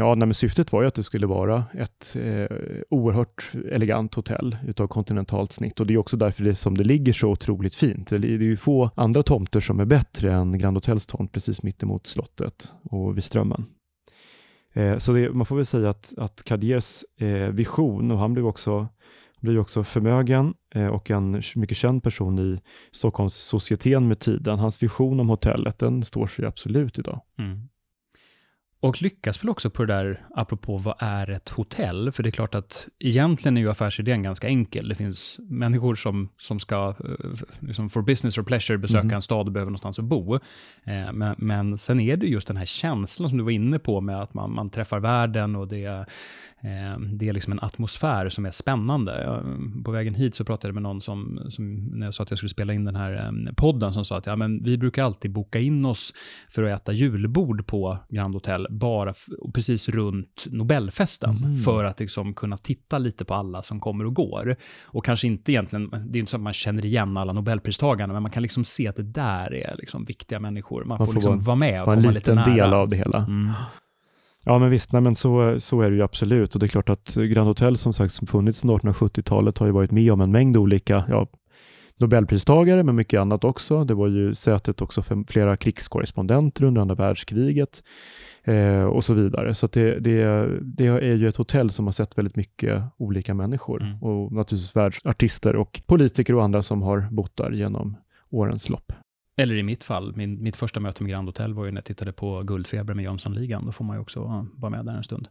Ja, 0.00 0.14
nej, 0.14 0.26
men 0.26 0.34
syftet 0.34 0.72
var 0.72 0.82
ju 0.82 0.88
att 0.88 0.94
det 0.94 1.02
skulle 1.02 1.26
vara 1.26 1.64
ett 1.74 2.16
eh, 2.16 2.56
oerhört 2.90 3.50
elegant 3.70 4.14
hotell 4.14 4.56
utav 4.66 4.86
kontinentalt 4.86 5.52
snitt 5.52 5.80
och 5.80 5.86
det 5.86 5.94
är 5.94 5.98
också 5.98 6.16
därför 6.16 6.44
det 6.44 6.54
som 6.54 6.76
det 6.76 6.84
ligger 6.84 7.12
så 7.12 7.28
otroligt 7.28 7.74
fint. 7.74 8.08
Det 8.08 8.16
är 8.16 8.42
ju 8.42 8.56
få 8.56 8.90
andra 8.94 9.22
tomter 9.22 9.60
som 9.60 9.80
är 9.80 9.84
bättre 9.84 10.32
än 10.32 10.58
Grand 10.58 10.76
Hotels 10.76 11.06
tomt 11.06 11.32
precis 11.32 11.62
mittemot 11.62 12.06
slottet 12.06 12.72
och 12.82 13.16
vid 13.16 13.24
Strömmen. 13.24 13.64
Eh, 14.72 14.98
så 14.98 15.12
det, 15.12 15.30
man 15.32 15.46
får 15.46 15.56
väl 15.56 15.66
säga 15.66 15.90
att, 15.90 16.14
att 16.16 16.44
Cardiers 16.44 17.04
eh, 17.16 17.48
vision, 17.48 18.10
och 18.10 18.18
han 18.18 18.32
blev 18.32 18.46
också, 18.46 18.88
blev 19.40 19.58
också 19.58 19.84
förmögen 19.84 20.54
eh, 20.74 20.86
och 20.86 21.10
en 21.10 21.42
mycket 21.54 21.76
känd 21.76 22.02
person 22.02 22.38
i 22.38 22.60
Stockholms 22.92 23.34
societeten 23.34 24.08
med 24.08 24.18
tiden. 24.18 24.58
Hans 24.58 24.82
vision 24.82 25.20
om 25.20 25.28
hotellet, 25.28 25.78
den 25.78 26.04
står 26.04 26.26
sig 26.26 26.44
absolut 26.46 26.98
idag. 26.98 27.20
Mm. 27.38 27.68
Och 28.80 29.02
lyckas 29.02 29.42
väl 29.42 29.50
också 29.50 29.70
på 29.70 29.84
det 29.84 29.94
där, 29.94 30.26
apropå 30.34 30.76
vad 30.76 30.94
är 30.98 31.30
ett 31.30 31.48
hotell? 31.48 32.12
För 32.12 32.22
det 32.22 32.28
är 32.28 32.30
klart 32.30 32.54
att 32.54 32.88
egentligen 32.98 33.56
är 33.56 33.60
ju 33.60 33.70
affärsidén 33.70 34.22
ganska 34.22 34.46
enkel. 34.46 34.88
Det 34.88 34.94
finns 34.94 35.40
människor 35.42 35.94
som, 35.94 36.28
som 36.38 36.60
ska, 36.60 36.88
eh, 36.88 37.30
liksom 37.60 37.90
for 37.90 38.02
business 38.02 38.38
or 38.38 38.42
pleasure, 38.42 38.78
besöka 38.78 39.00
mm. 39.00 39.14
en 39.14 39.22
stad 39.22 39.46
och 39.46 39.52
behöver 39.52 39.70
någonstans 39.70 39.98
att 39.98 40.04
bo. 40.04 40.34
Eh, 40.84 41.12
men, 41.12 41.34
men 41.38 41.78
sen 41.78 42.00
är 42.00 42.16
det 42.16 42.26
just 42.26 42.48
den 42.48 42.56
här 42.56 42.66
känslan 42.66 43.28
som 43.28 43.38
du 43.38 43.44
var 43.44 43.50
inne 43.50 43.78
på 43.78 44.00
med 44.00 44.22
att 44.22 44.34
man, 44.34 44.54
man 44.54 44.70
träffar 44.70 45.00
världen 45.00 45.56
och 45.56 45.68
det 45.68 46.06
Eh, 46.60 47.00
det 47.00 47.28
är 47.28 47.32
liksom 47.32 47.52
en 47.52 47.58
atmosfär 47.62 48.28
som 48.28 48.46
är 48.46 48.50
spännande. 48.50 49.42
på 49.84 49.90
vägen 49.90 50.14
hit 50.14 50.34
så 50.34 50.44
pratade 50.44 50.68
jag 50.68 50.74
med 50.74 50.82
någon 50.82 51.00
som, 51.00 51.40
som, 51.48 51.74
när 51.74 52.06
jag 52.06 52.14
sa 52.14 52.22
att 52.22 52.30
jag 52.30 52.38
skulle 52.38 52.50
spela 52.50 52.72
in 52.72 52.84
den 52.84 52.96
här 52.96 53.12
eh, 53.12 53.52
podden, 53.54 53.92
som 53.92 54.04
sa 54.04 54.18
att 54.18 54.26
ja, 54.26 54.36
men 54.36 54.62
vi 54.62 54.78
brukar 54.78 55.04
alltid 55.04 55.30
boka 55.30 55.58
in 55.58 55.84
oss 55.84 56.14
för 56.50 56.62
att 56.62 56.80
äta 56.82 56.92
julbord 56.92 57.66
på 57.66 57.98
Grand 58.08 58.34
Hotel, 58.34 58.66
bara 58.68 59.14
precis 59.54 59.88
runt 59.88 60.46
Nobelfesten, 60.50 61.36
mm. 61.36 61.58
för 61.58 61.84
att 61.84 62.00
liksom 62.00 62.34
kunna 62.34 62.56
titta 62.56 62.98
lite 62.98 63.24
på 63.24 63.34
alla 63.34 63.62
som 63.62 63.80
kommer 63.80 64.06
och 64.06 64.14
går. 64.14 64.56
Och 64.84 65.04
kanske 65.04 65.26
inte 65.26 65.52
egentligen, 65.52 65.90
det 65.90 66.18
är 66.18 66.20
inte 66.20 66.30
så 66.30 66.36
att 66.36 66.42
man 66.42 66.52
känner 66.52 66.84
igen 66.84 67.16
alla 67.16 67.32
Nobelpristagarna, 67.32 68.12
men 68.12 68.22
man 68.22 68.30
kan 68.30 68.42
liksom 68.42 68.64
se 68.64 68.88
att 68.88 68.96
det 68.96 69.02
där 69.02 69.54
är 69.54 69.76
liksom 69.78 70.04
viktiga 70.04 70.40
människor. 70.40 70.84
Man, 70.84 70.98
man 70.98 71.06
får, 71.06 71.14
liksom 71.14 71.40
vara 71.40 71.56
med 71.56 71.82
och 71.82 71.84
komma 71.84 72.10
lite 72.10 72.34
nära. 72.34 72.44
en 72.44 72.50
liten 72.50 72.56
del 72.56 72.74
av 72.74 72.88
det 72.88 72.96
hela. 72.96 73.18
Mm. 73.18 73.52
Ja, 74.44 74.58
men 74.58 74.70
visst, 74.70 74.92
nej, 74.92 75.02
men 75.02 75.16
så, 75.16 75.60
så 75.60 75.80
är 75.80 75.90
det 75.90 75.96
ju 75.96 76.02
absolut. 76.02 76.54
Och 76.54 76.60
det 76.60 76.66
är 76.66 76.68
klart 76.68 76.88
att 76.88 77.14
Grand 77.14 77.48
Hotel 77.48 77.76
som 77.76 77.92
sagt 77.92 78.14
som 78.14 78.26
funnits 78.26 78.58
sedan 78.58 78.70
1870-talet 78.70 79.58
har 79.58 79.66
ju 79.66 79.72
varit 79.72 79.90
med 79.90 80.12
om 80.12 80.20
en 80.20 80.30
mängd 80.30 80.56
olika 80.56 81.04
ja, 81.08 81.26
Nobelpristagare, 82.00 82.82
men 82.82 82.96
mycket 82.96 83.20
annat 83.20 83.44
också. 83.44 83.84
Det 83.84 83.94
var 83.94 84.08
ju 84.08 84.34
sätet 84.34 84.82
också 84.82 85.02
för 85.02 85.24
flera 85.28 85.56
krigskorrespondenter 85.56 86.64
under 86.64 86.80
andra 86.80 86.94
världskriget 86.94 87.82
eh, 88.44 88.84
och 88.84 89.04
så 89.04 89.14
vidare. 89.14 89.54
Så 89.54 89.66
det, 89.66 89.98
det, 89.98 90.48
det, 90.62 90.86
är 90.86 91.14
ju 91.14 91.28
ett 91.28 91.36
hotell 91.36 91.70
som 91.70 91.86
har 91.86 91.92
sett 91.92 92.18
väldigt 92.18 92.36
mycket 92.36 92.82
olika 92.96 93.34
människor 93.34 93.82
mm. 93.82 94.02
och 94.02 94.32
naturligtvis 94.32 94.76
världsartister 94.76 95.56
och 95.56 95.82
politiker 95.86 96.34
och 96.34 96.44
andra 96.44 96.62
som 96.62 96.82
har 96.82 97.08
bott 97.10 97.36
där 97.36 97.50
genom 97.50 97.96
årens 98.30 98.68
lopp. 98.68 98.92
Eller 99.36 99.56
i 99.56 99.62
mitt 99.62 99.84
fall, 99.84 100.16
min, 100.16 100.42
mitt 100.42 100.56
första 100.56 100.80
möte 100.80 101.02
med 101.02 101.12
Grand 101.12 101.28
Hotel 101.28 101.54
var 101.54 101.64
ju 101.64 101.70
när 101.70 101.78
jag 101.78 101.84
tittade 101.84 102.12
på 102.12 102.42
Guldfeber 102.42 102.94
med 102.94 103.04
Jönssonligan. 103.04 103.66
Då 103.66 103.72
får 103.72 103.84
man 103.84 103.96
ju 103.96 104.00
också 104.00 104.46
vara 104.56 104.70
med 104.70 104.84
där 104.84 104.92
en 104.92 105.04
stund. 105.04 105.28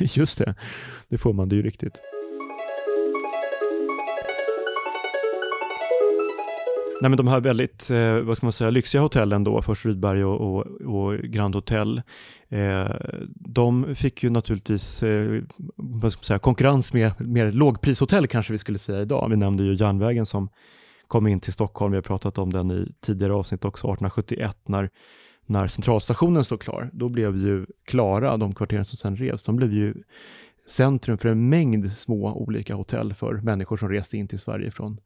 Just 0.00 0.38
det, 0.38 0.54
det 1.08 1.18
får 1.18 1.32
man, 1.32 1.48
det 1.48 1.54
är 1.54 1.56
ju 1.56 1.62
riktigt. 1.62 1.98
Nej, 7.00 7.08
men 7.10 7.16
de 7.16 7.28
här 7.28 7.40
väldigt, 7.40 7.90
eh, 7.90 8.18
vad 8.18 8.36
ska 8.36 8.46
man 8.46 8.52
säga, 8.52 8.70
lyxiga 8.70 9.02
hotellen 9.02 9.44
då, 9.44 9.62
först 9.62 9.86
Rydberg 9.86 10.24
och, 10.24 10.40
och, 10.40 10.66
och 10.66 11.18
Grand 11.18 11.54
Hotel, 11.54 12.02
eh, 12.48 12.90
de 13.34 13.94
fick 13.94 14.22
ju 14.22 14.30
naturligtvis 14.30 15.02
eh, 15.02 15.42
vad 15.76 16.12
ska 16.12 16.18
man 16.18 16.24
säga, 16.24 16.38
konkurrens 16.38 16.92
med 16.92 17.12
mer 17.20 17.52
lågprishotell 17.52 18.26
kanske 18.26 18.52
vi 18.52 18.58
skulle 18.58 18.78
säga 18.78 19.00
idag. 19.00 19.28
Vi 19.28 19.36
nämnde 19.36 19.62
ju 19.62 19.74
järnvägen 19.74 20.26
som 20.26 20.48
kom 21.08 21.26
in 21.26 21.40
till 21.40 21.52
Stockholm. 21.52 21.92
Vi 21.92 21.96
har 21.96 22.02
pratat 22.02 22.38
om 22.38 22.52
den 22.52 22.70
i 22.70 22.92
tidigare 23.00 23.32
avsnitt 23.32 23.64
också, 23.64 23.86
1871 23.86 24.58
när, 24.66 24.90
när 25.46 25.66
centralstationen 25.66 26.44
stod 26.44 26.60
klar. 26.60 26.90
Då 26.92 27.08
blev 27.08 27.36
ju 27.36 27.66
Klara, 27.84 28.36
de 28.36 28.54
kvarteren 28.54 28.84
som 28.84 28.96
sen 28.96 29.16
revs, 29.16 29.42
de 29.42 29.56
blev 29.56 29.72
ju 29.72 29.94
centrum 30.68 31.18
för 31.18 31.28
en 31.28 31.48
mängd 31.48 31.92
små 31.92 32.32
olika 32.34 32.74
hotell 32.74 33.14
för 33.14 33.34
människor 33.34 33.76
som 33.76 33.88
reste 33.88 34.16
in 34.16 34.28
till 34.28 34.38
Sverige 34.38 34.70
från, 34.70 35.00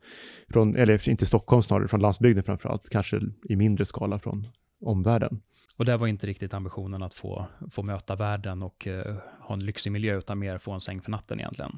från 0.49 0.77
eller 0.77 1.09
inte 1.09 1.27
Stockholm 1.27 1.63
snarare, 1.63 1.89
från 1.89 2.01
landsbygden 2.01 2.45
framför 2.45 2.69
allt, 2.69 2.89
kanske 2.89 3.21
i 3.43 3.57
mindre 3.57 3.85
skala 3.85 4.19
från 4.19 4.47
omvärlden. 4.81 5.41
Och 5.83 5.87
där 5.87 5.99
var 5.99 6.07
inte 6.07 6.27
riktigt 6.27 6.55
ambitionen 6.55 7.03
att 7.03 7.15
få, 7.15 7.47
få 7.71 7.83
möta 7.83 8.17
världen 8.17 8.63
och 8.63 8.87
uh, 8.87 9.15
ha 9.41 9.55
en 9.55 9.65
lyxig 9.65 9.93
miljö, 9.93 10.19
utan 10.19 10.39
mer 10.39 10.59
få 10.59 10.73
en 10.73 10.81
säng 10.81 11.01
för 11.01 11.11
natten 11.11 11.41
egentligen. 11.41 11.73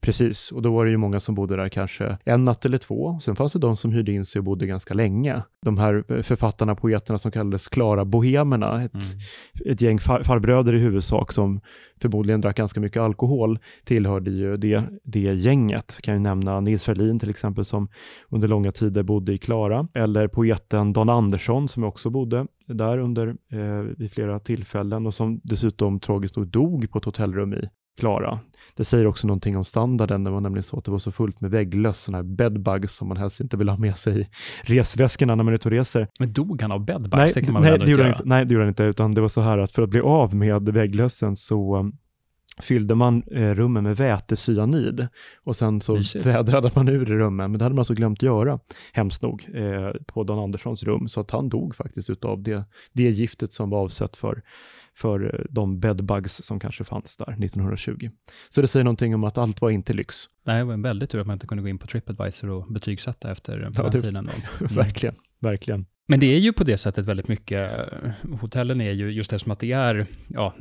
Precis, 0.00 0.52
och 0.52 0.62
då 0.62 0.72
var 0.74 0.84
det 0.84 0.90
ju 0.90 0.96
många 0.96 1.20
som 1.20 1.34
bodde 1.34 1.56
där 1.56 1.68
kanske 1.68 2.18
en 2.24 2.42
natt 2.42 2.64
eller 2.64 2.78
två. 2.78 3.18
Sen 3.20 3.36
fanns 3.36 3.52
det 3.52 3.58
de 3.58 3.76
som 3.76 3.92
hyrde 3.92 4.12
in 4.12 4.24
sig 4.24 4.38
och 4.38 4.44
bodde 4.44 4.66
ganska 4.66 4.94
länge. 4.94 5.42
De 5.62 5.78
här 5.78 6.04
eh, 6.08 6.22
författarna, 6.22 6.74
poeterna 6.74 7.18
som 7.18 7.32
kallades 7.32 7.68
Klara 7.68 8.04
Bohemerna, 8.04 8.84
ett, 8.84 8.94
mm. 8.94 9.72
ett 9.72 9.80
gäng 9.80 9.98
far, 9.98 10.22
farbröder 10.22 10.74
i 10.74 10.78
huvudsak 10.78 11.32
som 11.32 11.60
förmodligen 12.00 12.40
drack 12.40 12.56
ganska 12.56 12.80
mycket 12.80 13.02
alkohol, 13.02 13.58
tillhörde 13.84 14.30
ju 14.30 14.56
det, 14.56 14.84
det 15.04 15.20
gänget. 15.20 15.98
Kan 16.02 16.14
ju 16.14 16.20
nämna 16.20 16.60
Nils 16.60 16.84
Ferlin 16.84 17.18
till 17.18 17.30
exempel 17.30 17.64
som 17.64 17.88
under 18.28 18.48
långa 18.48 18.72
tider 18.72 19.02
bodde 19.02 19.32
i 19.32 19.38
Klara, 19.38 19.88
eller 19.94 20.28
poeten 20.28 20.92
Don 20.92 21.08
Andersson 21.08 21.68
som 21.68 21.84
också 21.84 22.10
bodde 22.10 22.46
där 22.74 22.98
under 22.98 23.28
eh, 23.52 23.80
vid 23.98 24.12
flera 24.12 24.40
tillfällen 24.40 25.06
och 25.06 25.14
som 25.14 25.40
dessutom 25.44 26.00
tragiskt 26.00 26.36
nog 26.36 26.46
dog 26.46 26.90
på 26.90 26.98
ett 26.98 27.04
hotellrum 27.04 27.54
i 27.54 27.68
Klara. 27.98 28.40
Det 28.76 28.84
säger 28.84 29.06
också 29.06 29.26
någonting 29.26 29.56
om 29.56 29.64
standarden. 29.64 30.24
Det 30.24 30.30
var 30.30 30.40
nämligen 30.40 30.62
så 30.62 30.78
att 30.78 30.84
det 30.84 30.90
var 30.90 30.98
så 30.98 31.12
fullt 31.12 31.40
med 31.40 31.50
vägglöss, 31.50 32.02
sådana 32.02 32.18
här 32.18 32.34
bedbugs 32.34 32.96
som 32.96 33.08
man 33.08 33.16
helst 33.16 33.40
inte 33.40 33.56
vill 33.56 33.68
ha 33.68 33.76
med 33.76 33.96
sig 33.96 34.20
i 34.20 34.28
resväskorna 34.62 35.34
när 35.34 35.44
man 35.44 35.52
är 35.52 35.56
ute 35.56 35.68
och 35.68 35.72
reser. 35.72 36.08
Men 36.18 36.32
dog 36.32 36.62
han 36.62 36.72
av 36.72 36.84
bedbugs? 36.84 37.34
Nej, 37.36 37.44
det, 37.46 37.52
nej, 37.52 37.78
det 37.78 37.90
gjorde 37.90 38.08
inte, 38.08 38.22
nej, 38.24 38.44
det 38.44 38.54
gjorde 38.54 38.64
han 38.64 38.68
inte, 38.68 38.84
utan 38.84 39.14
det 39.14 39.20
var 39.20 39.28
så 39.28 39.40
här 39.40 39.58
att 39.58 39.72
för 39.72 39.82
att 39.82 39.90
bli 39.90 40.00
av 40.00 40.34
med 40.34 40.68
vägglössen 40.68 41.36
så 41.36 41.90
fyllde 42.60 42.94
man 42.94 43.22
eh, 43.30 43.54
rummen 43.54 43.84
med 43.84 43.96
vätecyanid 43.96 45.08
och 45.44 45.56
sen 45.56 45.80
så 45.80 45.94
Mysigt. 45.94 46.26
vädrade 46.26 46.70
man 46.74 46.88
ur 46.88 47.04
rummen, 47.04 47.50
men 47.50 47.58
det 47.58 47.64
hade 47.64 47.74
man 47.74 47.84
så 47.84 47.94
glömt 47.94 48.22
göra, 48.22 48.60
hemskt 48.92 49.22
nog, 49.22 49.48
eh, 49.54 49.90
på 50.06 50.24
Don 50.24 50.38
Anderssons 50.38 50.82
rum, 50.82 51.08
så 51.08 51.20
att 51.20 51.30
han 51.30 51.48
dog 51.48 51.74
faktiskt 51.74 52.10
utav 52.10 52.42
det, 52.42 52.64
det 52.92 53.10
giftet 53.10 53.52
som 53.52 53.70
var 53.70 53.78
avsett 53.78 54.16
för 54.16 54.42
för 54.98 55.34
eh, 55.34 55.44
de 55.50 55.80
bedbugs 55.80 56.42
som 56.42 56.60
kanske 56.60 56.84
fanns 56.84 57.16
där 57.16 57.32
1920. 57.44 58.10
Så 58.48 58.60
det 58.60 58.68
säger 58.68 58.84
någonting 58.84 59.14
om 59.14 59.24
att 59.24 59.38
allt 59.38 59.60
var 59.60 59.70
inte 59.70 59.92
lyx. 59.92 60.24
Nej, 60.48 60.58
det 60.58 60.64
var 60.64 60.74
en 60.74 60.82
väldigt 60.82 61.10
tur 61.10 61.20
att 61.20 61.26
man 61.26 61.34
inte 61.34 61.46
kunde 61.46 61.62
gå 61.62 61.68
in 61.68 61.78
på 61.78 61.86
Tripadvisor 61.86 62.50
och 62.50 62.72
betygsätta 62.72 63.30
efter 63.30 63.70
ja, 63.76 63.82
den 63.82 64.02
tiden. 64.02 64.24
Då. 64.24 64.32
Mm. 64.60 64.74
verkligen, 64.74 65.14
verkligen. 65.40 65.86
Men 66.10 66.20
det 66.20 66.26
är 66.26 66.38
ju 66.38 66.52
på 66.52 66.64
det 66.64 66.76
sättet 66.76 67.06
väldigt 67.06 67.28
mycket, 67.28 67.70
hotellen 68.40 68.80
är 68.80 68.92
ju 68.92 69.10
just 69.10 69.32
eftersom 69.32 69.52
att 69.52 69.58
det 69.58 69.72
är, 69.72 70.06
ja, 70.28 70.54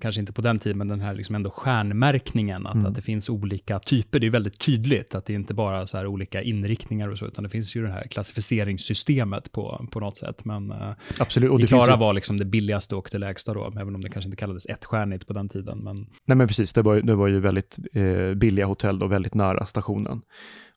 kanske 0.00 0.20
inte 0.20 0.32
på 0.32 0.42
den 0.42 0.58
tiden, 0.58 0.78
men 0.78 0.88
den 0.88 1.00
här 1.00 1.14
liksom 1.14 1.34
ändå 1.34 1.50
stjärnmärkningen, 1.50 2.66
att, 2.66 2.74
mm. 2.74 2.86
att 2.86 2.94
det 2.94 3.02
finns 3.02 3.28
olika 3.28 3.78
typer, 3.78 4.18
det 4.18 4.26
är 4.26 4.30
väldigt 4.30 4.58
tydligt 4.58 5.14
att 5.14 5.26
det 5.26 5.32
inte 5.32 5.54
bara 5.54 5.80
är 5.80 5.86
så 5.86 5.96
här 5.96 6.06
olika 6.06 6.42
inriktningar 6.42 7.08
och 7.08 7.18
så, 7.18 7.26
utan 7.26 7.44
det 7.44 7.50
finns 7.50 7.76
ju 7.76 7.82
det 7.82 7.92
här 7.92 8.06
klassificeringssystemet 8.06 9.52
på, 9.52 9.86
på 9.90 10.00
något 10.00 10.18
sätt. 10.18 10.44
Men 10.44 10.70
eh, 10.70 10.92
Absolut. 11.18 11.50
Och 11.50 11.60
det 11.60 11.66
Klara 11.66 11.92
ju... 11.92 11.98
var 11.98 12.12
liksom 12.12 12.38
det 12.38 12.44
billigaste 12.44 12.94
och 12.96 13.08
det 13.12 13.18
lägsta 13.18 13.54
då, 13.54 13.72
även 13.80 13.94
om 13.94 14.00
det 14.00 14.08
kanske 14.08 14.26
inte 14.26 14.36
kallades 14.36 14.66
ettstjärnigt 14.66 15.26
på 15.26 15.32
den 15.32 15.48
tiden. 15.48 15.78
Men... 15.78 16.06
Nej 16.24 16.36
men 16.36 16.48
precis, 16.48 16.72
det 16.72 16.82
var, 16.82 17.00
det 17.00 17.14
var 17.14 17.28
ju 17.28 17.40
väldigt 17.40 17.78
eh, 17.92 18.34
billiga 18.34 18.66
hotell 18.66 18.98
då, 18.98 19.06
väldigt 19.06 19.29
nära 19.34 19.66
stationen. 19.66 20.22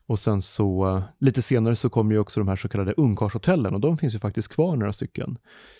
Och 0.06 0.18
sen 0.18 0.42
så 0.42 1.02
lite 1.20 1.42
senare 1.42 1.76
så 1.76 1.90
kom 1.90 2.12
ju 2.12 2.18
också 2.18 2.40
de 2.40 2.48
här 2.48 2.56
så 2.56 2.68
kallade 2.68 2.92
ungkarlshotellen 2.92 3.74
och 3.74 3.80
de 3.80 3.98
finns 3.98 4.14
ju 4.14 4.18
faktiskt 4.18 4.48
kvar 4.48 4.76
några 4.76 4.92
stycken. 4.92 5.38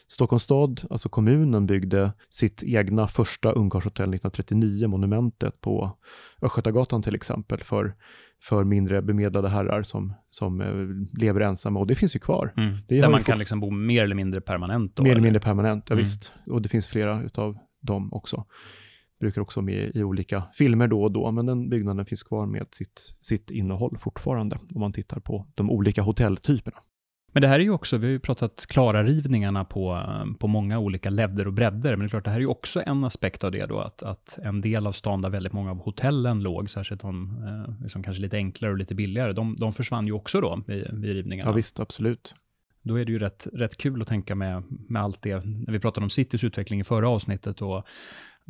Stockholms 0.08 0.42
stad, 0.42 0.82
alltså 0.90 1.08
kommunen, 1.08 1.66
byggde 1.66 2.12
sitt 2.30 2.62
egna 2.62 3.08
första 3.08 3.52
ungkarlshotell 3.52 4.14
1939, 4.14 4.88
Monumentet 4.88 5.60
på 5.60 5.98
Östgötagatan 6.42 7.02
till 7.02 7.14
exempel, 7.14 7.62
för, 7.64 7.94
för 8.42 8.64
mindre 8.64 9.02
bemedlade 9.02 9.48
herrar 9.48 9.82
som, 9.82 10.14
som 10.30 10.60
eh, 10.60 11.20
lever 11.20 11.40
ensamma 11.40 11.80
och 11.80 11.86
det 11.86 11.94
finns 11.94 12.16
ju 12.16 12.20
kvar. 12.20 12.52
Mm. 12.56 12.76
Där 12.88 13.10
man 13.10 13.22
kan 13.22 13.38
liksom 13.38 13.60
bo 13.60 13.70
mer 13.70 14.04
eller 14.04 14.14
mindre 14.14 14.40
permanent? 14.40 14.96
Då, 14.96 15.02
mer 15.02 15.10
eller 15.10 15.22
mindre 15.22 15.40
permanent, 15.40 15.84
ja, 15.88 15.92
mm. 15.92 16.04
visst. 16.04 16.32
Och 16.46 16.62
det 16.62 16.68
finns 16.68 16.86
flera 16.86 17.22
utav 17.22 17.56
dem 17.82 18.12
också 18.12 18.44
brukar 19.24 19.40
också 19.40 19.62
med 19.62 19.96
i 19.96 20.02
olika 20.02 20.42
filmer 20.54 20.88
då 20.88 21.02
och 21.02 21.12
då, 21.12 21.30
men 21.30 21.46
den 21.46 21.68
byggnaden 21.68 22.06
finns 22.06 22.22
kvar 22.22 22.46
med 22.46 22.66
sitt, 22.70 23.14
sitt 23.20 23.50
innehåll 23.50 23.98
fortfarande, 23.98 24.58
om 24.74 24.80
man 24.80 24.92
tittar 24.92 25.20
på 25.20 25.46
de 25.54 25.70
olika 25.70 26.02
hotelltyperna. 26.02 26.76
Men 27.32 27.40
det 27.40 27.48
här 27.48 27.60
är 27.60 27.64
ju 27.64 27.70
också, 27.70 27.96
vi 27.96 28.06
har 28.06 28.12
ju 28.12 28.20
pratat 28.20 28.66
klara-rivningarna 28.68 29.64
på, 29.64 30.00
på 30.38 30.48
många 30.48 30.78
olika 30.78 31.10
ledder 31.10 31.46
och 31.46 31.52
bredder, 31.52 31.90
men 31.90 31.98
det 31.98 32.06
är 32.06 32.08
klart, 32.08 32.24
det 32.24 32.30
här 32.30 32.36
är 32.36 32.40
ju 32.40 32.46
också 32.46 32.82
en 32.86 33.04
aspekt 33.04 33.44
av 33.44 33.52
det 33.52 33.66
då, 33.66 33.80
att, 33.80 34.02
att 34.02 34.38
en 34.42 34.60
del 34.60 34.86
av 34.86 34.92
stan 34.92 35.22
där 35.22 35.30
väldigt 35.30 35.52
många 35.52 35.70
av 35.70 35.78
hotellen 35.78 36.42
låg, 36.42 36.70
särskilt 36.70 37.00
de 37.00 37.44
eh, 37.46 37.82
liksom 37.82 38.02
kanske 38.02 38.22
lite 38.22 38.36
enklare 38.36 38.72
och 38.72 38.78
lite 38.78 38.94
billigare, 38.94 39.32
de, 39.32 39.56
de 39.56 39.72
försvann 39.72 40.06
ju 40.06 40.12
också 40.12 40.40
då 40.40 40.62
vid, 40.66 40.88
vid 40.92 41.12
rivningarna. 41.12 41.50
Ja 41.50 41.54
visst, 41.54 41.80
absolut. 41.80 42.34
Då 42.82 43.00
är 43.00 43.04
det 43.04 43.12
ju 43.12 43.18
rätt, 43.18 43.46
rätt 43.52 43.76
kul 43.76 44.02
att 44.02 44.08
tänka 44.08 44.34
med, 44.34 44.62
med 44.88 45.02
allt 45.02 45.22
det, 45.22 45.44
när 45.44 45.72
vi 45.72 45.80
pratade 45.80 46.04
om 46.04 46.10
Citys 46.10 46.44
utveckling 46.44 46.80
i 46.80 46.84
förra 46.84 47.08
avsnittet 47.08 47.62
och 47.62 47.86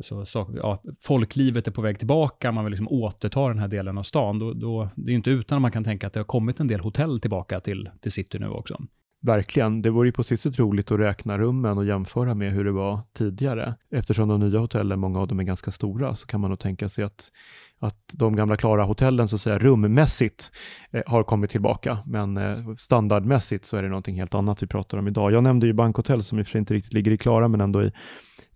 så, 0.01 0.25
så, 0.25 0.49
ja, 0.55 0.83
folklivet 1.03 1.67
är 1.67 1.71
på 1.71 1.81
väg 1.81 1.97
tillbaka, 1.97 2.51
man 2.51 2.65
vill 2.65 2.71
liksom 2.71 2.87
återta 2.87 3.47
den 3.47 3.59
här 3.59 3.67
delen 3.67 3.97
av 3.97 4.03
stan, 4.03 4.39
då, 4.39 4.53
då, 4.53 4.89
det 4.95 5.11
är 5.11 5.15
inte 5.15 5.29
utan 5.29 5.55
att 5.55 5.61
man 5.61 5.71
kan 5.71 5.83
tänka 5.83 6.07
att 6.07 6.13
det 6.13 6.19
har 6.19 6.25
kommit 6.25 6.59
en 6.59 6.67
del 6.67 6.79
hotell 6.79 7.19
tillbaka 7.19 7.59
till, 7.59 7.89
till 8.01 8.11
city 8.11 8.39
nu 8.39 8.47
också. 8.47 8.77
Verkligen. 9.25 9.81
Det 9.81 9.89
vore 9.89 10.07
ju 10.07 10.11
på 10.11 10.23
sitt 10.23 10.39
sätt 10.39 10.59
roligt 10.59 10.91
att 10.91 10.99
räkna 10.99 11.37
rummen 11.37 11.77
och 11.77 11.85
jämföra 11.85 12.33
med 12.33 12.51
hur 12.51 12.65
det 12.65 12.71
var 12.71 12.99
tidigare. 13.13 13.75
Eftersom 13.91 14.27
de 14.27 14.39
nya 14.39 14.59
hotellen, 14.59 14.99
många 14.99 15.19
av 15.19 15.27
dem 15.27 15.39
är 15.39 15.43
ganska 15.43 15.71
stora, 15.71 16.15
så 16.15 16.27
kan 16.27 16.41
man 16.41 16.49
nog 16.49 16.59
tänka 16.59 16.89
sig 16.89 17.03
att, 17.03 17.31
att 17.79 18.13
de 18.13 18.35
gamla 18.35 18.57
Klara-hotellen, 18.57 19.27
så 19.27 19.35
att 19.35 19.41
säga, 19.41 19.59
rummässigt 19.59 20.51
eh, 20.91 21.01
har 21.05 21.23
kommit 21.23 21.51
tillbaka. 21.51 21.97
Men 22.05 22.37
eh, 22.37 22.75
standardmässigt 22.77 23.65
så 23.65 23.77
är 23.77 23.83
det 23.83 23.89
någonting 23.89 24.15
helt 24.15 24.35
annat 24.35 24.63
vi 24.63 24.67
pratar 24.67 24.97
om 24.97 25.07
idag. 25.07 25.31
Jag 25.31 25.43
nämnde 25.43 25.67
ju 25.67 25.73
bankhotell 25.73 26.23
som 26.23 26.39
i 26.39 26.41
och 26.41 26.45
för 26.45 26.51
sig 26.51 26.59
inte 26.59 26.73
riktigt 26.73 26.93
ligger 26.93 27.11
i 27.11 27.17
Klara, 27.17 27.47
men 27.47 27.61
ändå 27.61 27.83
i, 27.83 27.91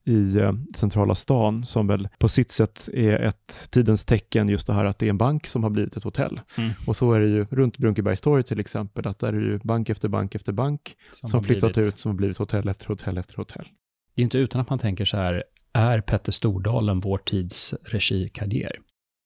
i 0.03 0.37
eh, 0.37 0.53
centrala 0.75 1.15
stan 1.15 1.65
som 1.65 1.87
väl 1.87 2.07
på 2.19 2.29
sitt 2.29 2.51
sätt 2.51 2.89
är 2.93 3.19
ett 3.19 3.67
tidens 3.69 4.05
tecken 4.05 4.49
just 4.49 4.67
det 4.67 4.73
här 4.73 4.85
att 4.85 4.99
det 4.99 5.05
är 5.05 5.09
en 5.09 5.17
bank 5.17 5.47
som 5.47 5.63
har 5.63 5.69
blivit 5.69 5.97
ett 5.97 6.03
hotell. 6.03 6.41
Mm. 6.57 6.69
Och 6.87 6.95
så 6.95 7.13
är 7.13 7.19
det 7.19 7.27
ju 7.27 7.45
runt 7.49 7.77
Brunkebergstorg 7.77 8.43
till 8.43 8.59
exempel, 8.59 9.07
att 9.07 9.19
där 9.19 9.27
är 9.27 9.41
det 9.41 9.51
ju 9.51 9.59
bank 9.63 9.89
efter 9.89 10.07
bank 10.07 10.35
efter 10.35 10.51
bank 10.53 10.95
som, 11.11 11.29
har 11.33 11.41
flyttat 11.41 11.73
blivit- 11.73 11.93
ut, 11.93 11.99
som 11.99 12.11
har 12.11 12.15
blivit 12.15 12.37
hotell 12.37 12.67
efter 12.67 12.87
hotell 12.87 13.17
efter 13.17 13.35
hotell. 13.35 13.67
Det 14.15 14.21
är 14.21 14.23
inte 14.23 14.37
utan 14.37 14.61
att 14.61 14.69
man 14.69 14.79
tänker 14.79 15.05
så 15.05 15.17
här, 15.17 15.43
är 15.73 16.01
Petter 16.01 16.31
Stordalen 16.31 16.99
vår 16.99 17.17
tids 17.17 17.73
regikarriär? 17.83 18.75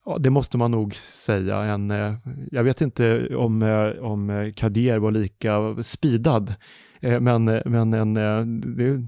Ja, 0.05 0.17
det 0.17 0.29
måste 0.29 0.57
man 0.57 0.71
nog 0.71 0.95
säga. 0.95 1.57
En, 1.57 1.91
eh, 1.91 2.13
jag 2.51 2.63
vet 2.63 2.81
inte 2.81 3.35
om, 3.35 3.61
eh, 3.61 4.03
om 4.05 4.53
Kadir 4.55 4.97
var 4.97 5.11
lika 5.11 5.83
speedad, 5.83 6.55
men, 7.01 7.45
men 7.45 7.93
en, 7.93 8.13
det, 8.77 9.07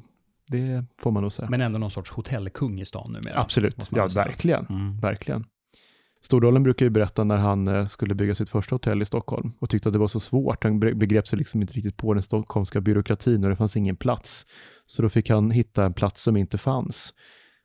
det 0.51 0.85
får 0.99 1.11
man 1.11 1.23
nog 1.23 1.33
säga. 1.33 1.49
Men 1.49 1.61
ändå 1.61 1.79
någon 1.79 1.91
sorts 1.91 2.11
hotellkung 2.11 2.81
i 2.81 2.85
stan 2.85 3.11
numera. 3.11 3.39
Absolut, 3.39 3.87
ja 3.91 4.07
verkligen. 4.15 4.65
Mm. 4.65 4.97
Verkligen. 4.97 5.43
Stordalen 6.21 6.63
brukar 6.63 6.85
ju 6.85 6.89
berätta 6.89 7.23
när 7.23 7.37
han 7.37 7.67
eh, 7.67 7.87
skulle 7.87 8.15
bygga 8.15 8.35
sitt 8.35 8.49
första 8.49 8.75
hotell 8.75 9.01
i 9.01 9.05
Stockholm 9.05 9.51
och 9.59 9.69
tyckte 9.69 9.89
att 9.89 9.93
det 9.93 9.99
var 9.99 10.07
så 10.07 10.19
svårt. 10.19 10.63
Han 10.63 10.79
begrep 10.79 11.27
sig 11.27 11.39
liksom 11.39 11.61
inte 11.61 11.73
riktigt 11.73 11.97
på 11.97 12.13
den 12.13 12.23
stockholmska 12.23 12.81
byråkratin 12.81 13.43
och 13.43 13.49
det 13.49 13.55
fanns 13.55 13.77
ingen 13.77 13.95
plats. 13.95 14.45
Så 14.85 15.01
då 15.01 15.09
fick 15.09 15.29
han 15.29 15.51
hitta 15.51 15.85
en 15.85 15.93
plats 15.93 16.23
som 16.23 16.37
inte 16.37 16.57
fanns 16.57 17.13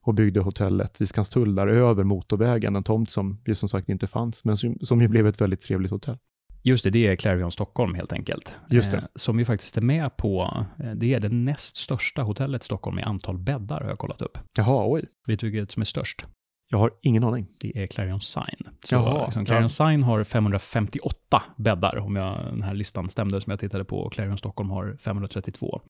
och 0.02 0.14
byggde 0.14 0.40
hotellet 0.40 1.00
vid 1.00 1.08
Skanstull 1.08 1.54
där 1.54 1.66
över 1.66 2.04
motorvägen, 2.04 2.76
en 2.76 2.84
tomt 2.84 3.10
som 3.10 3.42
ju 3.46 3.54
som 3.54 3.68
sagt 3.68 3.88
inte 3.88 4.06
fanns, 4.06 4.44
men 4.44 4.56
som, 4.56 4.78
som 4.80 5.00
ju 5.00 5.08
blev 5.08 5.26
ett 5.26 5.40
väldigt 5.40 5.60
trevligt 5.60 5.90
hotell. 5.90 6.18
Just 6.62 6.84
det, 6.84 6.90
det 6.90 7.06
är 7.06 7.16
Clarion 7.16 7.52
Stockholm 7.52 7.94
helt 7.94 8.12
enkelt. 8.12 8.58
Just 8.70 8.90
det. 8.90 8.96
Eh, 8.96 9.04
som 9.14 9.38
ju 9.38 9.44
faktiskt 9.44 9.76
är 9.76 9.80
med 9.82 10.16
på, 10.16 10.66
eh, 10.84 10.90
det 10.90 11.14
är 11.14 11.20
det 11.20 11.28
näst 11.28 11.76
största 11.76 12.22
hotellet 12.22 12.62
i 12.62 12.64
Stockholm 12.64 12.98
i 12.98 13.02
antal 13.02 13.38
bäddar 13.38 13.80
har 13.80 13.88
jag 13.88 13.98
kollat 13.98 14.22
upp. 14.22 14.38
Jaha, 14.56 14.92
oj. 14.92 15.04
Vet 15.26 15.40
du 15.40 15.50
vilket 15.50 15.70
som 15.70 15.80
är 15.80 15.84
störst? 15.84 16.26
Jag 16.70 16.78
har 16.78 16.90
ingen 17.02 17.24
aning. 17.24 17.46
Det 17.60 17.82
är 17.82 17.86
Clarion 17.86 18.20
Sign. 18.20 18.68
Så 18.84 18.94
Jaha, 18.94 19.24
liksom, 19.24 19.42
ja. 19.42 19.46
Clarion 19.46 19.70
Sign 19.70 20.02
har 20.02 20.24
558 20.24 21.42
bäddar, 21.56 21.96
om 21.98 22.16
jag, 22.16 22.44
den 22.44 22.62
här 22.62 22.74
listan 22.74 23.08
stämde 23.08 23.40
som 23.40 23.50
jag 23.50 23.60
tittade 23.60 23.84
på. 23.84 23.98
och 23.98 24.12
Clarion 24.12 24.38
Stockholm 24.38 24.70
har 24.70 24.96
532. 25.00 25.80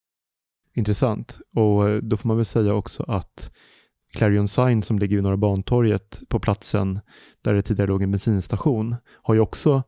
Intressant. 0.74 1.38
Och 1.56 1.88
eh, 1.88 1.96
då 1.96 2.16
får 2.16 2.28
man 2.28 2.36
väl 2.36 2.46
säga 2.46 2.74
också 2.74 3.02
att 3.02 3.50
Clarion 4.12 4.48
Sign 4.48 4.82
som 4.82 4.98
ligger 4.98 5.16
vid 5.16 5.22
Norra 5.22 5.36
Bantorget 5.36 6.22
på 6.28 6.40
platsen 6.40 7.00
där 7.42 7.54
det 7.54 7.62
tidigare 7.62 7.88
låg 7.88 8.02
en 8.02 8.10
bensinstation 8.10 8.96
har 9.22 9.34
ju 9.34 9.40
också 9.40 9.82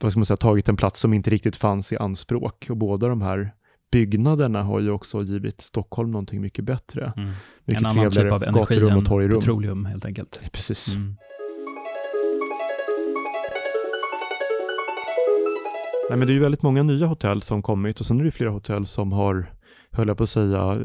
vad 0.00 0.12
ska 0.12 0.18
man 0.18 0.26
säga, 0.26 0.36
tagit 0.36 0.68
en 0.68 0.76
plats 0.76 1.00
som 1.00 1.12
inte 1.12 1.30
riktigt 1.30 1.56
fanns 1.56 1.92
i 1.92 1.96
anspråk. 1.96 2.66
Och 2.70 2.76
båda 2.76 3.08
de 3.08 3.22
här 3.22 3.52
byggnaderna 3.92 4.62
har 4.62 4.80
ju 4.80 4.90
också 4.90 5.22
givit 5.22 5.60
Stockholm 5.60 6.10
någonting 6.10 6.40
mycket 6.40 6.64
bättre. 6.64 7.12
Mm. 7.16 7.30
Mycket 7.64 7.80
En 7.80 7.86
annan 7.86 8.10
typ 8.10 8.32
av 8.32 8.42
energi 8.42 8.88
än 8.88 9.04
petroleum 9.04 9.84
helt 9.84 10.04
enkelt. 10.04 10.40
Precis. 10.52 10.94
Mm. 10.94 11.16
Nej, 16.10 16.18
men 16.18 16.26
det 16.28 16.32
är 16.32 16.34
ju 16.34 16.40
väldigt 16.40 16.62
många 16.62 16.82
nya 16.82 17.06
hotell 17.06 17.42
som 17.42 17.62
kommit 17.62 18.00
och 18.00 18.06
sen 18.06 18.20
är 18.20 18.24
det 18.24 18.30
flera 18.30 18.50
hotell 18.50 18.86
som 18.86 19.12
har, 19.12 19.46
höll 19.96 20.08
jag 20.08 20.16
på 20.16 20.22
att 20.22 20.30
säga, 20.30 20.78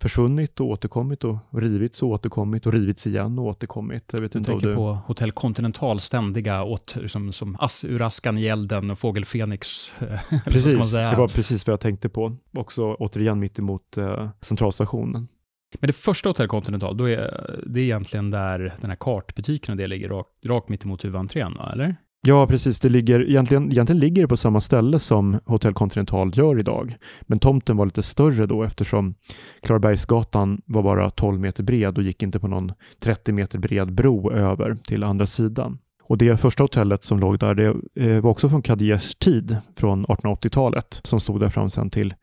försvunnit 0.00 0.60
och 0.60 0.66
återkommit 0.66 1.24
och 1.24 1.38
rivits 1.50 2.02
och 2.02 2.08
återkommit 2.08 2.66
och 2.66 2.72
rivits 2.72 3.06
igen 3.06 3.38
och 3.38 3.44
återkommit. 3.44 4.10
Jag 4.12 4.20
vet 4.20 4.32
Du 4.32 4.38
inte 4.38 4.50
tänker 4.50 4.66
du... 4.66 4.74
på 4.74 4.98
Hotell 5.06 5.32
Continental 5.32 6.00
ständiga 6.00 6.62
åt, 6.62 6.96
liksom, 6.96 7.32
som 7.32 7.56
ass 7.60 7.84
ur 7.84 8.02
askan 8.02 8.38
i 8.38 8.46
elden 8.46 8.90
och 8.90 8.98
fågel 8.98 9.24
Fenix. 9.24 9.94
Precis, 10.44 10.92
det 10.92 11.16
var 11.16 11.28
precis 11.28 11.66
vad 11.66 11.72
jag 11.72 11.80
tänkte 11.80 12.08
på. 12.08 12.36
Också 12.52 12.94
återigen 12.94 13.38
mitt 13.38 13.58
emot 13.58 13.96
eh, 13.96 14.30
centralstationen. 14.40 15.28
Men 15.80 15.86
det 15.86 15.92
första 15.92 16.28
Hotell 16.28 16.48
Continental, 16.48 16.96
då 16.96 17.10
är, 17.10 17.60
det 17.66 17.80
är 17.80 17.84
egentligen 17.84 18.30
där 18.30 18.58
den 18.80 18.90
här 18.90 18.96
kartbutiken 18.96 19.72
och 19.72 19.78
det 19.78 19.86
ligger 19.86 20.08
rakt, 20.08 20.30
rakt 20.46 20.68
mitt 20.68 20.84
emot 20.84 21.04
huvudentrén, 21.04 21.56
eller? 21.72 21.96
Ja, 22.26 22.46
precis. 22.46 22.80
Det 22.80 22.88
ligger, 22.88 23.30
egentligen, 23.30 23.72
egentligen 23.72 24.00
ligger 24.00 24.22
det 24.22 24.28
på 24.28 24.36
samma 24.36 24.60
ställe 24.60 24.98
som 24.98 25.40
Hotell 25.46 25.74
Continental 25.74 26.32
gör 26.34 26.58
idag. 26.58 26.96
Men 27.22 27.38
tomten 27.38 27.76
var 27.76 27.86
lite 27.86 28.02
större 28.02 28.46
då 28.46 28.62
eftersom 28.62 29.14
Klarabergsgatan 29.62 30.62
var 30.66 30.82
bara 30.82 31.10
12 31.10 31.40
meter 31.40 31.62
bred 31.62 31.98
och 31.98 32.04
gick 32.04 32.22
inte 32.22 32.40
på 32.40 32.48
någon 32.48 32.72
30 33.00 33.32
meter 33.32 33.58
bred 33.58 33.92
bro 33.92 34.32
över 34.32 34.74
till 34.74 35.04
andra 35.04 35.26
sidan. 35.26 35.78
Och 36.02 36.18
det 36.18 36.40
första 36.40 36.64
hotellet 36.64 37.04
som 37.04 37.18
låg 37.20 37.38
där, 37.38 37.54
det 37.54 37.74
eh, 37.94 38.20
var 38.20 38.30
också 38.30 38.48
från 38.48 38.62
Cadiers 38.62 39.14
tid, 39.14 39.56
från 39.76 40.06
1880-talet, 40.06 41.00
som 41.04 41.20
stod 41.20 41.40
där 41.40 41.48
fram 41.48 41.70
sen 41.70 41.90
till 41.90 42.14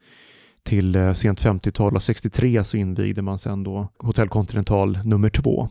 till 0.63 0.95
eh, 0.95 1.13
sent 1.13 1.41
50-tal 1.41 1.95
och 1.95 2.03
63 2.03 2.63
så 2.63 2.77
invigde 2.77 3.21
man 3.21 3.37
sen 3.37 3.63
då 3.63 3.91
Hotell 3.99 4.29
Continental 4.29 4.99
nummer 5.05 5.29
två. 5.29 5.67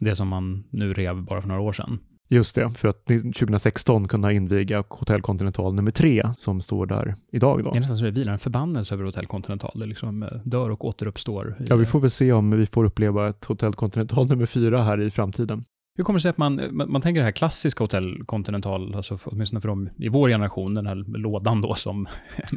Det 0.00 0.16
som 0.16 0.28
man 0.28 0.64
nu 0.70 0.94
rev 0.94 1.22
bara 1.22 1.40
för 1.40 1.48
några 1.48 1.60
år 1.60 1.72
sedan. 1.72 1.98
Just 2.28 2.54
det, 2.54 2.70
för 2.70 2.88
att 2.88 3.04
2016 3.06 4.08
kunna 4.08 4.32
inviga 4.32 4.84
Hotell 4.88 5.22
Continental 5.22 5.74
nummer 5.74 5.90
tre 5.90 6.30
som 6.36 6.60
står 6.60 6.86
där 6.86 7.14
idag 7.32 7.64
då. 7.64 7.70
Det 7.70 7.78
är 7.78 7.80
nästan 7.80 7.96
så 7.96 8.04
det 8.04 8.10
vilar 8.10 8.32
en 8.32 8.38
förbannelse 8.38 8.94
över 8.94 9.04
Hotell 9.04 9.26
Continental. 9.26 9.72
Det 9.74 9.86
liksom 9.86 10.22
eh, 10.22 10.28
dör 10.44 10.70
och 10.70 10.84
återuppstår. 10.84 11.56
Ja, 11.68 11.76
vi 11.76 11.86
får 11.86 12.00
väl 12.00 12.10
se 12.10 12.32
om 12.32 12.50
vi 12.50 12.66
får 12.66 12.84
uppleva 12.84 13.28
ett 13.28 13.44
Hotell 13.44 13.74
Continental 13.74 14.26
nummer 14.30 14.46
fyra 14.46 14.82
här 14.82 15.00
i 15.00 15.10
framtiden. 15.10 15.64
Hur 15.96 16.04
kommer 16.04 16.16
det 16.16 16.22
sig 16.22 16.28
att 16.28 16.38
man, 16.38 16.60
man, 16.70 16.92
man 16.92 17.02
tänker 17.02 17.20
det 17.20 17.24
här 17.24 17.32
klassiska 17.32 17.84
Hotell 17.84 18.24
Continental, 18.26 18.94
alltså 18.94 19.18
för- 19.18 19.32
åtminstone 19.34 19.60
för 19.60 19.68
dem 19.68 19.88
i 19.98 20.08
vår 20.08 20.28
generation, 20.28 20.74
den 20.74 20.86
här 20.86 21.18
lådan 21.18 21.60
då 21.60 21.74
som... 21.74 22.06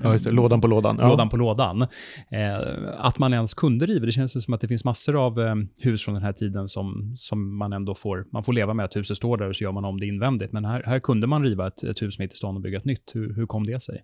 Ja, 0.04 0.12
just 0.14 0.26
det, 0.26 0.32
lådan 0.32 0.62
på 0.62 0.68
lådan. 0.68 0.98
Ja. 1.00 1.08
lådan 1.08 1.30
på 1.30 1.38
lådan. 1.38 1.82
Eh, 2.32 2.58
att 2.98 3.20
man 3.20 3.34
ens 3.34 3.54
kunde 3.54 3.86
riva, 3.86 4.06
det 4.06 4.12
känns 4.12 4.44
som 4.44 4.54
att 4.54 4.62
det 4.62 4.68
finns 4.68 4.86
massor 4.86 5.26
av 5.26 5.40
eh, 5.40 5.56
hus 5.80 6.04
från 6.06 6.14
den 6.16 6.24
här 6.24 6.34
tiden 6.34 6.68
som, 6.68 7.14
som 7.18 7.58
man 7.58 7.74
ändå 7.74 7.96
får, 7.96 8.26
man 8.32 8.44
får 8.44 8.54
leva 8.54 8.74
med 8.74 8.86
att 8.86 8.96
huset 8.96 9.18
står 9.18 9.38
där 9.38 9.50
och 9.50 9.56
så 9.56 9.64
gör 9.64 9.72
man 9.72 9.86
om 9.86 10.00
det 10.00 10.06
invändigt. 10.06 10.52
Men 10.52 10.66
här, 10.66 10.84
här 10.86 11.00
kunde 11.00 11.28
man 11.28 11.44
riva 11.44 11.68
ett, 11.68 11.84
ett 11.84 12.02
hus 12.02 12.20
mitt 12.20 12.34
i 12.34 12.36
stan 12.36 12.56
och 12.56 12.62
bygga 12.62 12.78
ett 12.78 12.86
nytt. 12.86 13.12
Hur, 13.14 13.34
hur 13.34 13.46
kom 13.46 13.66
det 13.66 13.84
sig? 13.84 14.04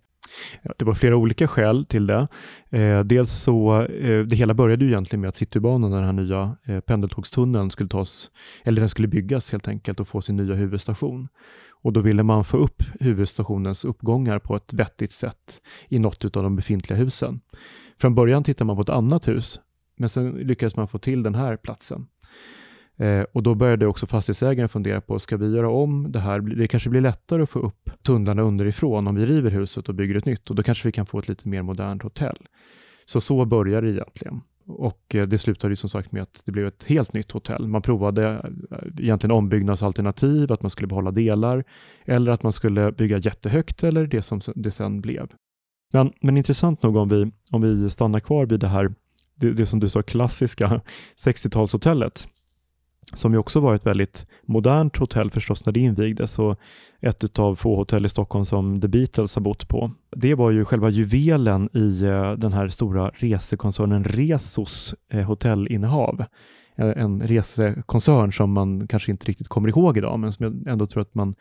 Ja, 0.62 0.74
det 0.78 0.84
var 0.84 0.94
flera 0.94 1.16
olika 1.16 1.48
skäl 1.48 1.86
till 1.86 2.06
det. 2.06 2.28
Eh, 2.70 3.00
dels 3.00 3.32
så, 3.32 3.82
eh, 3.82 4.26
det 4.26 4.36
hela 4.36 4.54
började 4.54 4.84
ju 4.84 4.90
egentligen 4.90 5.20
med 5.20 5.28
att 5.28 5.36
Citybanan, 5.36 5.90
den 5.90 6.04
här 6.04 6.12
nya 6.12 6.56
eh, 6.64 6.80
pendeltågstunneln, 6.80 7.70
skulle 7.70 7.88
tas, 7.88 8.30
eller 8.64 8.80
den 8.80 8.88
skulle 8.88 9.08
byggas 9.08 9.52
helt 9.52 9.68
enkelt 9.68 10.00
och 10.00 10.08
få 10.08 10.20
sin 10.20 10.36
nya 10.36 10.54
huvudstation. 10.54 11.28
Och 11.82 11.92
då 11.92 12.00
ville 12.00 12.22
man 12.22 12.44
få 12.44 12.56
upp 12.56 12.82
huvudstationens 13.00 13.84
uppgångar 13.84 14.38
på 14.38 14.56
ett 14.56 14.72
vettigt 14.72 15.12
sätt 15.12 15.62
i 15.88 15.98
något 15.98 16.36
av 16.36 16.42
de 16.42 16.56
befintliga 16.56 16.98
husen. 16.98 17.40
Från 17.98 18.14
början 18.14 18.44
tittade 18.44 18.66
man 18.66 18.76
på 18.76 18.82
ett 18.82 18.88
annat 18.88 19.28
hus, 19.28 19.60
men 19.96 20.08
sen 20.08 20.30
lyckades 20.30 20.76
man 20.76 20.88
få 20.88 20.98
till 20.98 21.22
den 21.22 21.34
här 21.34 21.56
platsen. 21.56 22.06
Eh, 22.98 23.24
och 23.32 23.42
då 23.42 23.54
började 23.54 23.86
också 23.86 24.06
fastighetsägaren 24.06 24.68
fundera 24.68 25.00
på, 25.00 25.18
ska 25.18 25.36
vi 25.36 25.50
göra 25.50 25.70
om 25.70 26.12
det 26.12 26.20
här? 26.20 26.40
Det 26.40 26.68
kanske 26.68 26.90
blir 26.90 27.00
lättare 27.00 27.42
att 27.42 27.50
få 27.50 27.58
upp 27.58 27.90
tunnlarna 28.02 28.42
underifrån 28.42 29.06
om 29.06 29.14
vi 29.14 29.26
river 29.26 29.50
huset 29.50 29.88
och 29.88 29.94
bygger 29.94 30.14
ett 30.14 30.26
nytt 30.26 30.50
och 30.50 30.56
då 30.56 30.62
kanske 30.62 30.88
vi 30.88 30.92
kan 30.92 31.06
få 31.06 31.18
ett 31.18 31.28
lite 31.28 31.48
mer 31.48 31.62
modernt 31.62 32.02
hotell. 32.02 32.38
Så 33.06 33.20
så 33.20 33.44
började 33.44 33.86
det 33.86 33.92
egentligen. 33.92 34.40
Och 34.66 35.14
eh, 35.14 35.28
det 35.28 35.38
slutade 35.38 35.72
ju 35.72 35.76
som 35.76 35.90
sagt 35.90 36.12
med 36.12 36.22
att 36.22 36.42
det 36.44 36.52
blev 36.52 36.66
ett 36.66 36.84
helt 36.84 37.12
nytt 37.12 37.32
hotell. 37.32 37.66
Man 37.66 37.82
provade 37.82 38.28
eh, 38.70 38.78
egentligen 38.98 39.36
ombyggnadsalternativ, 39.36 40.52
att 40.52 40.62
man 40.62 40.70
skulle 40.70 40.88
behålla 40.88 41.10
delar, 41.10 41.64
eller 42.04 42.32
att 42.32 42.42
man 42.42 42.52
skulle 42.52 42.92
bygga 42.92 43.18
jättehögt, 43.18 43.84
eller 43.84 44.06
det 44.06 44.22
som 44.22 44.40
det 44.54 44.70
sen 44.70 45.00
blev. 45.00 45.28
Men, 45.92 46.12
men 46.20 46.36
intressant 46.36 46.82
nog 46.82 46.96
om 46.96 47.08
vi, 47.08 47.32
om 47.50 47.62
vi 47.62 47.90
stannar 47.90 48.20
kvar 48.20 48.46
vid 48.46 48.60
det 48.60 48.68
här, 48.68 48.94
det, 49.34 49.52
det 49.52 49.66
som 49.66 49.80
du 49.80 49.88
sa, 49.88 50.02
klassiska 50.02 50.80
60-talshotellet, 51.26 52.28
som 53.14 53.32
ju 53.32 53.38
också 53.38 53.60
var 53.60 53.74
ett 53.74 53.86
väldigt 53.86 54.26
modernt 54.42 54.96
hotell 54.96 55.30
förstås 55.30 55.66
när 55.66 55.72
det 55.72 55.80
invigdes 55.80 56.38
och 56.38 56.58
ett 57.00 57.38
av 57.38 57.54
få 57.54 57.76
hotell 57.76 58.06
i 58.06 58.08
Stockholm 58.08 58.44
som 58.44 58.80
The 58.80 58.88
Beatles 58.88 59.34
har 59.34 59.42
bott 59.42 59.68
på. 59.68 59.90
Det 60.16 60.34
var 60.34 60.50
ju 60.50 60.64
själva 60.64 60.90
juvelen 60.90 61.68
i 61.72 62.02
eh, 62.02 62.32
den 62.32 62.52
här 62.52 62.68
stora 62.68 63.10
resekoncernen 63.14 64.04
Resos 64.04 64.94
eh, 65.08 65.22
hotellinnehav. 65.22 66.24
Eh, 66.76 66.88
en 66.88 67.22
resekoncern 67.22 68.32
som 68.32 68.52
man 68.52 68.88
kanske 68.88 69.10
inte 69.10 69.26
riktigt 69.26 69.48
kommer 69.48 69.68
ihåg 69.68 69.98
idag, 69.98 70.18
men 70.18 70.32
som 70.32 70.44
jag 70.44 70.72
ändå 70.72 70.86
tror 70.86 71.02
att 71.02 71.14
man 71.14 71.34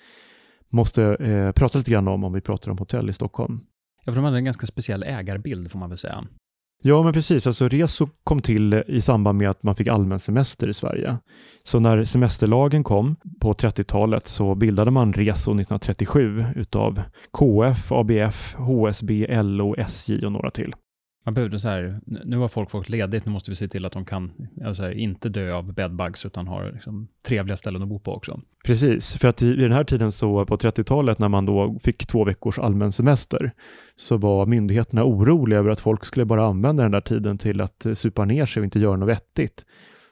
måste 0.70 1.18
prata 1.56 1.78
lite 1.78 1.92
grann 1.92 2.08
om 2.08 2.24
om 2.24 2.34
vi 2.34 2.42
pratar 2.42 2.72
om 2.72 2.78
hotell 2.78 3.10
i 3.10 3.14
Stockholm. 3.14 3.60
Ja, 4.06 4.12
för 4.12 4.16
de 4.16 4.26
hade 4.26 4.38
en 4.38 4.46
ganska 4.46 4.66
speciell 4.66 5.04
ägarbild 5.04 5.72
får 5.72 5.80
man 5.80 5.90
väl 5.90 5.98
säga. 5.98 6.26
Ja, 6.84 7.04
men 7.04 7.14
precis. 7.14 7.48
Alltså 7.48 7.68
Reso 7.68 8.08
kom 8.24 8.40
till 8.40 8.84
i 8.88 9.02
samband 9.02 9.38
med 9.38 9.50
att 9.50 9.64
man 9.64 9.76
fick 9.76 9.88
allmän 9.88 10.20
semester 10.20 10.68
i 10.68 10.74
Sverige. 10.74 11.18
Så 11.64 11.80
när 11.80 12.04
semesterlagen 12.04 12.84
kom 12.84 13.16
på 13.42 13.54
30-talet 13.54 14.28
så 14.28 14.56
bildade 14.56 14.92
man 14.92 15.14
Reso 15.14 15.52
1937 15.52 16.46
utav 16.56 17.02
KF, 17.32 17.92
ABF, 17.92 18.56
HSB, 18.56 19.28
LO, 19.44 19.76
SJ 19.78 20.26
och 20.26 20.32
några 20.32 20.50
till. 20.52 20.76
Man 21.26 21.34
behövde 21.34 21.60
så 21.60 21.68
här, 21.68 22.00
nu 22.06 22.38
har 22.38 22.48
folk 22.48 22.70
fått 22.70 22.90
ledigt, 22.90 23.26
nu 23.26 23.32
måste 23.32 23.52
vi 23.52 23.56
se 23.56 23.68
till 23.68 23.86
att 23.86 23.92
de 23.92 24.06
kan 24.06 24.32
alltså 24.66 24.84
här, 24.84 24.92
inte 24.92 25.30
dö 25.30 25.54
av 25.54 25.74
bedbugs 25.74 26.26
utan 26.26 26.48
har 26.48 26.72
liksom, 26.72 27.08
trevliga 27.28 27.58
ställen 27.58 27.82
att 27.82 27.88
bo 27.88 28.00
på 28.00 28.14
också. 28.14 28.42
Precis, 28.66 29.14
för 29.14 29.28
att 29.28 29.42
i, 29.42 29.48
i 29.48 29.56
den 29.56 29.72
här 29.72 29.84
tiden 29.84 30.12
så 30.12 30.46
på 30.46 30.58
30-talet 30.58 31.20
när 31.20 31.30
man 31.30 31.46
då 31.46 31.80
fick 31.84 32.08
två 32.08 32.24
veckors 32.24 32.60
allmän 32.60 32.92
semester 32.92 33.52
så 33.96 34.18
var 34.18 34.46
myndigheterna 34.46 35.04
oroliga 35.06 35.60
över 35.60 35.70
att 35.70 35.80
folk 35.80 36.06
skulle 36.06 36.26
bara 36.26 36.46
använda 36.46 36.84
den 36.84 36.92
där 36.92 37.02
tiden 37.02 37.38
till 37.38 37.62
att 37.62 37.86
eh, 37.86 37.94
supa 37.94 38.26
ner 38.26 38.46
sig 38.46 38.62
och 38.62 38.66
inte 38.66 38.80
göra 38.80 38.96
något 38.96 39.10
vettigt. 39.10 39.66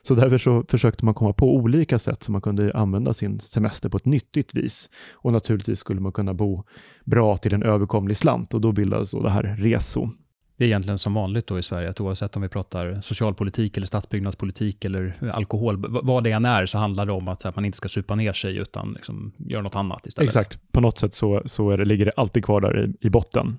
Så 0.07 0.15
därför 0.15 0.37
så 0.37 0.65
försökte 0.69 1.05
man 1.05 1.13
komma 1.13 1.33
på 1.33 1.55
olika 1.55 1.99
sätt 1.99 2.23
som 2.23 2.31
man 2.31 2.41
kunde 2.41 2.73
använda 2.73 3.13
sin 3.13 3.39
semester 3.39 3.89
på 3.89 3.97
ett 3.97 4.05
nyttigt 4.05 4.55
vis. 4.55 4.89
Och 5.13 5.33
naturligtvis 5.33 5.79
skulle 5.79 5.99
man 5.99 6.11
kunna 6.11 6.33
bo 6.33 6.63
bra 7.05 7.37
till 7.37 7.53
en 7.53 7.63
överkomlig 7.63 8.17
slant 8.17 8.53
och 8.53 8.61
då 8.61 8.71
bildades 8.71 9.11
då 9.11 9.23
det 9.23 9.29
här 9.29 9.43
RESO 9.43 10.09
det 10.57 10.63
är 10.63 10.67
egentligen 10.67 10.99
som 10.99 11.13
vanligt 11.13 11.47
då 11.47 11.59
i 11.59 11.63
Sverige, 11.63 11.89
att 11.89 12.01
oavsett 12.01 12.35
om 12.35 12.41
vi 12.41 12.49
pratar 12.49 13.01
socialpolitik 13.01 13.77
eller 13.77 13.87
stadsbyggnadspolitik 13.87 14.85
eller 14.85 15.31
alkohol, 15.33 15.85
vad 16.03 16.23
det 16.23 16.31
än 16.31 16.45
är, 16.45 16.65
så 16.65 16.77
handlar 16.77 17.05
det 17.05 17.11
om 17.11 17.27
att, 17.27 17.45
att 17.45 17.55
man 17.55 17.65
inte 17.65 17.77
ska 17.77 17.87
supa 17.87 18.15
ner 18.15 18.33
sig, 18.33 18.57
utan 18.57 18.93
liksom 18.93 19.31
göra 19.37 19.61
något 19.61 19.75
annat 19.75 20.07
istället. 20.07 20.29
Exakt, 20.29 20.71
på 20.71 20.81
något 20.81 20.97
sätt 20.97 21.13
så, 21.13 21.41
så 21.45 21.69
är 21.69 21.77
det, 21.77 21.85
ligger 21.85 22.05
det 22.05 22.11
alltid 22.15 22.45
kvar 22.45 22.61
där 22.61 22.85
i, 22.85 23.07
i 23.07 23.09
botten. 23.09 23.57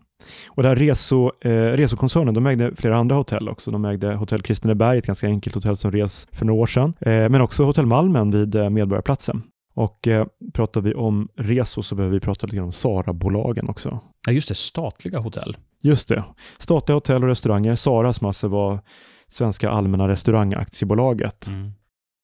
Och 0.48 0.62
det 0.62 0.68
här 0.68 0.76
Reso, 0.76 1.30
eh, 1.40 1.50
Resokoncernen, 1.50 2.34
de 2.34 2.46
ägde 2.46 2.76
flera 2.76 2.96
andra 2.96 3.16
hotell 3.16 3.48
också. 3.48 3.70
De 3.70 3.84
ägde 3.84 4.14
Hotell 4.14 4.42
Kristineberg, 4.42 4.98
ett 4.98 5.06
ganska 5.06 5.26
enkelt 5.26 5.54
hotell 5.54 5.76
som 5.76 5.92
res 5.92 6.28
för 6.32 6.44
några 6.44 6.60
år 6.60 6.66
sedan, 6.66 6.94
eh, 7.00 7.28
men 7.28 7.40
också 7.40 7.64
Hotell 7.64 7.86
Malmen 7.86 8.30
vid 8.30 8.54
eh, 8.54 8.70
Medborgarplatsen. 8.70 9.42
Och 9.74 10.08
eh, 10.08 10.26
pratar 10.52 10.80
vi 10.80 10.94
om 10.94 11.28
Reso 11.36 11.82
så 11.82 11.94
behöver 11.94 12.14
vi 12.14 12.20
prata 12.20 12.46
lite 12.46 12.60
om 12.60 12.72
Sara-bolagen 12.72 13.68
också. 13.68 14.00
Ja, 14.26 14.32
just 14.32 14.48
det, 14.48 14.54
statliga 14.54 15.18
hotell. 15.18 15.56
Just 15.84 16.08
det. 16.08 16.24
Statliga 16.58 16.96
hotell 16.96 17.22
och 17.22 17.28
restauranger. 17.28 17.74
Saras 17.74 18.20
massa 18.20 18.48
var 18.48 18.80
Svenska 19.28 19.70
Allmänna 19.70 20.08
Restaurangaktiebolaget. 20.08 21.46
Mm. 21.46 21.72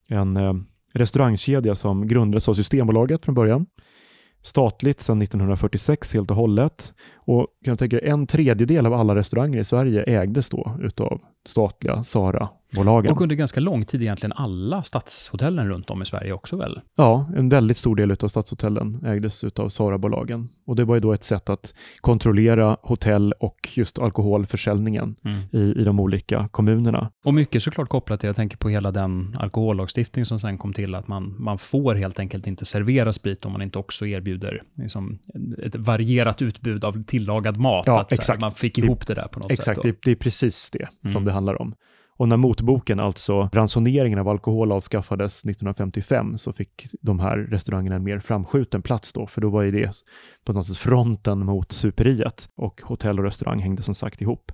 En 0.09 0.37
eh, 0.37 0.55
restaurangkedja 0.92 1.75
som 1.75 2.09
grundades 2.09 2.49
av 2.49 2.55
Systembolaget 2.55 3.25
från 3.25 3.35
början. 3.35 3.66
Statligt 4.42 5.01
sedan 5.01 5.23
1946 5.23 6.14
helt 6.14 6.31
och 6.31 6.37
hållet. 6.37 6.92
Och 7.14 7.46
kan 7.64 7.77
tänka 7.77 7.99
en 7.99 8.27
tredjedel 8.27 8.87
av 8.87 8.94
alla 8.94 9.14
restauranger 9.14 9.61
i 9.61 9.64
Sverige 9.64 10.03
ägdes 10.03 10.49
då 10.49 10.77
utav 10.81 11.20
statliga 11.48 12.05
Sara-bolagen. 12.05 13.12
Och 13.12 13.20
under 13.20 13.37
ganska 13.37 13.61
lång 13.61 13.85
tid 13.85 14.03
egentligen 14.03 14.33
alla 14.33 14.83
stadshotellen 14.83 15.68
runt 15.68 15.90
om 15.90 16.03
i 16.03 16.07
Sverige 16.07 16.33
också 16.33 16.57
väl? 16.57 16.81
Ja, 16.96 17.31
en 17.37 17.48
väldigt 17.48 17.76
stor 17.76 17.96
del 17.96 18.11
av 18.11 18.29
stadshotellen 18.29 19.05
ägdes 19.05 19.44
utav 19.44 19.68
Sara-bolagen. 19.68 20.48
Och 20.66 20.76
det 20.76 20.85
var 20.85 20.94
ju 20.94 21.00
då 21.00 21.12
ett 21.12 21.24
sätt 21.24 21.50
att 21.50 21.74
kontrollera 22.00 22.76
hotell 22.83 23.33
och 23.33 23.68
just 23.74 23.98
alkoholförsäljningen 23.98 25.16
mm. 25.24 25.40
i, 25.53 25.81
i 25.81 25.85
de 25.85 26.00
olika 26.00 26.48
kommunerna. 26.48 27.11
Och 27.24 27.35
mycket 27.35 27.62
såklart 27.62 27.88
kopplat 27.88 28.20
till, 28.20 28.26
jag 28.26 28.37
tänker 28.37 28.57
på 28.57 28.68
hela 28.68 28.90
den 28.90 29.35
alkohollagstiftning 29.38 30.24
som 30.24 30.40
sen 30.40 30.59
kom 30.59 30.72
till, 30.72 30.94
att 30.94 31.09
man, 31.09 31.37
man 31.38 31.59
får 31.59 31.94
helt 31.94 32.18
enkelt 32.18 32.46
inte 32.46 32.64
servera 32.64 33.12
sprit 33.12 33.44
om 33.44 33.53
man 33.53 33.62
inte 33.62 33.79
också 33.79 34.07
erbjuder 34.07 34.62
liksom, 34.74 35.18
ett 35.62 35.76
varierat 35.76 36.42
utbud 36.42 36.85
av 36.85 37.05
tillagad 37.05 37.57
mat. 37.57 37.87
Ja, 37.87 38.00
att, 38.00 38.12
exakt. 38.12 38.29
Här, 38.29 38.40
man 38.40 38.53
fick 38.53 38.79
ihop 38.79 39.07
det, 39.07 39.14
det 39.14 39.20
där 39.20 39.29
på 39.29 39.38
något 39.38 39.50
exakt, 39.50 39.64
sätt. 39.64 39.79
Exakt, 39.79 40.03
det, 40.03 40.11
det, 40.11 40.11
är 40.11 40.20
precis 40.20 40.70
det 40.70 40.88
mm. 41.05 41.12
som 41.12 41.24
det 41.24 41.33
handlar 41.33 41.39
om. 41.48 41.74
Och 42.20 42.29
när 42.29 42.37
motboken, 42.37 43.00
alltså 43.00 43.48
ransoneringen 43.53 44.18
av 44.18 44.29
alkohol 44.29 44.72
avskaffades 44.72 45.38
1955, 45.38 46.38
så 46.38 46.53
fick 46.53 46.87
de 47.00 47.20
här 47.20 47.38
restaurangerna 47.38 47.96
en 47.96 48.05
mer 48.05 48.18
framskjuten 48.18 48.83
plats 48.83 49.12
då, 49.12 49.26
för 49.26 49.40
då 49.40 49.48
var 49.48 49.62
ju 49.62 49.70
det 49.70 49.92
på 50.44 50.53
något 50.53 50.66
sätt 50.66 50.79
fronten 50.79 51.38
mot 51.46 51.72
superiet 51.72 52.48
och 52.57 52.81
hotell 52.85 53.18
och 53.18 53.24
restaurang 53.24 53.59
hängde 53.59 53.83
som 53.83 53.94
sagt 53.94 54.22
ihop. 54.22 54.53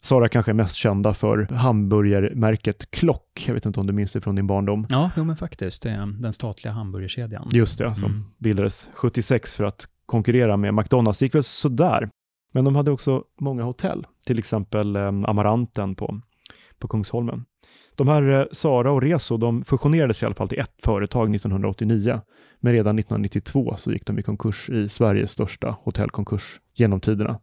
Sara 0.00 0.28
kanske 0.28 0.52
är 0.52 0.54
mest 0.54 0.74
kända 0.74 1.14
för 1.14 1.48
hamburgermärket 1.54 2.90
Klock. 2.90 3.44
Jag 3.46 3.54
vet 3.54 3.66
inte 3.66 3.80
om 3.80 3.86
du 3.86 3.92
minns 3.92 4.12
det 4.12 4.20
från 4.20 4.34
din 4.34 4.46
barndom? 4.46 4.86
Ja, 4.90 5.10
jo 5.16 5.24
men 5.24 5.36
faktiskt. 5.36 5.86
Är 5.86 6.20
den 6.22 6.32
statliga 6.32 6.72
hamburgerkedjan. 6.72 7.48
Just 7.52 7.78
det, 7.78 7.94
som 7.94 8.10
mm. 8.10 8.24
bildades 8.38 8.90
76 8.94 9.54
för 9.54 9.64
att 9.64 9.88
konkurrera 10.06 10.56
med 10.56 10.74
McDonalds. 10.74 11.18
Det 11.18 11.24
gick 11.24 11.34
väl 11.34 11.44
sådär. 11.44 12.08
Men 12.52 12.64
de 12.64 12.76
hade 12.76 12.90
också 12.90 13.24
många 13.40 13.62
hotell, 13.62 14.06
till 14.26 14.38
exempel 14.38 14.96
eh, 14.96 15.06
Amaranten 15.06 15.94
på, 15.94 16.20
på 16.78 16.88
Kungsholmen. 16.88 17.44
De 17.94 18.08
här 18.08 18.40
eh, 18.40 18.46
Sara 18.52 18.92
och 18.92 19.02
Reso, 19.02 19.36
de 19.36 19.64
fusionerades 19.64 20.22
i 20.22 20.26
alla 20.26 20.34
fall 20.34 20.48
till 20.48 20.58
ett 20.58 20.74
företag 20.84 21.34
1989. 21.34 22.20
Men 22.60 22.72
redan 22.72 22.98
1992 22.98 23.74
så 23.76 23.92
gick 23.92 24.06
de 24.06 24.18
i 24.18 24.22
konkurs 24.22 24.70
i 24.70 24.88
Sveriges 24.88 25.30
största 25.30 25.76
hotellkonkurs 25.82 26.60
genom 26.74 27.00
tiderna. 27.00 27.40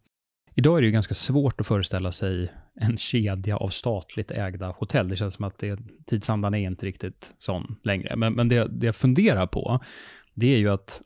Idag 0.56 0.78
är 0.78 0.82
det 0.82 0.86
ju 0.86 0.92
ganska 0.92 1.14
svårt 1.14 1.60
att 1.60 1.68
föreställa 1.68 2.12
sig 2.12 2.52
en 2.76 2.98
kedja 2.98 3.58
av 3.58 3.70
statligt 3.70 4.32
ägda 4.32 4.68
hotell. 4.78 5.10
Det 5.10 5.16
känns 5.16 5.34
som 5.34 5.46
att 5.46 5.58
det, 5.58 5.80
tidsandan 6.06 6.54
är 6.54 6.68
inte 6.68 6.86
riktigt 6.86 7.34
sån 7.40 7.76
längre. 7.84 8.16
Men, 8.16 8.34
men 8.34 8.50
det, 8.50 8.68
det 8.68 8.86
jag 8.86 8.96
funderar 8.96 9.48
på, 9.48 9.80
det 10.34 10.54
är 10.54 10.58
ju 10.58 10.70
att 10.70 11.02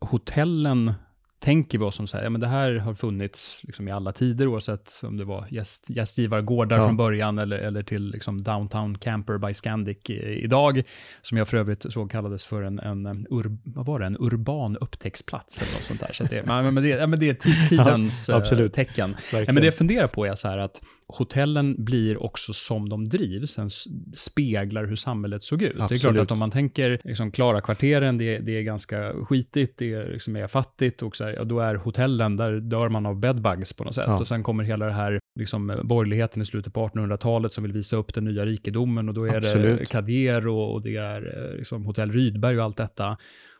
hotellen 0.00 0.92
tänker 1.38 1.78
vi 1.78 1.84
oss 1.84 1.94
som 1.94 2.06
så 2.06 2.16
här, 2.16 2.24
ja 2.24 2.30
men 2.30 2.40
det 2.40 2.46
här 2.46 2.74
har 2.74 2.94
funnits 2.94 3.60
liksom 3.64 3.88
i 3.88 3.92
alla 3.92 4.12
tider, 4.12 4.46
oavsett 4.46 4.92
om 5.02 5.16
det 5.16 5.24
var 5.24 5.46
gäst, 5.50 5.90
gästgivargårdar 5.90 6.76
ja. 6.76 6.86
från 6.86 6.96
början 6.96 7.38
eller, 7.38 7.58
eller 7.58 7.82
till 7.82 8.10
liksom 8.10 8.42
downtown 8.42 8.98
camper 8.98 9.38
by 9.38 9.54
Scandic 9.54 10.10
idag, 10.10 10.82
som 11.22 11.38
jag 11.38 11.48
för 11.48 11.56
övrigt 11.56 11.92
såg 11.92 12.10
kallades 12.10 12.46
för 12.46 12.62
en, 12.62 12.78
en, 12.78 13.26
ur, 13.30 13.58
vad 13.64 13.86
var 13.86 14.00
det, 14.00 14.06
en 14.06 14.16
urban 14.20 14.76
upptäcktsplats 14.76 15.62
eller 15.62 15.72
något 15.72 15.84
sånt 15.84 16.00
där. 16.00 16.12
Så 16.12 16.24
det, 16.24 16.42
men, 16.46 16.74
men, 16.74 16.82
det, 16.82 16.88
ja, 16.88 17.06
men 17.06 17.20
det 17.20 17.28
är 17.28 17.68
tidens 17.68 18.28
ja, 18.28 18.62
eh, 18.64 18.68
tecken. 18.68 19.16
Ja, 19.32 19.44
men 19.46 19.54
det 19.54 19.64
jag 19.64 19.74
funderar 19.74 20.06
på 20.06 20.26
är 20.26 20.34
så 20.34 20.48
här 20.48 20.58
att 20.58 20.82
hotellen 21.08 21.84
blir 21.84 22.22
också 22.22 22.52
som 22.52 22.88
de 22.88 23.08
drivs, 23.08 23.58
en 23.58 23.70
speglar 24.14 24.84
hur 24.84 24.96
samhället 24.96 25.42
såg 25.42 25.62
ut. 25.62 25.70
Absolut. 25.70 25.88
Det 25.88 26.08
är 26.08 26.12
klart 26.12 26.22
att 26.22 26.30
om 26.30 26.38
man 26.38 26.50
tänker 26.50 27.00
liksom, 27.04 27.30
Klara-kvarteren, 27.30 28.18
det, 28.18 28.38
det, 28.38 28.58
är 28.58 28.62
ganska 28.62 29.12
skitigt, 29.12 29.78
det 29.78 29.92
är, 29.92 30.12
liksom, 30.12 30.36
är 30.36 30.46
fattigt 30.46 31.02
och 31.02 31.16
så 31.16 31.24
här, 31.24 31.32
ja, 31.32 31.44
då 31.44 31.60
är 31.60 31.74
hotellen, 31.74 32.36
där 32.36 32.52
dör 32.60 32.88
man 32.88 33.06
av 33.06 33.20
bedbugs 33.20 33.72
på 33.72 33.84
något 33.84 33.94
sätt. 33.94 34.04
Ja. 34.06 34.18
Och 34.18 34.26
sen 34.26 34.42
kommer 34.42 34.64
hela 34.64 34.86
det 34.86 34.92
här 34.92 35.20
liksom, 35.38 35.80
borgerligheten 35.82 36.42
i 36.42 36.44
slutet 36.44 36.74
på 36.74 36.88
1800-talet 36.88 37.52
som 37.52 37.64
vill 37.64 37.72
visa 37.72 37.96
upp 37.96 38.14
den 38.14 38.24
nya 38.24 38.46
rikedomen 38.46 39.08
och 39.08 39.14
då 39.14 39.24
är 39.24 39.36
Absolut. 39.36 39.78
det 39.78 39.86
Cadier 39.86 40.46
och, 40.46 40.72
och 40.72 40.82
det 40.82 40.96
är 40.96 41.50
eh, 41.50 41.56
liksom, 41.56 41.84
hotell 41.84 42.12
Rydberg 42.12 42.58
och 42.58 42.64
allt 42.64 42.76
detta. 42.76 43.16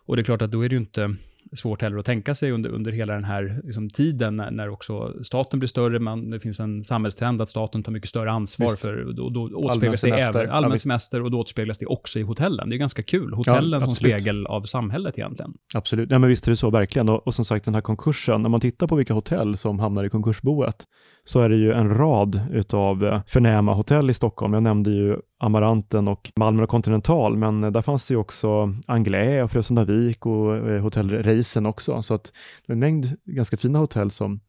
Och 0.07 0.17
det 0.17 0.23
är 0.23 0.25
klart 0.25 0.43
att 0.43 0.51
då 0.51 0.65
är 0.65 0.69
det 0.69 0.75
ju 0.75 0.81
inte 0.81 1.17
svårt 1.53 1.83
heller 1.83 1.99
att 1.99 2.07
tänka 2.07 2.35
sig 2.35 2.51
under, 2.53 2.71
under 2.71 2.93
hela 2.93 3.15
den 3.15 3.25
här 3.25 3.61
liksom, 3.65 3.91
tiden 3.91 4.37
när, 4.37 4.51
när 4.51 4.69
också 4.69 5.15
staten 5.25 5.59
blir 5.59 5.69
större, 5.69 5.99
man, 5.99 6.31
det 6.31 6.41
finns 6.41 6.61
en 6.61 6.85
samhällstrend 6.85 7.43
att 7.43 7.49
staten 7.49 7.83
tar 7.83 7.93
mycket 7.93 8.09
större 8.09 8.31
ansvar 8.31 8.67
Visst. 8.67 8.83
för, 8.83 9.13
då, 9.13 9.31
då 9.31 9.43
återspeglas 9.43 10.05
allmän 10.05 10.19
det 10.19 10.41
även, 10.41 10.51
allmän 10.51 10.79
semester 10.79 11.23
och 11.23 11.31
då 11.31 11.41
återspeglas 11.41 11.79
det 11.79 11.87
också 11.87 12.19
i 12.19 12.23
hotellen. 12.23 12.71
Det 12.71 12.77
är 12.77 12.79
ganska 12.79 13.03
kul. 13.03 13.35
Hotellen 13.35 13.81
ja, 13.81 13.87
som 13.87 13.95
spegel 13.95 14.47
av 14.47 14.63
samhället 14.63 15.19
egentligen. 15.19 15.55
Absolut, 15.75 16.11
ja 16.11 16.19
men 16.19 16.29
visst 16.29 16.47
är 16.47 16.51
det 16.51 16.57
så, 16.57 16.71
verkligen. 16.71 17.09
Och, 17.09 17.27
och 17.27 17.35
som 17.35 17.45
sagt 17.45 17.65
den 17.65 17.75
här 17.75 17.83
konkursen, 17.83 18.43
när 18.43 18.49
man 18.49 18.61
tittar 18.61 18.87
på 18.87 18.97
vilka 18.97 19.15
hotell 19.15 19.57
som 19.57 19.79
hamnar 19.79 20.05
i 20.05 20.11
konkursboet, 20.11 20.87
så 21.29 21.41
är 21.41 21.49
det 21.49 21.57
ju 21.57 21.73
en 21.73 21.95
rad 21.95 22.41
utav 22.53 23.05
eh, 23.05 23.21
förnäma 23.27 23.75
hotell 23.75 24.11
i 24.11 24.15
Stockholm. 24.15 24.55
Jag 24.55 24.63
nämnde 24.63 24.91
ju 24.91 25.17
Amaranten 25.39 26.09
och 26.09 26.33
Malmö 26.37 26.63
och 26.63 26.69
Continental, 26.69 27.37
men 27.37 27.65
eh, 27.65 27.71
där 27.71 27.83
fanns 27.83 28.07
det 28.07 28.15
ju 28.15 28.19
också 28.19 28.75
Anglais 28.87 29.45
och 29.45 29.51
Frösundavik 29.51 30.27
och 30.27 30.57
eh, 30.57 30.83
Hotell 30.83 31.11
Reisen 31.11 31.67
också, 31.67 32.03
så 32.03 32.15
att 32.15 32.25
det 32.25 32.33
var 32.67 32.75
en 32.75 32.79
mängd 32.79 33.17
ganska 33.25 33.57
fina 33.57 33.79
hotell 33.79 34.11
som, 34.11 34.41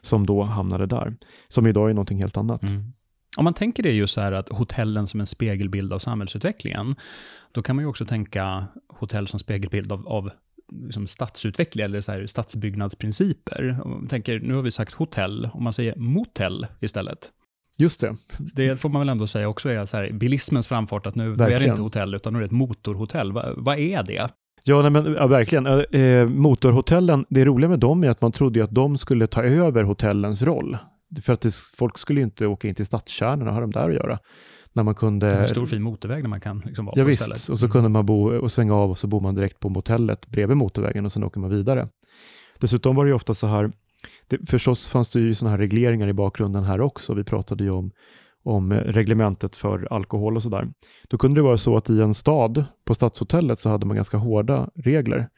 som 0.00 0.26
då 0.26 0.42
hamnade 0.42 0.86
där, 0.86 1.16
som 1.48 1.66
idag 1.66 1.90
är 1.90 1.94
någonting 1.94 2.18
helt 2.18 2.36
annat. 2.36 2.62
Mm. 2.62 2.92
Om 3.36 3.44
man 3.44 3.54
tänker 3.54 3.82
det 3.82 3.92
just 3.92 4.14
så 4.14 4.20
här 4.20 4.32
att 4.32 4.48
hotellen 4.48 5.06
som 5.06 5.20
en 5.20 5.26
spegelbild 5.26 5.92
av 5.92 5.98
samhällsutvecklingen, 5.98 6.94
då 7.52 7.62
kan 7.62 7.76
man 7.76 7.84
ju 7.84 7.88
också 7.88 8.06
tänka 8.06 8.66
hotell 8.88 9.26
som 9.26 9.40
spegelbild 9.40 9.92
av, 9.92 10.08
av 10.08 10.30
liksom 10.72 11.06
stadsutveckling 11.06 11.84
eller 11.84 12.00
så 12.00 12.12
här 12.12 12.26
stadsbyggnadsprinciper. 12.26 13.78
Tänker, 14.08 14.40
nu 14.40 14.54
har 14.54 14.62
vi 14.62 14.70
sagt 14.70 14.94
hotell, 14.94 15.50
om 15.52 15.64
man 15.64 15.72
säger 15.72 15.96
motell 15.96 16.66
istället. 16.80 17.30
Just 17.78 18.00
det. 18.00 18.14
Det 18.54 18.76
får 18.76 18.88
man 18.88 19.00
väl 19.00 19.08
ändå 19.08 19.26
säga 19.26 19.48
också 19.48 19.68
är 19.68 19.84
så 19.84 19.96
här, 19.96 20.12
bilismens 20.12 20.68
framfart, 20.68 21.06
att 21.06 21.14
nu, 21.14 21.32
är 21.32 21.58
det 21.58 21.66
inte 21.66 21.82
hotell, 21.82 22.14
utan 22.14 22.32
nu 22.32 22.38
är 22.38 22.40
det 22.40 22.46
ett 22.46 22.52
motorhotell. 22.52 23.32
Va, 23.32 23.52
vad 23.56 23.78
är 23.78 24.02
det? 24.02 24.28
Ja, 24.64 24.82
nej, 24.82 24.90
men, 24.90 25.14
ja 25.14 25.26
verkligen. 25.26 25.66
Eh, 25.66 26.26
motorhotellen, 26.28 27.26
det 27.28 27.44
roliga 27.44 27.68
med 27.68 27.78
dem 27.78 28.04
är 28.04 28.10
att 28.10 28.20
man 28.20 28.32
trodde 28.32 28.64
att 28.64 28.74
de 28.74 28.98
skulle 28.98 29.26
ta 29.26 29.42
över 29.42 29.84
hotellens 29.84 30.42
roll. 30.42 30.78
För 31.22 31.32
att 31.32 31.40
det, 31.40 31.54
folk 31.76 31.98
skulle 31.98 32.20
ju 32.20 32.24
inte 32.24 32.46
åka 32.46 32.68
in 32.68 32.74
till 32.74 32.86
stadskärnorna, 32.86 33.52
har 33.52 33.60
de 33.60 33.70
där 33.70 33.88
att 33.88 33.94
göra 33.94 34.18
när 34.76 34.82
man 34.82 34.94
kunde... 34.94 35.30
En 35.30 35.48
stor 35.48 35.66
fin 35.66 35.82
motorväg 35.82 36.24
där 36.24 36.28
man 36.28 36.40
kan 36.40 36.62
liksom 36.64 36.84
vara 36.84 36.94
ja, 36.96 37.02
på 37.02 37.08
visst. 37.08 37.20
istället. 37.20 37.48
och 37.48 37.58
så 37.58 37.68
kunde 37.68 37.78
mm. 37.86 37.92
man 37.92 38.06
bo 38.06 38.38
och 38.38 38.52
svänga 38.52 38.74
av 38.74 38.90
och 38.90 38.98
så 38.98 39.06
bor 39.06 39.20
man 39.20 39.34
direkt 39.34 39.60
på 39.60 39.68
motellet 39.68 40.26
bredvid 40.26 40.56
motorvägen 40.56 41.06
och 41.06 41.12
sen 41.12 41.24
åker 41.24 41.40
man 41.40 41.50
vidare. 41.50 41.88
Dessutom 42.58 42.96
var 42.96 43.04
det 43.04 43.08
ju 43.08 43.14
ofta 43.14 43.34
så 43.34 43.46
här, 43.46 43.72
Det, 44.28 44.50
förstås 44.50 44.86
fanns 44.86 45.10
det 45.12 45.20
ju 45.20 45.34
sådana 45.34 45.50
här 45.50 45.58
regleringar 45.58 46.08
i 46.08 46.12
bakgrunden 46.12 46.64
här 46.64 46.80
också. 46.80 47.14
Vi 47.14 47.24
pratade 47.24 47.64
ju 47.64 47.70
om, 47.70 47.90
om 48.44 48.72
reglementet 48.72 49.56
för 49.56 49.92
alkohol 49.92 50.36
och 50.36 50.42
sådär. 50.42 50.68
Då 51.08 51.18
kunde 51.18 51.40
det 51.40 51.44
vara 51.44 51.56
så 51.56 51.76
att 51.76 51.90
i 51.90 52.00
en 52.00 52.14
stad, 52.14 52.64
på 52.84 52.94
stadshotellet, 52.94 53.60
så 53.60 53.70
hade 53.70 53.86
man 53.86 53.96
ganska 53.96 54.16
hårda 54.16 54.70
regler. 54.74 55.28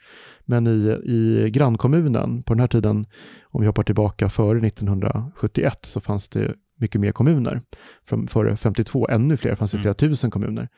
Men 0.44 0.66
i, 0.66 1.01
i 1.05 1.51
grannkommunen, 1.51 2.42
på 2.42 2.55
den 2.55 2.61
här 2.61 2.68
tiden, 2.68 3.07
om 3.44 3.61
vi 3.61 3.66
hoppar 3.66 3.83
tillbaka 3.83 4.29
före 4.29 4.66
1971, 4.66 5.79
så 5.83 6.01
fanns 6.01 6.29
det 6.29 6.55
mycket 6.79 7.01
mer 7.01 7.12
kommuner. 7.12 7.61
Från 8.05 8.29
före 8.29 8.57
52, 8.57 9.09
ännu 9.09 9.37
fler, 9.37 9.55
fanns 9.55 9.71
det 9.71 9.77
mm. 9.77 9.83
flera 9.83 9.95
tusen 9.95 10.31
kommuner. 10.31 10.69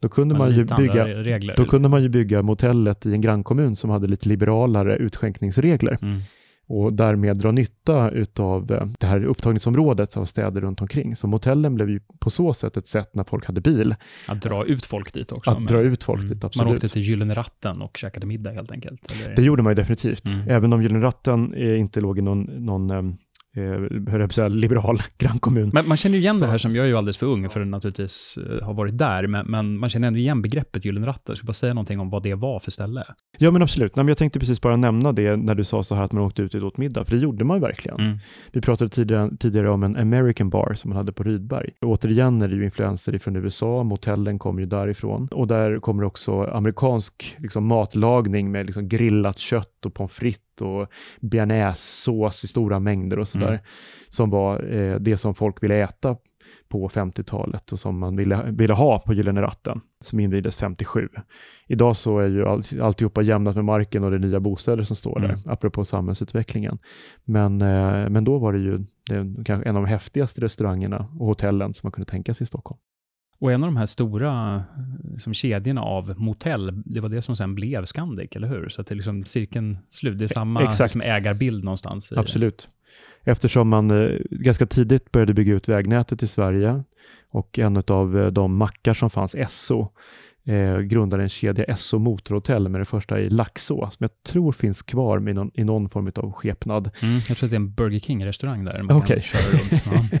Då 0.00 0.08
kunde, 0.08 0.34
man, 0.34 0.48
man 0.48 0.56
ju 0.56 0.64
bygga, 0.64 1.06
regler, 1.06 1.54
då 1.56 1.64
kunde 1.64 1.88
man 1.88 2.02
ju 2.02 2.08
bygga 2.08 2.42
motellet 2.42 3.06
i 3.06 3.12
en 3.12 3.20
grannkommun 3.20 3.76
som 3.76 3.90
hade 3.90 4.06
lite 4.06 4.28
liberalare 4.28 4.96
utskänkningsregler. 4.96 5.98
Mm. 6.02 6.18
och 6.66 6.92
därmed 6.92 7.36
dra 7.36 7.50
nytta 7.50 8.10
utav 8.10 8.72
eh, 8.72 8.86
det 9.00 9.06
här 9.06 9.24
upptagningsområdet 9.24 10.16
av 10.16 10.24
städer 10.24 10.60
runt 10.60 10.80
omkring. 10.80 11.16
Så 11.16 11.26
motellen 11.26 11.74
blev 11.74 11.90
ju 11.90 12.00
på 12.18 12.30
så 12.30 12.54
sätt 12.54 12.76
ett 12.76 12.88
sätt 12.88 13.14
när 13.14 13.24
folk 13.24 13.46
hade 13.46 13.60
bil. 13.60 13.94
Att 14.28 14.42
dra 14.42 14.64
ut 14.64 14.86
folk 14.86 15.12
dit 15.12 15.32
också. 15.32 15.50
Att 15.50 15.58
men, 15.58 15.66
dra 15.66 15.80
ut 15.80 16.04
folk 16.04 16.20
mm. 16.20 16.34
dit, 16.34 16.44
absolut. 16.44 16.66
Man 16.66 16.74
åkte 16.74 16.88
till 16.88 17.02
Gyllene 17.02 17.34
Ratten 17.34 17.82
och 17.82 17.96
käkade 17.96 18.26
middag 18.26 18.50
helt 18.50 18.72
enkelt. 18.72 19.12
Eller? 19.12 19.36
Det 19.36 19.42
gjorde 19.42 19.62
man 19.62 19.70
ju 19.70 19.74
definitivt. 19.74 20.26
Mm. 20.34 20.48
Även 20.48 20.72
om 20.72 20.82
Gyllene 20.82 21.04
Ratten 21.04 21.54
inte 21.54 22.00
låg 22.00 22.18
i 22.18 22.22
någon, 22.22 22.42
någon 22.42 23.16
eh, 23.56 24.20
eh, 24.20 24.28
säga, 24.28 24.48
liberal 24.48 25.02
grannkommun. 25.18 25.70
Men 25.72 25.88
man 25.88 25.96
känner 25.96 26.16
ju 26.16 26.22
igen 26.22 26.38
så. 26.38 26.44
det 26.44 26.50
här 26.50 26.58
som, 26.58 26.70
jag 26.70 26.84
är 26.84 26.88
ju 26.88 26.96
alldeles 26.96 27.16
för 27.16 27.26
ung 27.26 27.50
för 27.50 27.60
att 27.60 27.66
naturligtvis 27.66 28.38
uh, 28.38 28.62
ha 28.62 28.72
varit 28.72 28.98
där, 28.98 29.26
men, 29.26 29.46
men, 29.46 29.78
man 29.78 29.90
känner 29.90 30.08
ändå 30.08 30.18
igen 30.18 30.42
begreppet 30.42 30.84
Gyllene 30.84 31.06
ratten. 31.06 31.36
Ska 31.36 31.46
bara 31.46 31.52
säga 31.52 31.74
någonting 31.74 32.00
om 32.00 32.10
vad 32.10 32.22
det 32.22 32.34
var 32.34 32.60
för 32.60 32.70
ställe. 32.70 33.04
Ja, 33.38 33.50
men 33.50 33.62
absolut. 33.62 33.96
Nej, 33.96 34.04
men 34.04 34.08
jag 34.08 34.18
tänkte 34.18 34.38
precis 34.38 34.60
bara 34.60 34.76
nämna 34.76 35.12
det 35.12 35.36
när 35.36 35.54
du 35.54 35.64
sa 35.64 35.82
så 35.82 35.94
här 35.94 36.02
att 36.02 36.12
man 36.12 36.22
åkte 36.22 36.42
ut 36.42 36.54
och 36.54 36.62
åt 36.62 36.76
middag, 36.76 37.04
för 37.04 37.16
det 37.16 37.22
gjorde 37.22 37.44
man 37.44 37.56
ju 37.56 37.60
verkligen. 37.60 38.00
Mm. 38.00 38.18
Vi 38.52 38.60
pratade 38.60 38.90
tidigare, 38.90 39.30
tidigare 39.40 39.70
om 39.70 39.82
en 39.82 39.96
American 39.96 40.50
bar 40.50 40.74
som 40.76 40.88
man 40.88 40.96
hade 40.96 41.12
på 41.12 41.22
Rydberg. 41.22 41.70
återigen 41.80 42.42
är 42.42 42.48
det 42.48 42.54
ju 42.56 42.64
influenser 42.64 43.18
från 43.18 43.36
USA, 43.36 43.82
motellen 43.82 44.38
kommer 44.38 44.60
ju 44.60 44.66
därifrån 44.66 45.28
och 45.32 45.46
där 45.46 45.80
kommer 45.80 46.04
också 46.04 46.42
amerikansk 46.42 47.36
liksom, 47.38 47.66
matlagning 47.66 48.50
med 48.50 48.66
liksom, 48.66 48.88
grillat 48.88 49.38
kött 49.38 49.86
och 49.86 49.94
pommes 49.94 50.12
frites 50.12 50.49
och 50.60 50.88
bearnaisesås 51.20 52.44
i 52.44 52.48
stora 52.48 52.78
mängder 52.78 53.18
och 53.18 53.28
sådär. 53.28 53.48
Mm. 53.48 53.60
Som 54.08 54.30
var 54.30 54.72
eh, 54.72 54.96
det 54.96 55.16
som 55.16 55.34
folk 55.34 55.62
ville 55.62 55.76
äta 55.76 56.16
på 56.68 56.88
50-talet 56.88 57.72
och 57.72 57.78
som 57.78 57.98
man 57.98 58.16
ville, 58.16 58.50
ville 58.50 58.74
ha 58.74 58.98
på 58.98 59.14
Gyllene 59.14 59.42
ratten 59.42 59.80
som 60.00 60.20
invigdes 60.20 60.56
57. 60.56 61.08
Idag 61.66 61.96
så 61.96 62.18
är 62.18 62.28
ju 62.28 62.46
all, 62.46 62.62
alltihopa 62.82 63.22
jämnat 63.22 63.54
med 63.54 63.64
marken 63.64 64.04
och 64.04 64.10
det 64.10 64.16
är 64.16 64.18
nya 64.18 64.40
bostäder 64.40 64.84
som 64.84 64.96
står 64.96 65.20
där, 65.20 65.28
mm. 65.28 65.38
apropå 65.46 65.84
samhällsutvecklingen. 65.84 66.78
Men, 67.24 67.62
eh, 67.62 68.08
men 68.08 68.24
då 68.24 68.38
var 68.38 68.52
det 68.52 68.58
ju 68.58 68.78
det, 69.08 69.44
kanske 69.44 69.68
en 69.68 69.76
av 69.76 69.82
de 69.82 69.88
häftigaste 69.88 70.40
restaurangerna 70.40 71.08
och 71.18 71.26
hotellen 71.26 71.74
som 71.74 71.86
man 71.86 71.92
kunde 71.92 72.10
tänka 72.10 72.34
sig 72.34 72.44
i 72.44 72.46
Stockholm. 72.46 72.80
Och 73.40 73.52
en 73.52 73.62
av 73.62 73.68
de 73.68 73.76
här 73.76 73.86
stora 73.86 74.62
liksom, 75.12 75.34
kedjorna 75.34 75.82
av 75.82 76.14
motell, 76.20 76.82
det 76.84 77.00
var 77.00 77.08
det 77.08 77.22
som 77.22 77.36
sen 77.36 77.54
blev 77.54 77.84
Scandic, 77.84 78.30
eller 78.32 78.48
hur? 78.48 78.68
Så 78.68 78.80
att 78.80 78.86
det 78.86 78.94
liksom 78.94 79.24
cirkeln 79.24 79.78
slut, 79.88 80.18
det 80.18 80.24
är 80.24 80.28
samma 80.28 80.62
Exakt. 80.62 80.94
Liksom, 80.94 81.14
ägarbild 81.14 81.64
någonstans. 81.64 82.12
Absolut. 82.12 82.68
Eftersom 83.24 83.68
man 83.68 83.90
eh, 83.90 84.18
ganska 84.30 84.66
tidigt 84.66 85.12
började 85.12 85.34
bygga 85.34 85.54
ut 85.54 85.68
vägnätet 85.68 86.22
i 86.22 86.26
Sverige 86.26 86.82
och 87.30 87.58
en 87.58 87.82
av 87.86 88.18
eh, 88.18 88.26
de 88.26 88.56
mackar 88.56 88.94
som 88.94 89.10
fanns, 89.10 89.34
Esso, 89.34 89.88
eh, 90.44 90.78
grundade 90.78 91.22
en 91.22 91.28
kedja, 91.28 91.64
Esso 91.64 91.98
Motorhotell, 91.98 92.68
med 92.68 92.80
det 92.80 92.84
första 92.84 93.20
i 93.20 93.30
Laxå, 93.30 93.90
som 93.90 93.98
jag 93.98 94.10
tror 94.22 94.52
finns 94.52 94.82
kvar 94.82 95.18
med 95.18 95.34
någon, 95.34 95.50
i 95.54 95.64
någon 95.64 95.88
form 95.88 96.12
av 96.14 96.32
skepnad. 96.32 96.90
Mm, 97.02 97.14
jag 97.28 97.36
tror 97.38 97.46
att 97.46 97.50
det 97.50 97.56
är 97.56 97.60
en 97.60 97.74
Burger 97.74 98.00
King-restaurang 98.00 98.64
där. 98.64 98.86
Okej. 98.90 99.22
Okay. 99.36 100.20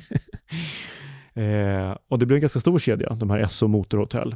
Eh, 1.40 1.96
och 2.08 2.18
det 2.18 2.26
blev 2.26 2.36
en 2.36 2.40
ganska 2.40 2.60
stor 2.60 2.78
kedja, 2.78 3.14
de 3.14 3.30
här 3.30 3.38
Esso 3.38 3.68
Motorhotell. 3.68 4.34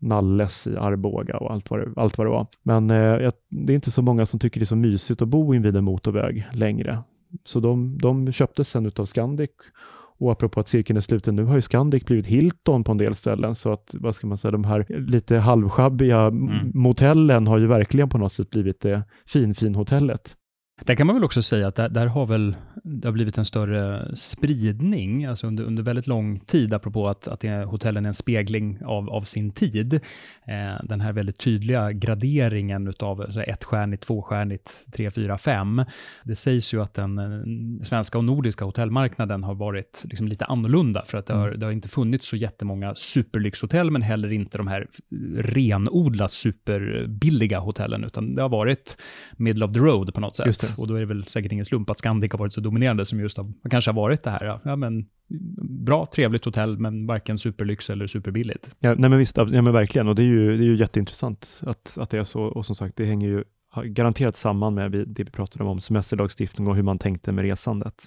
Nalles 0.00 0.66
i 0.66 0.76
Arboga 0.76 1.36
och 1.36 1.52
allt 1.52 1.70
vad 1.70 1.80
det, 1.80 2.00
allt 2.00 2.18
vad 2.18 2.26
det 2.26 2.30
var. 2.30 2.46
Men 2.62 2.90
eh, 2.90 3.32
det 3.50 3.72
är 3.72 3.74
inte 3.74 3.90
så 3.90 4.02
många 4.02 4.26
som 4.26 4.40
tycker 4.40 4.60
det 4.60 4.64
är 4.64 4.66
så 4.66 4.76
mysigt 4.76 5.22
att 5.22 5.28
bo 5.28 5.54
invid 5.54 5.76
en 5.76 5.84
motorväg 5.84 6.46
längre. 6.52 6.98
Så 7.44 7.60
de, 7.60 7.98
de 7.98 8.32
köptes 8.32 8.70
sen 8.70 8.86
utav 8.86 9.06
Scandic 9.06 9.50
och 10.18 10.32
apropå 10.32 10.60
att 10.60 10.68
cirkeln 10.68 10.96
är 10.96 11.00
sluten, 11.00 11.36
nu 11.36 11.44
har 11.44 11.54
ju 11.54 11.62
Scandic 11.62 12.04
blivit 12.04 12.26
Hilton 12.26 12.84
på 12.84 12.92
en 12.92 12.98
del 12.98 13.14
ställen, 13.14 13.54
så 13.54 13.72
att, 13.72 13.94
vad 13.98 14.14
ska 14.14 14.26
man 14.26 14.38
säga, 14.38 14.52
de 14.52 14.64
här 14.64 14.86
lite 14.88 15.36
halvschabbiga 15.36 16.20
mm. 16.20 16.70
motellen 16.74 17.46
har 17.46 17.58
ju 17.58 17.66
verkligen 17.66 18.08
på 18.08 18.18
något 18.18 18.32
sätt 18.32 18.50
blivit 18.50 18.80
det 18.80 19.02
fin-fin-hotellet. 19.26 20.36
Där 20.84 20.94
kan 20.94 21.06
man 21.06 21.16
väl 21.16 21.24
också 21.24 21.42
säga 21.42 21.68
att 21.68 21.74
där, 21.74 21.88
där, 21.88 22.06
har 22.06 22.26
väl 22.26 22.56
det 22.84 23.08
har 23.08 23.12
blivit 23.12 23.38
en 23.38 23.44
större 23.44 24.16
spridning, 24.16 25.24
alltså 25.24 25.46
under, 25.46 25.64
under 25.64 25.82
väldigt 25.82 26.06
lång 26.06 26.40
tid, 26.40 26.74
apropå 26.74 27.08
att, 27.08 27.28
att 27.28 27.44
hotellen 27.66 28.04
är 28.04 28.08
en 28.08 28.14
spegling 28.14 28.78
av, 28.84 29.10
av 29.10 29.22
sin 29.22 29.50
tid. 29.50 29.94
Eh, 29.94 30.84
den 30.84 31.00
här 31.00 31.12
väldigt 31.12 31.38
tydliga 31.38 31.92
graderingen 31.92 32.88
utav 32.88 33.38
ettstjärnigt, 33.46 34.02
tvåstjärnigt, 34.02 34.84
tre, 34.92 35.10
fyra, 35.10 35.38
fem. 35.38 35.84
Det 36.24 36.36
sägs 36.36 36.74
ju 36.74 36.82
att 36.82 36.94
den 36.94 37.18
eh, 37.18 37.84
svenska 37.84 38.18
och 38.18 38.24
nordiska 38.24 38.64
hotellmarknaden 38.64 39.44
har 39.44 39.54
varit 39.54 40.02
liksom 40.04 40.28
lite 40.28 40.44
annorlunda, 40.44 41.04
för 41.06 41.18
att 41.18 41.26
det 41.26 41.34
har, 41.34 41.48
mm. 41.48 41.60
det 41.60 41.66
har 41.66 41.72
inte 41.72 41.88
funnits 41.88 42.28
så 42.28 42.36
jättemånga 42.36 42.94
superlyxhotell, 42.94 43.90
men 43.90 44.02
heller 44.02 44.32
inte 44.32 44.58
de 44.58 44.66
här 44.66 44.86
renodlat 45.36 46.32
superbilliga 46.32 47.58
hotellen, 47.58 48.04
utan 48.04 48.34
det 48.34 48.42
har 48.42 48.48
varit 48.48 48.96
middle 49.36 49.64
of 49.64 49.72
the 49.72 49.80
road 49.80 50.14
på 50.14 50.20
något 50.20 50.36
sätt. 50.36 50.67
Och 50.76 50.86
då 50.86 50.94
är 50.94 51.00
det 51.00 51.06
väl 51.06 51.26
säkert 51.26 51.52
ingen 51.52 51.64
slump 51.64 51.90
att 51.90 51.98
Scandic 51.98 52.32
har 52.32 52.38
varit 52.38 52.52
så 52.52 52.60
dominerande 52.60 53.06
som 53.06 53.20
just 53.20 53.36
har, 53.36 53.52
kanske 53.70 53.90
har 53.90 53.96
varit 53.96 54.22
det 54.22 54.30
här. 54.30 54.60
Ja, 54.64 54.76
men 54.76 55.06
bra, 55.84 56.06
trevligt 56.06 56.44
hotell, 56.44 56.78
men 56.78 57.06
varken 57.06 57.38
superlyx 57.38 57.90
eller 57.90 58.06
superbilligt. 58.06 58.76
Ja, 58.80 58.94
nej 58.98 59.10
men 59.10 59.18
visst, 59.18 59.36
ja, 59.36 59.44
men 59.44 59.72
verkligen. 59.72 60.08
Och 60.08 60.14
det 60.14 60.22
är 60.22 60.26
ju, 60.26 60.56
det 60.56 60.64
är 60.64 60.68
ju 60.68 60.76
jätteintressant 60.76 61.60
att, 61.66 61.98
att 62.00 62.10
det 62.10 62.18
är 62.18 62.24
så. 62.24 62.42
Och 62.42 62.66
som 62.66 62.74
sagt, 62.74 62.96
det 62.96 63.04
hänger 63.04 63.28
ju 63.28 63.44
garanterat 63.84 64.36
samman 64.36 64.74
med 64.74 64.92
det 64.92 65.24
vi 65.24 65.30
pratade 65.30 65.64
om, 65.64 65.80
semesterlagstiftning 65.80 66.68
och 66.68 66.76
hur 66.76 66.82
man 66.82 66.98
tänkte 66.98 67.32
med 67.32 67.44
resandet 67.44 68.06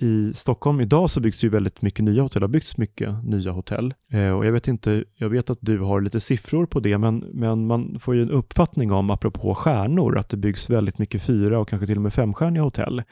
i 0.00 0.32
Stockholm 0.34 0.80
idag 0.80 1.10
så 1.10 1.20
byggs 1.20 1.40
det 1.40 1.44
ju 1.44 1.50
väldigt 1.50 1.82
mycket 1.82 2.04
nya 2.04 2.22
hotell. 2.22 2.40
Det 2.40 2.46
har 2.46 2.48
byggts 2.48 2.78
mycket 2.78 3.24
nya 3.24 3.50
hotell. 3.50 3.94
Eh, 4.12 4.30
och 4.30 4.46
jag 4.46 4.52
vet 4.52 4.68
inte, 4.68 5.04
jag 5.16 5.28
vet 5.28 5.50
att 5.50 5.58
du 5.60 5.78
har 5.78 6.00
lite 6.00 6.20
siffror 6.20 6.66
på 6.66 6.80
det, 6.80 6.98
men, 6.98 7.18
men 7.18 7.66
man 7.66 7.98
får 8.00 8.14
ju 8.14 8.22
en 8.22 8.30
uppfattning 8.30 8.92
om, 8.92 9.10
apropå 9.10 9.54
stjärnor, 9.54 10.18
att 10.18 10.28
det 10.28 10.36
byggs 10.36 10.70
väldigt 10.70 10.98
mycket 10.98 11.22
fyra 11.22 11.58
och 11.58 11.68
kanske 11.68 11.86
till 11.86 11.96
och 11.96 12.02
med 12.02 12.14
femstjärniga 12.14 12.62
hotell 12.62 13.02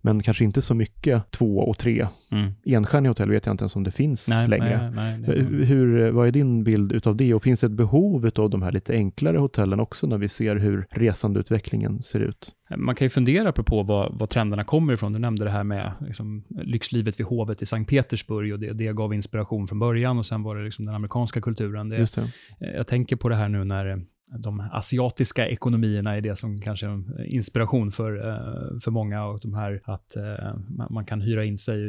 men 0.00 0.22
kanske 0.22 0.44
inte 0.44 0.62
så 0.62 0.74
mycket 0.74 1.30
två 1.30 1.58
och 1.58 1.78
tre. 1.78 2.06
Mm. 2.32 2.52
Enstjärniga 2.64 3.10
hotell 3.10 3.30
vet 3.30 3.46
jag 3.46 3.52
inte 3.52 3.62
ens 3.62 3.76
om 3.76 3.84
det 3.84 3.90
finns 3.90 4.28
nej, 4.28 4.48
längre. 4.48 4.90
Nej, 4.90 5.18
nej, 5.18 5.64
hur, 5.64 6.10
vad 6.10 6.28
är 6.28 6.32
din 6.32 6.64
bild 6.64 6.92
utav 6.92 7.16
det 7.16 7.34
och 7.34 7.42
finns 7.42 7.60
det 7.60 7.66
ett 7.66 7.72
behov 7.72 8.30
av 8.36 8.50
de 8.50 8.62
här 8.62 8.72
lite 8.72 8.92
enklare 8.92 9.38
hotellen 9.38 9.80
också 9.80 10.06
när 10.06 10.18
vi 10.18 10.28
ser 10.28 10.56
hur 10.56 10.86
resandeutvecklingen 10.90 12.02
ser 12.02 12.20
ut? 12.20 12.54
Man 12.76 12.94
kan 12.94 13.04
ju 13.04 13.08
fundera 13.08 13.52
på 13.52 13.82
vad, 13.82 14.18
vad 14.18 14.28
trenderna 14.28 14.64
kommer 14.64 14.92
ifrån. 14.92 15.12
Du 15.12 15.18
nämnde 15.18 15.44
det 15.44 15.50
här 15.50 15.64
med 15.64 15.92
liksom, 16.00 16.44
lyxlivet 16.48 17.20
vid 17.20 17.26
hovet 17.26 17.62
i 17.62 17.66
Sankt 17.66 17.90
Petersburg 17.90 18.52
och 18.52 18.58
det, 18.58 18.72
det 18.72 18.92
gav 18.92 19.14
inspiration 19.14 19.66
från 19.66 19.78
början 19.78 20.18
och 20.18 20.26
sen 20.26 20.42
var 20.42 20.56
det 20.56 20.64
liksom 20.64 20.84
den 20.84 20.94
amerikanska 20.94 21.40
kulturen. 21.40 21.88
Det, 21.88 22.14
det. 22.14 22.30
Jag 22.76 22.86
tänker 22.86 23.16
på 23.16 23.28
det 23.28 23.36
här 23.36 23.48
nu 23.48 23.64
när 23.64 24.04
de 24.30 24.68
asiatiska 24.72 25.48
ekonomierna 25.48 26.16
är 26.16 26.20
det 26.20 26.36
som 26.36 26.58
kanske 26.58 26.86
är 26.86 27.34
inspiration 27.34 27.90
för, 27.90 28.28
eh, 28.28 28.78
för 28.80 28.90
många 28.90 29.24
och 29.24 29.40
de 29.42 29.54
här 29.54 29.80
att 29.84 30.16
eh, 30.16 30.54
man 30.90 31.04
kan 31.04 31.20
hyra 31.20 31.44
in 31.44 31.58
sig. 31.58 31.80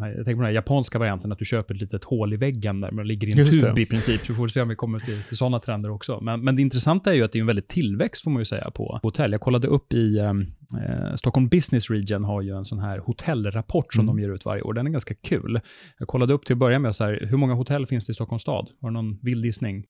Jag 0.00 0.24
tänker 0.24 0.36
på 0.36 0.42
den 0.42 0.54
japanska 0.54 0.98
varianten 0.98 1.32
att 1.32 1.38
du 1.38 1.44
köper 1.44 1.74
ett 1.74 1.80
litet 1.80 2.04
hål 2.04 2.32
i 2.32 2.36
väggen 2.36 2.80
där 2.80 2.90
man 2.90 3.06
ligger 3.06 3.28
i 3.28 3.40
en 3.40 3.60
tub 3.60 3.78
i 3.78 3.86
princip. 3.86 4.30
Vi 4.30 4.34
får 4.34 4.48
se 4.48 4.62
om 4.62 4.68
vi 4.68 4.74
kommer 4.74 5.00
till, 5.00 5.22
till 5.22 5.36
sådana 5.36 5.60
trender 5.60 5.90
också. 5.90 6.20
Men, 6.22 6.44
men 6.44 6.56
det 6.56 6.62
intressanta 6.62 7.10
är 7.10 7.14
ju 7.14 7.24
att 7.24 7.32
det 7.32 7.38
är 7.38 7.40
en 7.40 7.46
väldigt 7.46 7.68
tillväxt 7.68 8.24
får 8.24 8.30
man 8.30 8.40
ju 8.40 8.44
säga 8.44 8.70
på 8.70 8.98
hotell. 9.02 9.32
Jag 9.32 9.40
kollade 9.40 9.68
upp 9.68 9.92
i 9.92 10.18
eh, 10.18 10.30
eh 10.30 11.14
Stockholm 11.14 11.48
Business 11.48 11.90
Region 11.90 12.24
har 12.24 12.42
ju 12.42 12.56
en 12.56 12.64
sån 12.64 12.78
här 12.78 12.98
hotellrapport 12.98 13.94
som 13.94 14.04
mm. 14.04 14.16
de 14.16 14.22
ger 14.22 14.34
ut 14.34 14.44
varje 14.44 14.62
år. 14.62 14.72
Den 14.74 14.86
är 14.86 14.90
ganska 14.90 15.14
kul. 15.14 15.60
Jag 15.98 16.08
kollade 16.08 16.34
upp 16.34 16.46
till 16.46 16.54
att 16.54 16.58
börja 16.58 16.78
med 16.78 16.96
så 16.96 17.04
här, 17.04 17.26
hur 17.30 17.36
många 17.36 17.54
hotell 17.54 17.86
finns 17.86 18.06
det 18.06 18.10
i 18.10 18.14
Stockholms 18.14 18.42
stad? 18.42 18.68
Har 18.80 18.88
du 18.88 18.94
någon 18.94 19.18
vild 19.22 19.44
gissning? 19.44 19.84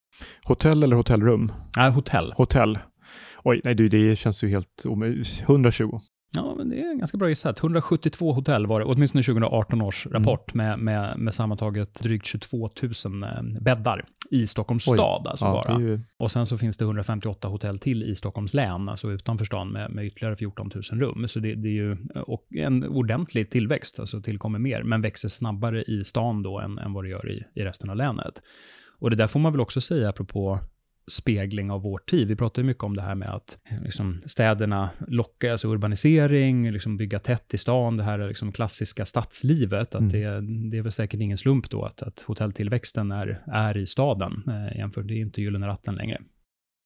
Hotell 0.45 0.83
eller 0.83 0.97
hotellrum? 0.97 1.53
Nej, 1.77 1.91
hotell. 1.99 2.33
Hotell. 2.37 2.79
Oj, 3.45 3.61
nej 3.65 3.75
du, 3.75 3.89
det 3.89 4.17
känns 4.17 4.45
ju 4.45 4.49
helt 4.49 4.87
omöjligt. 4.87 5.41
120. 5.41 5.99
Ja, 6.37 6.55
men 6.57 6.69
det 6.69 6.81
är 6.81 6.95
ganska 6.95 7.19
bra 7.19 7.29
gissat. 7.29 7.59
172 7.59 8.33
hotell 8.33 8.67
var 8.67 8.81
det, 8.81 8.87
åtminstone 8.87 9.23
2018 9.23 9.83
års 9.83 10.07
mm. 10.07 10.19
rapport, 10.19 10.55
med, 10.55 10.79
med, 10.79 11.19
med 11.19 11.35
sammantaget 11.35 11.95
drygt 11.95 12.27
22 12.27 12.71
000 13.05 13.23
eh, 13.23 13.29
bäddar 13.61 14.05
i 14.31 14.47
Stockholms 14.47 14.89
Oj. 14.89 14.97
stad. 14.97 15.27
Alltså 15.27 15.45
ja, 15.45 15.65
bara. 15.67 15.81
Ju... 15.81 16.01
Och 16.19 16.31
sen 16.31 16.47
så 16.47 16.59
finns 16.59 16.77
det 16.77 16.85
158 16.85 17.49
hotell 17.49 17.79
till 17.79 18.03
i 18.03 18.15
Stockholms 18.15 18.55
län, 18.55 18.89
alltså 18.89 19.11
utanför 19.11 19.45
stan, 19.45 19.69
med, 19.69 19.91
med 19.91 20.07
ytterligare 20.07 20.37
14 20.37 20.71
000 20.93 21.01
rum. 21.01 21.29
Så 21.29 21.41
det, 21.41 21.55
det 21.55 21.69
är 21.69 21.73
ju 21.73 21.97
och 22.27 22.47
en 22.55 22.85
ordentlig 22.85 23.51
tillväxt, 23.51 24.01
alltså 24.01 24.21
tillkommer 24.21 24.59
mer, 24.59 24.83
men 24.83 25.03
växer 25.03 25.29
snabbare 25.29 25.83
i 25.83 26.05
stan 26.05 26.43
då 26.43 26.59
än, 26.59 26.79
än 26.79 26.93
vad 26.93 27.05
det 27.05 27.09
gör 27.09 27.31
i, 27.31 27.45
i 27.55 27.65
resten 27.65 27.91
av 27.91 27.97
länet. 27.97 28.43
Och 29.01 29.11
det 29.11 29.17
där 29.17 29.27
får 29.27 29.41
man 29.41 29.53
väl 29.53 29.61
också 29.61 29.81
säga, 29.81 30.09
apropå 30.09 30.61
spegling 31.09 31.71
av 31.71 31.83
vår 31.83 31.99
tid. 31.99 32.29
Vi 32.29 32.37
pratar 32.37 32.63
ju 32.63 32.67
mycket 32.67 32.85
om 32.85 32.97
det 32.97 33.03
här 33.03 33.15
med 33.15 33.29
att 33.29 33.59
eh, 33.71 33.83
liksom, 33.83 34.23
städerna 34.27 34.91
lockar, 35.09 35.51
alltså 35.51 35.69
urbanisering, 35.69 36.71
liksom 36.71 36.97
bygga 36.97 37.19
tätt 37.19 37.55
i 37.55 37.59
stan, 37.59 37.97
det 37.97 38.03
här 38.03 38.29
liksom 38.29 38.53
klassiska 38.53 39.05
stadslivet. 39.05 39.95
Att 39.95 40.01
mm. 40.01 40.09
det, 40.09 40.71
det 40.71 40.79
är 40.79 40.83
väl 40.83 40.93
säkert 40.93 41.21
ingen 41.21 41.39
slump 41.39 41.71
då 41.71 41.85
att, 41.85 42.03
att 42.03 42.21
hotelltillväxten 42.21 43.13
är, 43.13 43.43
är 43.47 43.77
i 43.77 43.87
staden 43.87 44.43
eh, 44.47 44.79
jämfört, 44.79 45.09
det 45.09 45.15
är 45.15 45.21
inte 45.21 45.43
Gyllene 45.43 45.67
ratten 45.67 45.95
längre. 45.95 46.19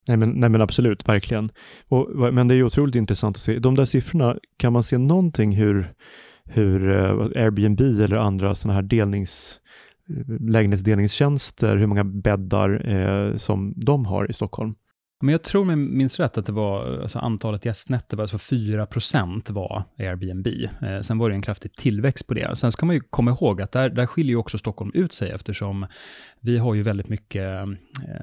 Nej 0.08 0.16
men, 0.16 0.30
nej 0.30 0.50
men 0.50 0.60
absolut, 0.60 1.08
verkligen. 1.08 1.50
Och, 1.88 2.34
men 2.34 2.48
det 2.48 2.54
är 2.54 2.62
otroligt 2.62 2.94
intressant 2.94 3.36
att 3.36 3.40
se. 3.40 3.58
De 3.58 3.74
där 3.74 3.84
siffrorna, 3.84 4.36
kan 4.56 4.72
man 4.72 4.82
se 4.82 4.98
någonting 4.98 5.56
hur, 5.56 5.92
hur 6.44 6.90
uh, 6.90 7.44
Airbnb 7.44 7.80
eller 7.80 8.16
andra 8.16 8.54
sådana 8.54 8.74
här 8.74 8.82
delnings 8.82 9.60
lägenhetsdelningstjänster, 10.40 11.76
hur 11.76 11.86
många 11.86 12.04
bäddar 12.04 12.88
eh, 12.88 13.36
som 13.36 13.74
de 13.76 14.06
har 14.06 14.30
i 14.30 14.32
Stockholm. 14.32 14.74
Men 15.22 15.32
jag 15.32 15.42
tror, 15.42 15.70
jag 15.70 15.78
minns 15.78 16.20
rätt, 16.20 16.38
att 16.38 16.46
det 16.46 16.52
var 16.52 16.98
alltså 17.02 17.18
antalet 17.18 17.64
gästnätter, 17.64 18.20
alltså 18.20 18.36
4% 18.36 19.52
var 19.52 19.84
Airbnb. 19.98 20.46
Eh, 20.82 21.00
sen 21.00 21.18
var 21.18 21.28
det 21.28 21.34
en 21.34 21.42
kraftig 21.42 21.76
tillväxt 21.76 22.26
på 22.26 22.34
det. 22.34 22.56
Sen 22.56 22.72
ska 22.72 22.86
man 22.86 22.94
ju 22.94 23.00
komma 23.00 23.30
ihåg 23.30 23.62
att 23.62 23.72
där, 23.72 23.90
där 23.90 24.06
skiljer 24.06 24.36
också 24.36 24.58
Stockholm 24.58 24.90
ut 24.94 25.12
sig 25.12 25.30
eftersom 25.30 25.86
vi 26.40 26.58
har 26.58 26.74
ju 26.74 26.82
väldigt 26.82 27.08
mycket, 27.08 27.50
eh, 27.50 27.66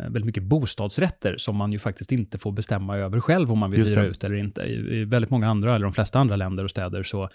väldigt 0.04 0.26
mycket 0.26 0.44
bostadsrätter 0.44 1.36
som 1.38 1.56
man 1.56 1.72
ju 1.72 1.80
faktiskt 1.80 2.12
inte 2.12 2.38
får 2.38 2.52
bestämma 2.52 2.98
över 2.98 3.20
själv 3.20 3.52
om 3.52 3.60
man 3.60 3.72
vill 3.72 3.86
hyra 3.86 4.06
ut 4.06 4.24
eller 4.24 4.36
inte. 4.36 4.62
I, 4.62 5.00
I 5.00 5.06
väldigt 5.06 5.32
många 5.32 5.50
andra, 5.50 5.76
eller 5.76 5.84
de 5.84 5.94
flesta 5.94 6.20
andra 6.20 6.36
länder 6.36 6.64
och 6.64 6.72
städer 6.72 7.04
så 7.04 7.30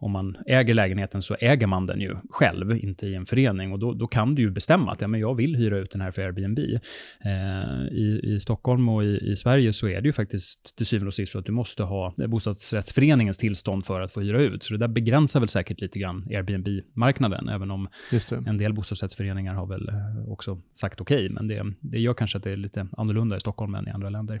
om 0.00 0.10
man 0.10 0.36
äger 0.46 0.74
lägenheten 0.74 1.22
så 1.22 1.36
äger 1.40 1.66
man 1.66 1.86
den 1.86 2.00
ju 2.00 2.16
själv, 2.30 2.76
inte 2.76 3.06
i 3.06 3.14
en 3.14 3.26
förening. 3.26 3.72
Och 3.72 3.78
då, 3.78 3.94
då 3.94 4.06
kan 4.06 4.34
du 4.34 4.42
ju 4.42 4.50
bestämma 4.50 4.92
att 4.92 5.00
ja, 5.00 5.08
men 5.08 5.20
jag 5.20 5.34
vill 5.34 5.56
hyra 5.56 5.78
ut 5.78 5.90
den 5.90 6.00
här 6.00 6.10
för 6.10 6.22
Airbnb. 6.22 6.58
Eh, 6.58 7.98
i, 7.98 8.20
I 8.24 8.40
Stockholm 8.40 8.88
och 8.88 9.04
i, 9.04 9.32
i, 9.32 9.36
Sverige 9.36 9.72
så 9.72 9.88
är 9.88 10.00
det 10.00 10.08
ju 10.08 10.12
faktiskt 10.12 10.76
till 10.76 10.86
syvende 10.86 11.08
och 11.08 11.14
sist 11.14 11.32
så 11.32 11.38
att 11.38 11.46
du 11.46 11.52
måste 11.52 11.82
ha 11.82 12.14
bostadsrättsföreningens 12.28 13.38
tillstånd 13.38 13.86
för 13.86 14.00
att 14.00 14.12
få 14.12 14.20
hyra 14.20 14.42
ut. 14.42 14.62
Så 14.62 14.72
det 14.72 14.78
där 14.78 14.88
begränsar 14.88 15.40
väl 15.40 15.48
säkert 15.48 15.80
lite 15.80 15.98
grann 15.98 16.22
Airbnb-marknaden, 16.30 17.48
även 17.48 17.70
om 17.70 17.88
en 18.46 18.58
del 18.58 18.74
bostadsrättsföreningar 18.74 19.54
har 19.54 19.66
väl 19.66 19.88
eh, 19.88 20.32
också 20.32 20.60
sagt 20.72 21.00
okej. 21.00 21.16
Okay, 21.16 21.28
men 21.28 21.48
det, 21.48 21.74
det 21.80 21.98
gör 21.98 22.14
kanske 22.14 22.38
att 22.38 22.44
det 22.44 22.50
är 22.52 22.56
lite 22.56 22.88
annorlunda 22.96 23.36
i 23.36 23.40
Stockholm 23.40 23.74
än 23.74 23.88
i 23.88 23.90
andra 23.90 24.10
länder. 24.10 24.40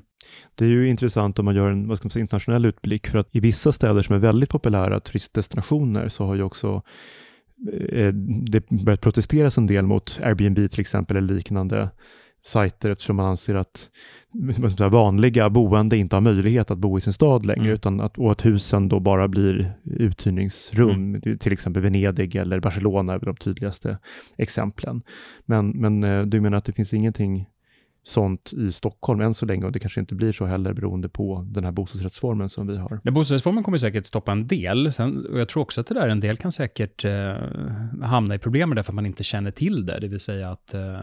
Det 0.54 0.64
är 0.64 0.68
ju 0.68 0.88
intressant 0.88 1.38
om 1.38 1.44
man 1.44 1.54
gör 1.54 1.70
en 1.70 1.88
vad 1.88 1.98
ska 1.98 2.06
man 2.06 2.10
säga, 2.10 2.20
internationell 2.20 2.66
utblick, 2.66 3.06
för 3.06 3.18
att 3.18 3.28
i 3.32 3.40
vissa 3.40 3.72
städer 3.72 4.02
som 4.02 4.14
är 4.14 4.18
väldigt 4.18 4.50
populära 4.50 5.00
turistdestinationer 5.00 5.47
destinationer 5.48 6.08
så 6.08 6.26
har 6.26 6.34
ju 6.34 6.42
också 6.42 6.82
eh, 7.92 8.12
det 8.50 8.70
börjat 8.84 9.00
protesteras 9.00 9.58
en 9.58 9.66
del 9.66 9.86
mot 9.86 10.20
Airbnb 10.22 10.70
till 10.70 10.80
exempel 10.80 11.16
eller 11.16 11.34
liknande 11.34 11.90
sajter 12.42 12.90
eftersom 12.90 13.16
man 13.16 13.26
anser 13.26 13.54
att 13.54 13.90
vanliga 14.90 15.50
boende 15.50 15.96
inte 15.96 16.16
har 16.16 16.20
möjlighet 16.20 16.70
att 16.70 16.78
bo 16.78 16.98
i 16.98 17.00
sin 17.00 17.12
stad 17.12 17.46
längre 17.46 17.62
mm. 17.62 17.74
utan 17.74 18.00
att, 18.00 18.18
och 18.18 18.32
att 18.32 18.46
husen 18.46 18.88
då 18.88 19.00
bara 19.00 19.28
blir 19.28 19.72
uthyrningsrum, 19.84 21.14
mm. 21.14 21.38
till 21.38 21.52
exempel 21.52 21.82
Venedig 21.82 22.36
eller 22.36 22.60
Barcelona 22.60 23.12
är 23.12 23.18
de 23.18 23.36
tydligaste 23.36 23.98
exemplen. 24.36 25.02
Men, 25.46 25.70
men 25.70 26.04
eh, 26.04 26.22
du 26.22 26.40
menar 26.40 26.58
att 26.58 26.64
det 26.64 26.72
finns 26.72 26.94
ingenting 26.94 27.46
sånt 28.08 28.52
i 28.52 28.72
Stockholm 28.72 29.20
än 29.20 29.34
så 29.34 29.46
länge 29.46 29.66
och 29.66 29.72
det 29.72 29.78
kanske 29.78 30.00
inte 30.00 30.14
blir 30.14 30.32
så 30.32 30.44
heller 30.46 30.72
beroende 30.72 31.08
på 31.08 31.46
den 31.50 31.64
här 31.64 31.72
bostadsrättsformen 31.72 32.48
som 32.48 32.66
vi 32.66 32.76
har. 32.76 33.00
Ja, 33.04 33.10
bostadsrättsformen 33.10 33.64
kommer 33.64 33.78
säkert 33.78 34.06
stoppa 34.06 34.32
en 34.32 34.46
del. 34.46 34.92
Sen, 34.92 35.26
och 35.26 35.40
jag 35.40 35.48
tror 35.48 35.62
också 35.62 35.80
att 35.80 35.86
det 35.86 35.94
där, 35.94 36.08
en 36.08 36.20
del 36.20 36.36
kan 36.36 36.52
säkert 36.52 37.04
eh, 37.04 37.34
hamna 38.02 38.34
i 38.34 38.38
problem 38.38 38.74
därför 38.74 38.90
att 38.92 38.94
man 38.94 39.06
inte 39.06 39.24
känner 39.24 39.50
till 39.50 39.86
det, 39.86 40.00
det 40.00 40.08
vill 40.08 40.20
säga 40.20 40.50
att, 40.50 40.74
eh, 40.74 40.98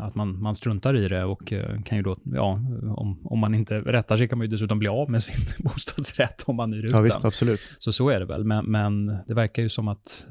att 0.00 0.14
man, 0.14 0.42
man 0.42 0.54
struntar 0.54 0.96
i 0.96 1.08
det 1.08 1.24
och 1.24 1.52
eh, 1.52 1.82
kan 1.82 1.98
ju 1.98 2.02
då, 2.02 2.18
ja, 2.24 2.60
om, 2.96 3.20
om 3.24 3.38
man 3.38 3.54
inte 3.54 3.78
rättar 3.80 4.16
sig 4.16 4.28
kan 4.28 4.38
man 4.38 4.46
ju 4.46 4.50
dessutom 4.50 4.78
bli 4.78 4.88
av 4.88 5.10
med 5.10 5.22
sin 5.22 5.46
bostadsrätt 5.64 6.42
om 6.46 6.56
man 6.56 6.72
hyr 6.72 6.84
ut 6.84 6.90
ja, 6.90 7.00
visst, 7.00 7.24
absolut. 7.24 7.60
Så 7.78 7.92
så 7.92 8.08
är 8.08 8.20
det 8.20 8.26
väl, 8.26 8.44
men, 8.44 8.64
men 8.64 9.06
det 9.26 9.34
verkar 9.34 9.62
ju 9.62 9.68
som 9.68 9.88
att 9.88 10.26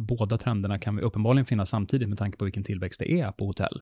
båda 0.00 0.38
trenderna 0.38 0.78
kan 0.78 1.00
uppenbarligen 1.00 1.46
finnas 1.46 1.70
samtidigt 1.70 2.08
med 2.08 2.18
tanke 2.18 2.38
på 2.38 2.44
vilken 2.44 2.64
tillväxt 2.64 3.00
det 3.00 3.12
är 3.20 3.32
på 3.32 3.46
hotell. 3.46 3.80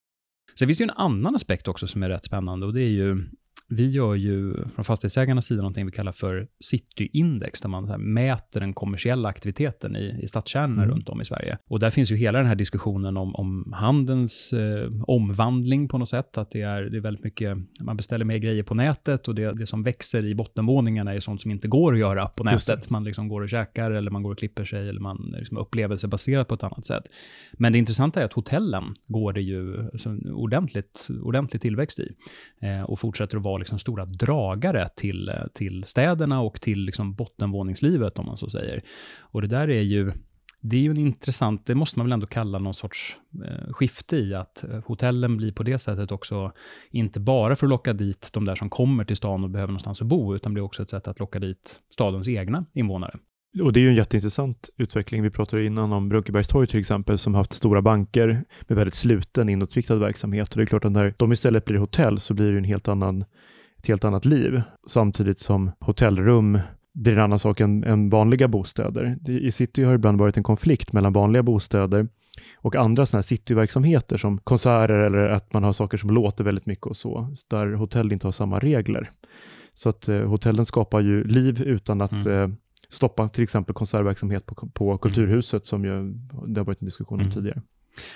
Sen 0.54 0.68
finns 0.68 0.78
det 0.78 0.84
ju 0.84 0.90
en 0.90 0.96
annan 0.96 1.36
aspekt 1.36 1.68
också 1.68 1.86
som 1.86 2.02
är 2.02 2.08
rätt 2.08 2.24
spännande 2.24 2.66
och 2.66 2.74
det 2.74 2.82
är 2.82 2.90
ju 2.90 3.24
vi 3.70 3.88
gör 3.88 4.14
ju 4.14 4.54
från 4.74 4.84
fastighetsägarnas 4.84 5.46
sida 5.46 5.62
någonting 5.62 5.86
vi 5.86 5.92
kallar 5.92 6.12
för 6.12 6.48
cityindex, 6.64 7.60
där 7.60 7.68
man 7.68 8.12
mäter 8.12 8.60
den 8.60 8.72
kommersiella 8.72 9.28
aktiviteten 9.28 9.96
i, 9.96 10.20
i 10.22 10.28
stadskärnorna 10.28 10.82
mm. 10.82 10.94
runt 10.94 11.08
om 11.08 11.20
i 11.20 11.24
Sverige. 11.24 11.58
Och 11.68 11.80
där 11.80 11.90
finns 11.90 12.12
ju 12.12 12.16
hela 12.16 12.38
den 12.38 12.46
här 12.46 12.54
diskussionen 12.54 13.16
om, 13.16 13.34
om 13.34 13.72
handelns 13.76 14.52
eh, 14.52 14.90
omvandling 15.02 15.88
på 15.88 15.98
något 15.98 16.08
sätt, 16.08 16.38
att 16.38 16.50
det 16.50 16.62
är, 16.62 16.82
det 16.82 16.96
är 16.96 17.00
väldigt 17.00 17.24
mycket, 17.24 17.58
man 17.80 17.96
beställer 17.96 18.24
mer 18.24 18.38
grejer 18.38 18.62
på 18.62 18.74
nätet 18.74 19.28
och 19.28 19.34
det, 19.34 19.52
det 19.52 19.66
som 19.66 19.82
växer 19.82 20.24
i 20.24 20.34
bottenvåningarna 20.34 21.14
är 21.14 21.20
sånt 21.20 21.40
som 21.40 21.50
inte 21.50 21.68
går 21.68 21.92
att 21.92 22.00
göra 22.00 22.26
på 22.26 22.44
nätet. 22.44 22.90
Man 22.90 23.04
liksom 23.04 23.28
går 23.28 23.40
och 23.40 23.48
käkar 23.48 23.90
eller 23.90 24.10
man 24.10 24.22
går 24.22 24.30
och 24.30 24.38
klipper 24.38 24.64
sig 24.64 24.88
eller 24.88 25.00
man 25.00 25.34
liksom 25.38 25.56
upplevelsebaserat 25.56 26.48
på 26.48 26.54
ett 26.54 26.62
annat 26.62 26.86
sätt. 26.86 27.02
Men 27.52 27.72
det 27.72 27.78
intressanta 27.78 28.20
är 28.20 28.24
att 28.24 28.32
hotellen 28.32 28.84
går 29.06 29.32
det 29.32 29.42
ju 29.42 29.78
alltså, 29.78 30.16
ordentligt, 30.32 31.08
ordentlig 31.22 31.62
tillväxt 31.62 32.00
i 32.00 32.08
eh, 32.60 32.82
och 32.82 32.98
fortsätter 32.98 33.36
att 33.36 33.44
vara 33.44 33.59
liksom 33.60 33.78
stora 33.78 34.04
dragare 34.04 34.88
till, 34.96 35.28
eh, 35.28 35.34
till 35.54 35.84
städerna 35.86 36.40
och 36.40 36.60
till 36.60 36.84
liksom 36.84 37.14
bottenvåningslivet, 37.14 38.18
om 38.18 38.26
man 38.26 38.36
så 38.36 38.50
säger. 38.50 38.82
Och 39.20 39.42
det 39.42 39.48
där 39.48 39.70
är 39.70 39.82
ju, 39.82 40.12
det 40.60 40.76
är 40.76 40.80
ju 40.80 40.90
en 40.90 40.98
intressant, 40.98 41.66
det 41.66 41.74
måste 41.74 41.98
man 41.98 42.06
väl 42.06 42.12
ändå 42.12 42.26
kalla 42.26 42.58
någon 42.58 42.74
sorts 42.74 43.16
eh, 43.44 43.72
skifte 43.72 44.16
i, 44.16 44.34
att 44.34 44.64
eh, 44.64 44.80
hotellen 44.86 45.36
blir 45.36 45.52
på 45.52 45.62
det 45.62 45.78
sättet 45.78 46.12
också, 46.12 46.52
inte 46.90 47.20
bara 47.20 47.56
för 47.56 47.66
att 47.66 47.70
locka 47.70 47.92
dit 47.92 48.30
de 48.32 48.44
där 48.44 48.54
som 48.54 48.70
kommer 48.70 49.04
till 49.04 49.16
stan 49.16 49.44
och 49.44 49.50
behöver 49.50 49.70
någonstans 49.72 50.00
att 50.00 50.08
bo, 50.08 50.34
utan 50.34 50.54
blir 50.54 50.62
också 50.62 50.82
ett 50.82 50.90
sätt 50.90 51.08
att 51.08 51.20
locka 51.20 51.38
dit 51.38 51.80
stadens 51.90 52.28
egna 52.28 52.64
invånare. 52.74 53.18
Och 53.62 53.72
det 53.72 53.80
är 53.80 53.82
ju 53.82 53.88
en 53.88 53.94
jätteintressant 53.94 54.70
utveckling. 54.76 55.22
Vi 55.22 55.30
pratade 55.30 55.66
innan 55.66 55.92
om 55.92 56.08
Brunkebergstorg 56.08 56.66
till 56.66 56.80
exempel, 56.80 57.18
som 57.18 57.34
haft 57.34 57.52
stora 57.52 57.82
banker 57.82 58.44
med 58.68 58.76
väldigt 58.76 58.94
sluten 58.94 59.48
inåtriktad 59.48 59.96
verksamhet. 59.96 60.50
Och 60.50 60.56
det 60.56 60.62
är 60.62 60.66
klart 60.66 60.84
att 60.84 60.92
när 60.92 61.14
de 61.16 61.32
istället 61.32 61.64
blir 61.64 61.78
hotell 61.78 62.20
så 62.20 62.34
blir 62.34 62.52
det 62.52 62.58
en 62.58 62.64
helt 62.64 62.88
annan 62.88 63.24
ett 63.78 63.86
helt 63.86 64.04
annat 64.04 64.24
liv, 64.24 64.62
samtidigt 64.86 65.38
som 65.38 65.70
hotellrum 65.80 66.58
blir 66.94 67.12
en 67.12 67.24
annan 67.24 67.38
sak 67.38 67.60
än, 67.60 67.84
än 67.84 68.10
vanliga 68.10 68.48
bostäder. 68.48 69.16
I 69.28 69.52
city 69.52 69.82
har 69.82 69.92
det 69.92 69.96
ibland 69.96 70.18
varit 70.18 70.36
en 70.36 70.42
konflikt 70.42 70.92
mellan 70.92 71.12
vanliga 71.12 71.42
bostäder 71.42 72.08
och 72.56 72.76
andra 72.76 73.06
sådana 73.06 73.18
här 73.18 73.22
cityverksamheter 73.22 74.16
som 74.16 74.38
konserter 74.38 74.94
eller 74.94 75.28
att 75.28 75.52
man 75.52 75.64
har 75.64 75.72
saker 75.72 75.98
som 75.98 76.10
låter 76.10 76.44
väldigt 76.44 76.66
mycket 76.66 76.86
och 76.86 76.96
så, 76.96 77.34
där 77.50 77.72
hotell 77.72 78.12
inte 78.12 78.26
har 78.26 78.32
samma 78.32 78.58
regler. 78.58 79.10
Så 79.74 79.88
att 79.88 80.08
eh, 80.08 80.20
hotellen 80.20 80.66
skapar 80.66 81.00
ju 81.00 81.24
liv 81.24 81.62
utan 81.62 82.00
att 82.00 82.26
mm. 82.26 82.42
eh, 82.42 82.56
stoppa 82.90 83.28
till 83.28 83.42
exempel 83.42 83.74
konsertverksamhet 83.74 84.46
på, 84.46 84.54
på 84.54 84.84
mm. 84.84 84.98
Kulturhuset 84.98 85.66
som 85.66 85.84
ju 85.84 86.12
det 86.46 86.60
har 86.60 86.64
varit 86.64 86.82
en 86.82 86.86
diskussion 86.86 87.18
om 87.18 87.24
mm. 87.24 87.34
tidigare. 87.34 87.62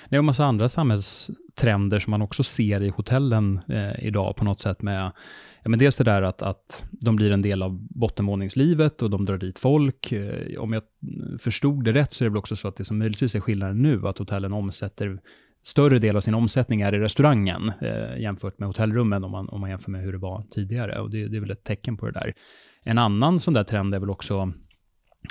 Det 0.09 0.15
är 0.15 0.19
en 0.19 0.25
massa 0.25 0.45
andra 0.45 0.69
samhällstrender 0.69 1.99
som 1.99 2.11
man 2.11 2.21
också 2.21 2.43
ser 2.43 2.83
i 2.83 2.89
hotellen 2.89 3.59
eh, 3.69 4.05
idag 4.05 4.35
på 4.35 4.45
något 4.45 4.59
sätt 4.59 4.81
med 4.81 5.11
Ja, 5.65 5.69
men 5.69 5.79
dels 5.79 5.95
det 5.95 6.03
där 6.03 6.21
att, 6.21 6.41
att 6.41 6.85
de 6.91 7.15
blir 7.15 7.31
en 7.31 7.41
del 7.41 7.63
av 7.63 7.87
bottenvåningslivet 7.89 9.01
och 9.01 9.09
de 9.09 9.25
drar 9.25 9.37
dit 9.37 9.59
folk. 9.59 10.11
Eh, 10.11 10.59
om 10.59 10.73
jag 10.73 10.83
förstod 11.39 11.83
det 11.83 11.93
rätt 11.93 12.13
så 12.13 12.23
är 12.23 12.25
det 12.25 12.29
väl 12.29 12.37
också 12.37 12.55
så 12.55 12.67
att 12.67 12.75
det 12.75 12.85
som 12.85 12.97
möjligtvis 12.97 13.35
är 13.35 13.39
skillnaden 13.39 13.81
nu, 13.81 14.07
att 14.07 14.17
hotellen 14.17 14.53
omsätter 14.53 15.19
större 15.63 15.99
del 15.99 16.17
av 16.17 16.21
sin 16.21 16.33
omsättning 16.33 16.81
är 16.81 16.95
i 16.95 16.99
restaurangen 16.99 17.71
eh, 17.81 18.21
jämfört 18.21 18.59
med 18.59 18.67
hotellrummen 18.67 19.23
om 19.23 19.31
man, 19.31 19.49
om 19.49 19.61
man 19.61 19.69
jämför 19.69 19.91
med 19.91 20.01
hur 20.01 20.11
det 20.11 20.17
var 20.17 20.43
tidigare. 20.51 20.99
Och 20.99 21.09
det, 21.09 21.27
det 21.27 21.37
är 21.37 21.41
väl 21.41 21.51
ett 21.51 21.63
tecken 21.63 21.97
på 21.97 22.05
det 22.05 22.11
där. 22.11 22.33
En 22.83 22.97
annan 22.97 23.39
sån 23.39 23.53
där 23.53 23.63
trend 23.63 23.95
är 23.95 23.99
väl 23.99 24.09
också 24.09 24.53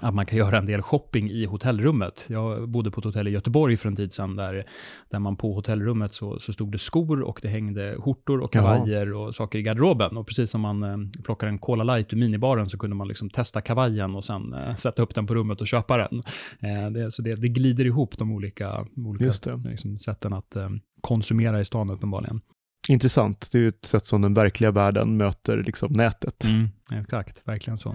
att 0.02 0.14
man 0.14 0.26
kan 0.26 0.38
göra 0.38 0.58
en 0.58 0.66
del 0.66 0.82
shopping 0.82 1.30
i 1.30 1.44
hotellrummet. 1.44 2.26
Jag 2.28 2.68
bodde 2.68 2.90
på 2.90 3.00
ett 3.00 3.04
hotell 3.04 3.28
i 3.28 3.30
Göteborg 3.30 3.76
för 3.76 3.88
en 3.88 3.96
tid 3.96 4.12
sedan 4.12 4.36
där, 4.36 4.64
där 5.10 5.18
man 5.18 5.36
på 5.36 5.54
hotellrummet 5.54 6.14
så, 6.14 6.38
så 6.38 6.52
stod 6.52 6.72
det 6.72 6.78
skor 6.78 7.22
och 7.22 7.38
det 7.42 7.48
hängde 7.48 7.96
skjortor 7.98 8.40
och 8.40 8.52
kavajer 8.52 9.06
Jaha. 9.06 9.18
och 9.18 9.34
saker 9.34 9.58
i 9.58 9.62
garderoben. 9.62 10.16
Och 10.16 10.26
precis 10.26 10.50
som 10.50 10.60
man 10.60 10.82
eh, 10.82 10.96
plockar 11.24 11.46
en 11.46 11.58
Cola 11.58 11.84
Light 11.84 12.12
ur 12.12 12.16
minibaren 12.16 12.70
så 12.70 12.78
kunde 12.78 12.96
man 12.96 13.08
liksom 13.08 13.30
testa 13.30 13.60
kavajen 13.60 14.14
och 14.14 14.24
sen 14.24 14.54
eh, 14.54 14.74
sätta 14.74 15.02
upp 15.02 15.14
den 15.14 15.26
på 15.26 15.34
rummet 15.34 15.60
och 15.60 15.66
köpa 15.66 15.96
den. 15.96 16.22
Eh, 16.60 16.90
det, 16.90 17.10
så 17.10 17.22
det, 17.22 17.34
det 17.34 17.48
glider 17.48 17.84
ihop 17.84 18.18
de 18.18 18.32
olika, 18.32 18.86
olika 18.96 19.54
liksom, 19.64 19.98
sätten 19.98 20.32
att 20.32 20.56
eh, 20.56 20.68
konsumera 21.00 21.60
i 21.60 21.64
stan 21.64 21.90
uppenbarligen. 21.90 22.40
Intressant. 22.88 23.48
Det 23.52 23.58
är 23.58 23.62
ju 23.62 23.68
ett 23.68 23.84
sätt 23.84 24.06
som 24.06 24.22
den 24.22 24.34
verkliga 24.34 24.70
världen 24.70 25.16
möter 25.16 25.62
liksom 25.62 25.92
nätet. 25.92 26.44
Mm, 26.44 26.68
exakt, 26.92 27.48
verkligen 27.48 27.78
så. 27.78 27.94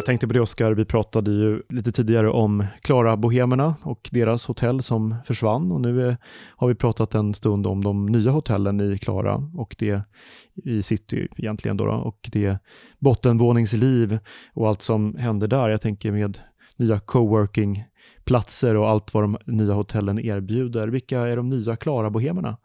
Jag 0.00 0.06
tänkte 0.06 0.26
på 0.26 0.32
det 0.32 0.40
Oskar, 0.40 0.72
vi 0.72 0.84
pratade 0.84 1.30
ju 1.30 1.62
lite 1.68 1.92
tidigare 1.92 2.30
om 2.30 2.66
Klara 2.82 3.16
Bohemerna 3.16 3.74
och 3.82 4.08
deras 4.12 4.46
hotell 4.46 4.82
som 4.82 5.14
försvann 5.26 5.72
och 5.72 5.80
nu 5.80 6.08
är, 6.08 6.16
har 6.56 6.68
vi 6.68 6.74
pratat 6.74 7.14
en 7.14 7.34
stund 7.34 7.66
om 7.66 7.84
de 7.84 8.06
nya 8.06 8.30
hotellen 8.30 8.80
i 8.80 8.98
Klara 8.98 9.50
och 9.56 9.76
det 9.78 10.02
i 10.64 10.82
city 10.82 11.28
egentligen 11.36 11.76
då, 11.76 11.84
då 11.86 11.92
och 11.92 12.28
det 12.32 12.58
bottenvåningsliv 12.98 14.18
och 14.52 14.68
allt 14.68 14.82
som 14.82 15.14
händer 15.14 15.48
där. 15.48 15.68
Jag 15.68 15.80
tänker 15.80 16.12
med 16.12 16.38
nya 16.76 17.00
coworking 17.00 17.84
platser 18.24 18.76
och 18.76 18.88
allt 18.88 19.14
vad 19.14 19.24
de 19.24 19.38
nya 19.46 19.74
hotellen 19.74 20.18
erbjuder. 20.18 20.88
Vilka 20.88 21.20
är 21.20 21.36
de 21.36 21.48
nya 21.48 21.76
Klara-bohemerna? 21.76 22.56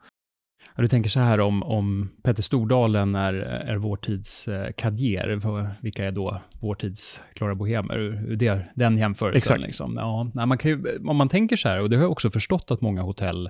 Ja, 0.76 0.82
du 0.82 0.88
tänker 0.88 1.10
så 1.10 1.20
här 1.20 1.40
om, 1.40 1.64
om 1.64 2.10
Petter 2.24 2.42
Stordalen 2.42 3.16
är, 3.16 3.34
är 3.34 3.76
vår 3.76 3.98
tids 3.98 4.48
eh, 4.48 4.72
Kadjer, 4.78 5.82
vilka 5.82 6.06
är 6.06 6.12
då 6.12 6.42
vår 6.60 6.76
tids 6.76 7.22
Klara 7.34 7.56
Bohemer? 7.56 7.98
Det, 8.36 8.68
den 8.76 8.98
jämförelsen. 8.98 9.38
Exakt. 9.38 9.64
Liksom. 9.64 9.96
Ja, 10.36 10.46
man 10.46 10.58
kan 10.58 10.72
ju, 10.72 10.98
om 11.08 11.18
man 11.18 11.30
tänker 11.30 11.56
så 11.56 11.70
här, 11.70 11.82
och 11.82 11.90
det 11.90 11.96
har 11.96 12.04
jag 12.04 12.12
också 12.12 12.32
förstått 12.32 12.72
att 12.72 12.82
många 12.82 13.02
hotell 13.02 13.50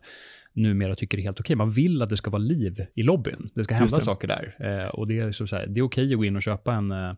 numera 0.55 0.95
tycker 0.95 1.17
är 1.17 1.21
helt 1.21 1.39
okej. 1.39 1.55
Man 1.55 1.71
vill 1.71 2.01
att 2.01 2.09
det 2.09 2.17
ska 2.17 2.29
vara 2.29 2.41
liv 2.41 2.85
i 2.95 3.03
lobbyn. 3.03 3.49
Det 3.55 3.63
ska 3.63 3.75
hända 3.75 3.99
saker 3.99 4.27
där. 4.27 4.55
Eh, 4.59 4.87
och 4.87 5.07
det 5.07 5.19
är, 5.19 5.31
så, 5.31 5.47
så 5.47 5.55
här, 5.55 5.67
det 5.67 5.79
är 5.79 5.83
okej 5.83 6.13
att 6.13 6.17
gå 6.17 6.25
in 6.25 6.35
och 6.35 6.43
köpa 6.43 6.73
en, 6.73 6.91
eh, 6.91 7.13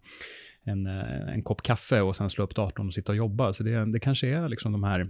en, 0.63 0.87
eh, 0.87 1.33
en 1.33 1.43
kopp 1.43 1.61
kaffe 1.61 2.01
och 2.01 2.15
sen 2.15 2.29
slå 2.29 2.43
upp 2.43 2.55
datorn 2.55 2.87
och 2.87 2.93
sitta 2.93 3.11
och 3.11 3.15
jobba. 3.15 3.53
Så 3.53 3.63
det, 3.63 3.91
det 3.91 3.99
kanske 3.99 4.27
är 4.27 4.49
liksom 4.49 4.71
de 4.71 4.83
här 4.83 5.09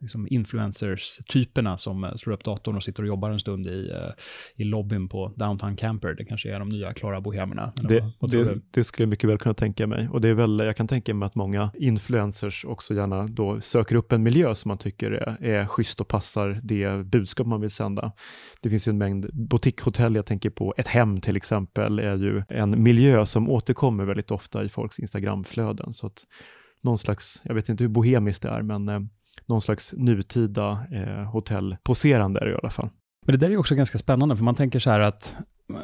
liksom 0.00 0.28
influencers-typerna 0.30 1.76
som 1.76 2.04
eh, 2.04 2.14
slår 2.14 2.34
upp 2.34 2.44
datorn 2.44 2.76
och 2.76 2.82
sitter 2.82 3.02
och 3.02 3.08
jobbar 3.08 3.30
en 3.30 3.40
stund 3.40 3.66
i, 3.66 3.90
uh, 3.90 4.12
i 4.56 4.64
lobbyn 4.64 5.08
på 5.08 5.32
Downtown 5.36 5.76
Camper. 5.76 6.14
Det 6.14 6.24
kanske 6.24 6.54
är 6.54 6.58
de 6.58 6.68
nya 6.68 6.92
Klara 6.92 7.20
Bohemerna. 7.20 7.72
Det, 7.76 8.04
det, 8.20 8.60
det, 8.70 8.84
skulle 8.84 9.02
jag 9.02 9.10
mycket 9.10 9.30
väl 9.30 9.38
kunna 9.38 9.54
tänka 9.54 9.86
mig. 9.86 10.08
Och 10.08 10.20
det 10.20 10.28
är 10.28 10.34
väl, 10.34 10.58
jag 10.58 10.76
kan 10.76 10.88
tänka 10.88 11.14
mig 11.14 11.26
att 11.26 11.34
många 11.34 11.70
influencers 11.78 12.64
också 12.64 12.94
gärna 12.94 13.26
då 13.26 13.60
söker 13.60 13.96
upp 13.96 14.12
en 14.12 14.22
miljö 14.22 14.54
som 14.54 14.68
man 14.68 14.78
tycker 14.78 15.10
är, 15.10 15.44
är 15.44 15.66
schysst 15.66 16.00
och 16.00 16.08
passar 16.08 16.60
det 16.62 17.06
budskap 17.06 17.46
man 17.46 17.60
vill 17.60 17.70
sända. 17.70 18.12
Det 18.60 18.70
finns 18.70 18.88
ju 18.88 18.90
en 18.90 18.98
mängd 18.98 19.30
boutiquehotell, 19.32 20.14
jag 20.16 20.26
tänker 20.26 20.50
på 20.50 20.74
ett 20.76 20.88
hem 20.88 21.20
till 21.20 21.36
exempel, 21.36 21.98
är 21.98 22.16
ju 22.16 22.42
en 22.48 22.82
miljö 22.82 23.26
som 23.26 23.50
återkommer 23.50 24.04
väldigt 24.04 24.30
ofta 24.30 24.64
i 24.64 24.68
folks 24.68 24.98
Instagramflöden. 24.98 25.92
Så 25.92 26.06
att 26.06 26.24
någon 26.82 26.98
slags, 26.98 27.40
jag 27.44 27.54
vet 27.54 27.68
inte 27.68 27.84
hur 27.84 27.88
bohemiskt 27.88 28.42
det 28.42 28.48
är, 28.48 28.62
men 28.62 28.88
eh, 28.88 29.00
någon 29.50 29.62
slags 29.62 29.94
nutida 29.96 30.86
eh, 30.92 31.30
hotellposerande 31.30 32.50
i 32.50 32.54
alla 32.62 32.70
fall. 32.70 32.88
Men 33.26 33.38
det 33.38 33.46
där 33.46 33.52
är 33.52 33.56
också 33.56 33.74
ganska 33.74 33.98
spännande, 33.98 34.36
för 34.36 34.44
man 34.44 34.54
tänker 34.54 34.78
så 34.78 34.90
här 34.90 35.00
att 35.00 35.36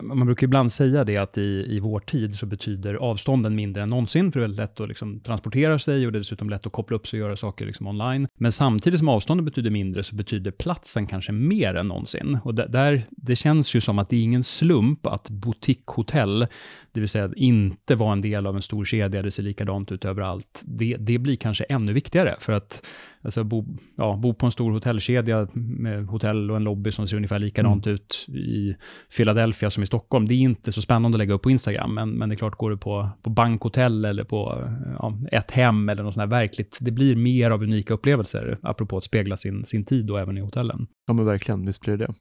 man 0.02 0.26
brukar 0.26 0.44
ibland 0.44 0.72
säga 0.72 1.04
det 1.04 1.16
att 1.16 1.38
i, 1.38 1.66
i 1.68 1.80
vår 1.80 2.00
tid 2.00 2.36
så 2.36 2.46
betyder 2.46 2.94
avstånden 2.94 3.54
mindre 3.54 3.82
än 3.82 3.88
någonsin, 3.88 4.32
för 4.32 4.40
det 4.40 4.44
är 4.44 4.48
väldigt 4.48 4.58
lätt 4.58 4.80
att 4.80 4.88
liksom 4.88 5.20
transportera 5.20 5.78
sig 5.78 6.06
och 6.06 6.12
det 6.12 6.18
är 6.18 6.20
dessutom 6.20 6.50
lätt 6.50 6.66
att 6.66 6.72
koppla 6.72 6.96
upp 6.96 7.06
sig 7.06 7.22
och 7.22 7.26
göra 7.26 7.36
saker 7.36 7.66
liksom 7.66 7.86
online. 7.86 8.28
Men 8.38 8.52
samtidigt 8.52 8.98
som 8.98 9.08
avstånden 9.08 9.44
betyder 9.44 9.70
mindre 9.70 10.02
så 10.02 10.14
betyder 10.14 10.50
platsen 10.50 11.06
kanske 11.06 11.32
mer 11.32 11.74
än 11.74 11.88
någonsin. 11.88 12.38
Och 12.44 12.54
där, 12.54 13.06
det 13.10 13.36
känns 13.36 13.74
ju 13.74 13.80
som 13.80 13.98
att 13.98 14.08
det 14.08 14.16
är 14.16 14.22
ingen 14.22 14.44
slump 14.44 15.06
att 15.06 15.30
boutiquehotell, 15.30 16.46
det 16.92 17.00
vill 17.00 17.08
säga 17.08 17.30
inte 17.36 17.94
vara 17.94 18.12
en 18.12 18.20
del 18.20 18.46
av 18.46 18.56
en 18.56 18.62
stor 18.62 18.84
kedja, 18.84 19.22
det 19.22 19.30
ser 19.30 19.42
likadant 19.42 19.92
ut 19.92 20.04
överallt, 20.04 20.62
det, 20.66 20.96
det 20.98 21.18
blir 21.18 21.36
kanske 21.36 21.64
ännu 21.64 21.92
viktigare. 21.92 22.36
För 22.40 22.52
att 22.52 22.82
alltså, 23.22 23.44
bo, 23.44 23.64
ja, 23.96 24.16
bo 24.16 24.34
på 24.34 24.46
en 24.46 24.52
stor 24.52 24.72
hotellkedja 24.72 25.48
med 25.52 26.06
hotell 26.06 26.50
och 26.50 26.56
en 26.56 26.64
lobby 26.64 26.92
som 26.92 27.08
ser 27.08 27.16
ungefär 27.16 27.38
likadant 27.38 27.86
mm. 27.86 27.94
ut 27.94 28.26
i 28.28 28.76
Philadelphia 29.16 29.70
som 29.76 29.82
i 29.82 29.86
Stockholm, 29.86 30.28
det 30.28 30.34
är 30.34 30.38
inte 30.38 30.72
så 30.72 30.82
spännande 30.82 31.16
att 31.16 31.18
lägga 31.18 31.34
upp 31.34 31.42
på 31.42 31.50
Instagram, 31.50 31.94
men, 31.94 32.10
men 32.10 32.28
det 32.28 32.34
är 32.34 32.36
klart, 32.36 32.58
går 32.58 32.70
du 32.70 32.76
på, 32.76 33.08
på 33.22 33.30
bankhotell 33.30 34.04
eller 34.04 34.24
på 34.24 34.62
eh, 34.62 34.92
ja, 34.98 35.18
ett 35.32 35.50
hem 35.50 35.88
eller 35.88 36.02
något 36.02 36.14
sånt 36.14 36.22
här 36.22 36.40
verkligt, 36.40 36.78
det 36.80 36.90
blir 36.90 37.16
mer 37.16 37.50
av 37.50 37.62
unika 37.62 37.94
upplevelser, 37.94 38.58
apropå 38.62 38.96
att 38.96 39.04
spegla 39.04 39.36
sin, 39.36 39.64
sin 39.64 39.84
tid 39.84 40.10
och 40.10 40.20
även 40.20 40.38
i 40.38 40.40
hotellen. 40.40 40.86
Ja, 41.06 41.14
men 41.14 41.24
verkligen, 41.24 41.66
visst 41.66 41.80
blir 41.80 41.96
det 41.96 42.06
det. 42.06 42.14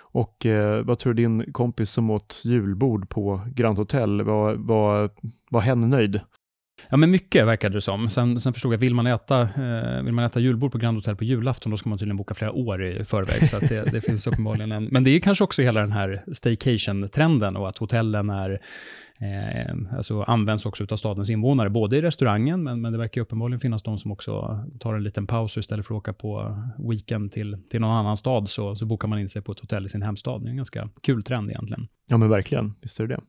Och 0.00 0.46
eh, 0.46 0.84
vad 0.84 0.98
tror 0.98 1.14
du 1.14 1.22
din 1.22 1.52
kompis 1.52 1.90
som 1.90 2.10
åt 2.10 2.42
julbord 2.44 3.08
på 3.08 3.40
Grand 3.54 3.78
Hotel, 3.78 4.22
var, 4.22 4.54
var, 4.54 5.10
var 5.50 5.60
hen 5.60 5.90
nöjd? 5.90 6.20
Ja, 6.90 6.96
men 6.96 7.10
mycket 7.10 7.46
verkade 7.46 7.76
det 7.76 7.80
som. 7.80 8.08
Sen, 8.08 8.40
sen 8.40 8.52
förstod 8.52 8.72
jag, 8.72 8.78
vill 8.78 8.94
man, 8.94 9.06
äta, 9.06 9.40
eh, 9.40 10.02
vill 10.02 10.12
man 10.12 10.24
äta 10.24 10.40
julbord 10.40 10.72
på 10.72 10.78
Grand 10.78 10.96
Hotel 10.96 11.16
på 11.16 11.24
julafton, 11.24 11.70
då 11.70 11.76
ska 11.76 11.88
man 11.88 11.98
tydligen 11.98 12.16
boka 12.16 12.34
flera 12.34 12.52
år 12.52 12.84
i 12.84 13.04
förväg. 13.04 13.48
Så 13.48 13.58
det, 13.58 13.92
det 13.92 14.00
finns 14.06 14.26
uppenbarligen 14.26 14.72
en... 14.72 14.84
Men 14.84 15.04
det 15.04 15.10
är 15.10 15.20
kanske 15.20 15.44
också 15.44 15.62
hela 15.62 15.80
den 15.80 15.92
här 15.92 16.24
staycation-trenden 16.32 17.56
och 17.56 17.68
att 17.68 17.78
hotellen 17.78 18.30
är, 18.30 18.50
eh, 19.20 19.96
alltså 19.96 20.22
används 20.22 20.66
också 20.66 20.86
av 20.90 20.96
stadens 20.96 21.30
invånare, 21.30 21.70
både 21.70 21.96
i 21.96 22.00
restaurangen, 22.00 22.62
men, 22.62 22.80
men 22.80 22.92
det 22.92 22.98
verkar 22.98 23.20
uppenbarligen 23.20 23.60
finnas 23.60 23.82
de 23.82 23.98
som 23.98 24.12
också 24.12 24.64
tar 24.80 24.94
en 24.94 25.02
liten 25.02 25.26
paus 25.26 25.56
och 25.56 25.60
istället 25.60 25.86
för 25.86 25.94
att 25.94 25.98
åka 25.98 26.12
på 26.12 26.58
weekend 26.88 27.32
till, 27.32 27.56
till 27.70 27.80
någon 27.80 27.96
annan 27.96 28.16
stad, 28.16 28.50
så, 28.50 28.76
så 28.76 28.86
bokar 28.86 29.08
man 29.08 29.18
in 29.18 29.28
sig 29.28 29.42
på 29.42 29.52
ett 29.52 29.60
hotell 29.60 29.86
i 29.86 29.88
sin 29.88 30.02
hemstad. 30.02 30.42
Det 30.42 30.48
är 30.48 30.50
en 30.50 30.56
ganska 30.56 30.88
kul 31.02 31.22
trend 31.22 31.50
egentligen. 31.50 31.88
Ja, 32.08 32.16
men 32.16 32.28
verkligen. 32.28 32.74
Visst 32.82 33.00
är 33.00 33.06
det 33.06 33.14
det. 33.14 33.20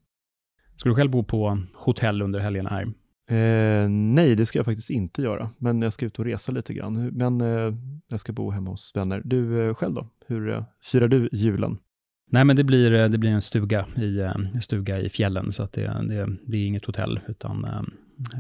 Ska 0.76 0.90
du 0.90 0.96
själv 0.96 1.12
bo 1.12 1.24
på 1.24 1.58
hotell 1.74 2.22
under 2.22 2.40
helgerna 2.40 2.70
här? 2.70 2.88
Eh, 3.30 3.90
nej, 3.90 4.36
det 4.36 4.46
ska 4.46 4.60
jag 4.60 4.66
faktiskt 4.66 4.90
inte 4.90 5.22
göra, 5.22 5.50
men 5.58 5.82
jag 5.82 5.94
ska 5.94 6.06
ut 6.06 6.20
och 6.20 6.26
resa 6.26 6.52
lite 6.52 6.74
grann. 6.74 7.08
Men 7.08 7.42
eh, 7.42 7.76
jag 8.08 8.20
ska 8.20 8.34
bo 8.34 8.52
hemma 8.52 8.70
hos 8.70 8.92
vänner. 8.96 9.22
Du 9.26 9.68
eh, 9.68 9.74
själv 9.74 9.94
då? 9.94 10.08
Hur 10.28 10.50
eh, 10.50 10.64
firar 10.84 11.08
du 11.08 11.30
julen? 11.32 11.78
Nej, 12.30 12.46
men 12.46 12.56
det 12.56 12.64
blir, 12.64 12.94
eh, 12.94 13.10
det 13.10 13.18
blir 13.18 13.30
en 13.30 13.42
stuga 13.42 13.86
i, 13.96 14.20
eh, 14.20 14.36
stuga 14.62 15.00
i 15.00 15.10
fjällen, 15.10 15.52
så 15.52 15.64
att 15.64 15.74
det, 15.74 15.82
det, 15.82 16.38
det 16.48 16.58
är 16.58 16.68
inget 16.68 16.86
hotell, 16.86 17.20
utan 17.28 17.68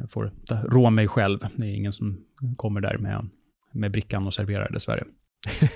jag 0.01 0.11
får 0.11 0.31
rå 0.69 0.89
mig 0.89 1.07
själv. 1.07 1.39
Det 1.55 1.67
är 1.67 1.75
ingen 1.75 1.93
som 1.93 2.25
kommer 2.57 2.81
där 2.81 2.97
med, 2.97 3.29
med 3.71 3.91
brickan 3.91 4.27
och 4.27 4.33
serverar 4.33 4.71
dessvärre. 4.71 5.03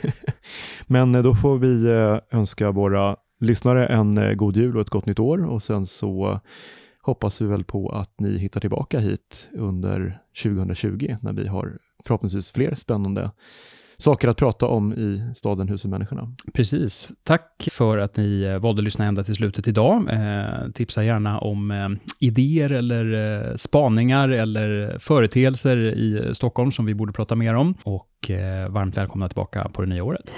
men 0.88 1.12
då 1.12 1.36
får 1.36 1.58
vi 1.58 1.90
önska 2.32 2.72
våra 2.72 3.18
lyssnare 3.40 3.88
en 3.88 4.38
god 4.38 4.58
jul 4.58 4.76
och 4.76 4.82
ett 4.82 4.90
gott 4.90 5.06
nytt 5.06 5.20
år 5.20 5.46
och 5.46 5.64
sen 5.64 5.86
så 5.88 6.42
hoppas 7.08 7.42
vi 7.42 7.46
väl 7.46 7.64
på 7.64 7.90
att 7.90 8.20
ni 8.20 8.38
hittar 8.38 8.60
tillbaka 8.60 9.00
hit 9.00 9.50
under 9.54 10.20
2020 10.44 11.16
när 11.22 11.34
vi 11.34 11.48
har 11.48 11.78
förhoppningsvis 12.06 12.52
fler 12.52 12.76
spännande 12.76 13.32
saker 13.98 14.28
att 14.28 14.38
prata 14.38 14.66
om 14.66 14.94
i 14.94 15.32
staden 15.36 15.68
Husen 15.68 15.92
Människorna. 15.92 16.34
Precis. 16.54 17.10
Tack 17.24 17.68
för 17.72 17.98
att 17.98 18.18
ni 18.18 18.42
eh, 18.42 18.60
valde 18.60 18.80
att 18.80 18.84
lyssna 18.84 19.06
ända 19.06 19.24
till 19.24 19.36
slutet 19.36 19.68
idag. 19.68 20.10
Eh, 20.10 20.72
tipsa 20.74 21.04
gärna 21.04 21.40
om 21.40 21.72
eh, 21.72 21.90
idéer 22.20 22.72
eller 22.72 23.14
eh, 23.50 23.56
spaningar 23.56 24.30
eller 24.30 24.98
företeelser 25.00 25.78
i 25.78 26.26
eh, 26.26 26.32
Stockholm 26.32 26.72
som 26.72 26.86
vi 26.86 26.94
borde 26.94 27.14
prata 27.14 27.36
mer 27.36 27.54
om. 27.54 27.74
Och 27.84 28.32
eh, 28.32 28.70
varmt 28.70 28.98
välkomna 28.98 29.30
tillbaka 29.30 29.70
på 29.74 29.82
det 29.82 29.88
nya 29.88 30.04
året. 30.04 30.32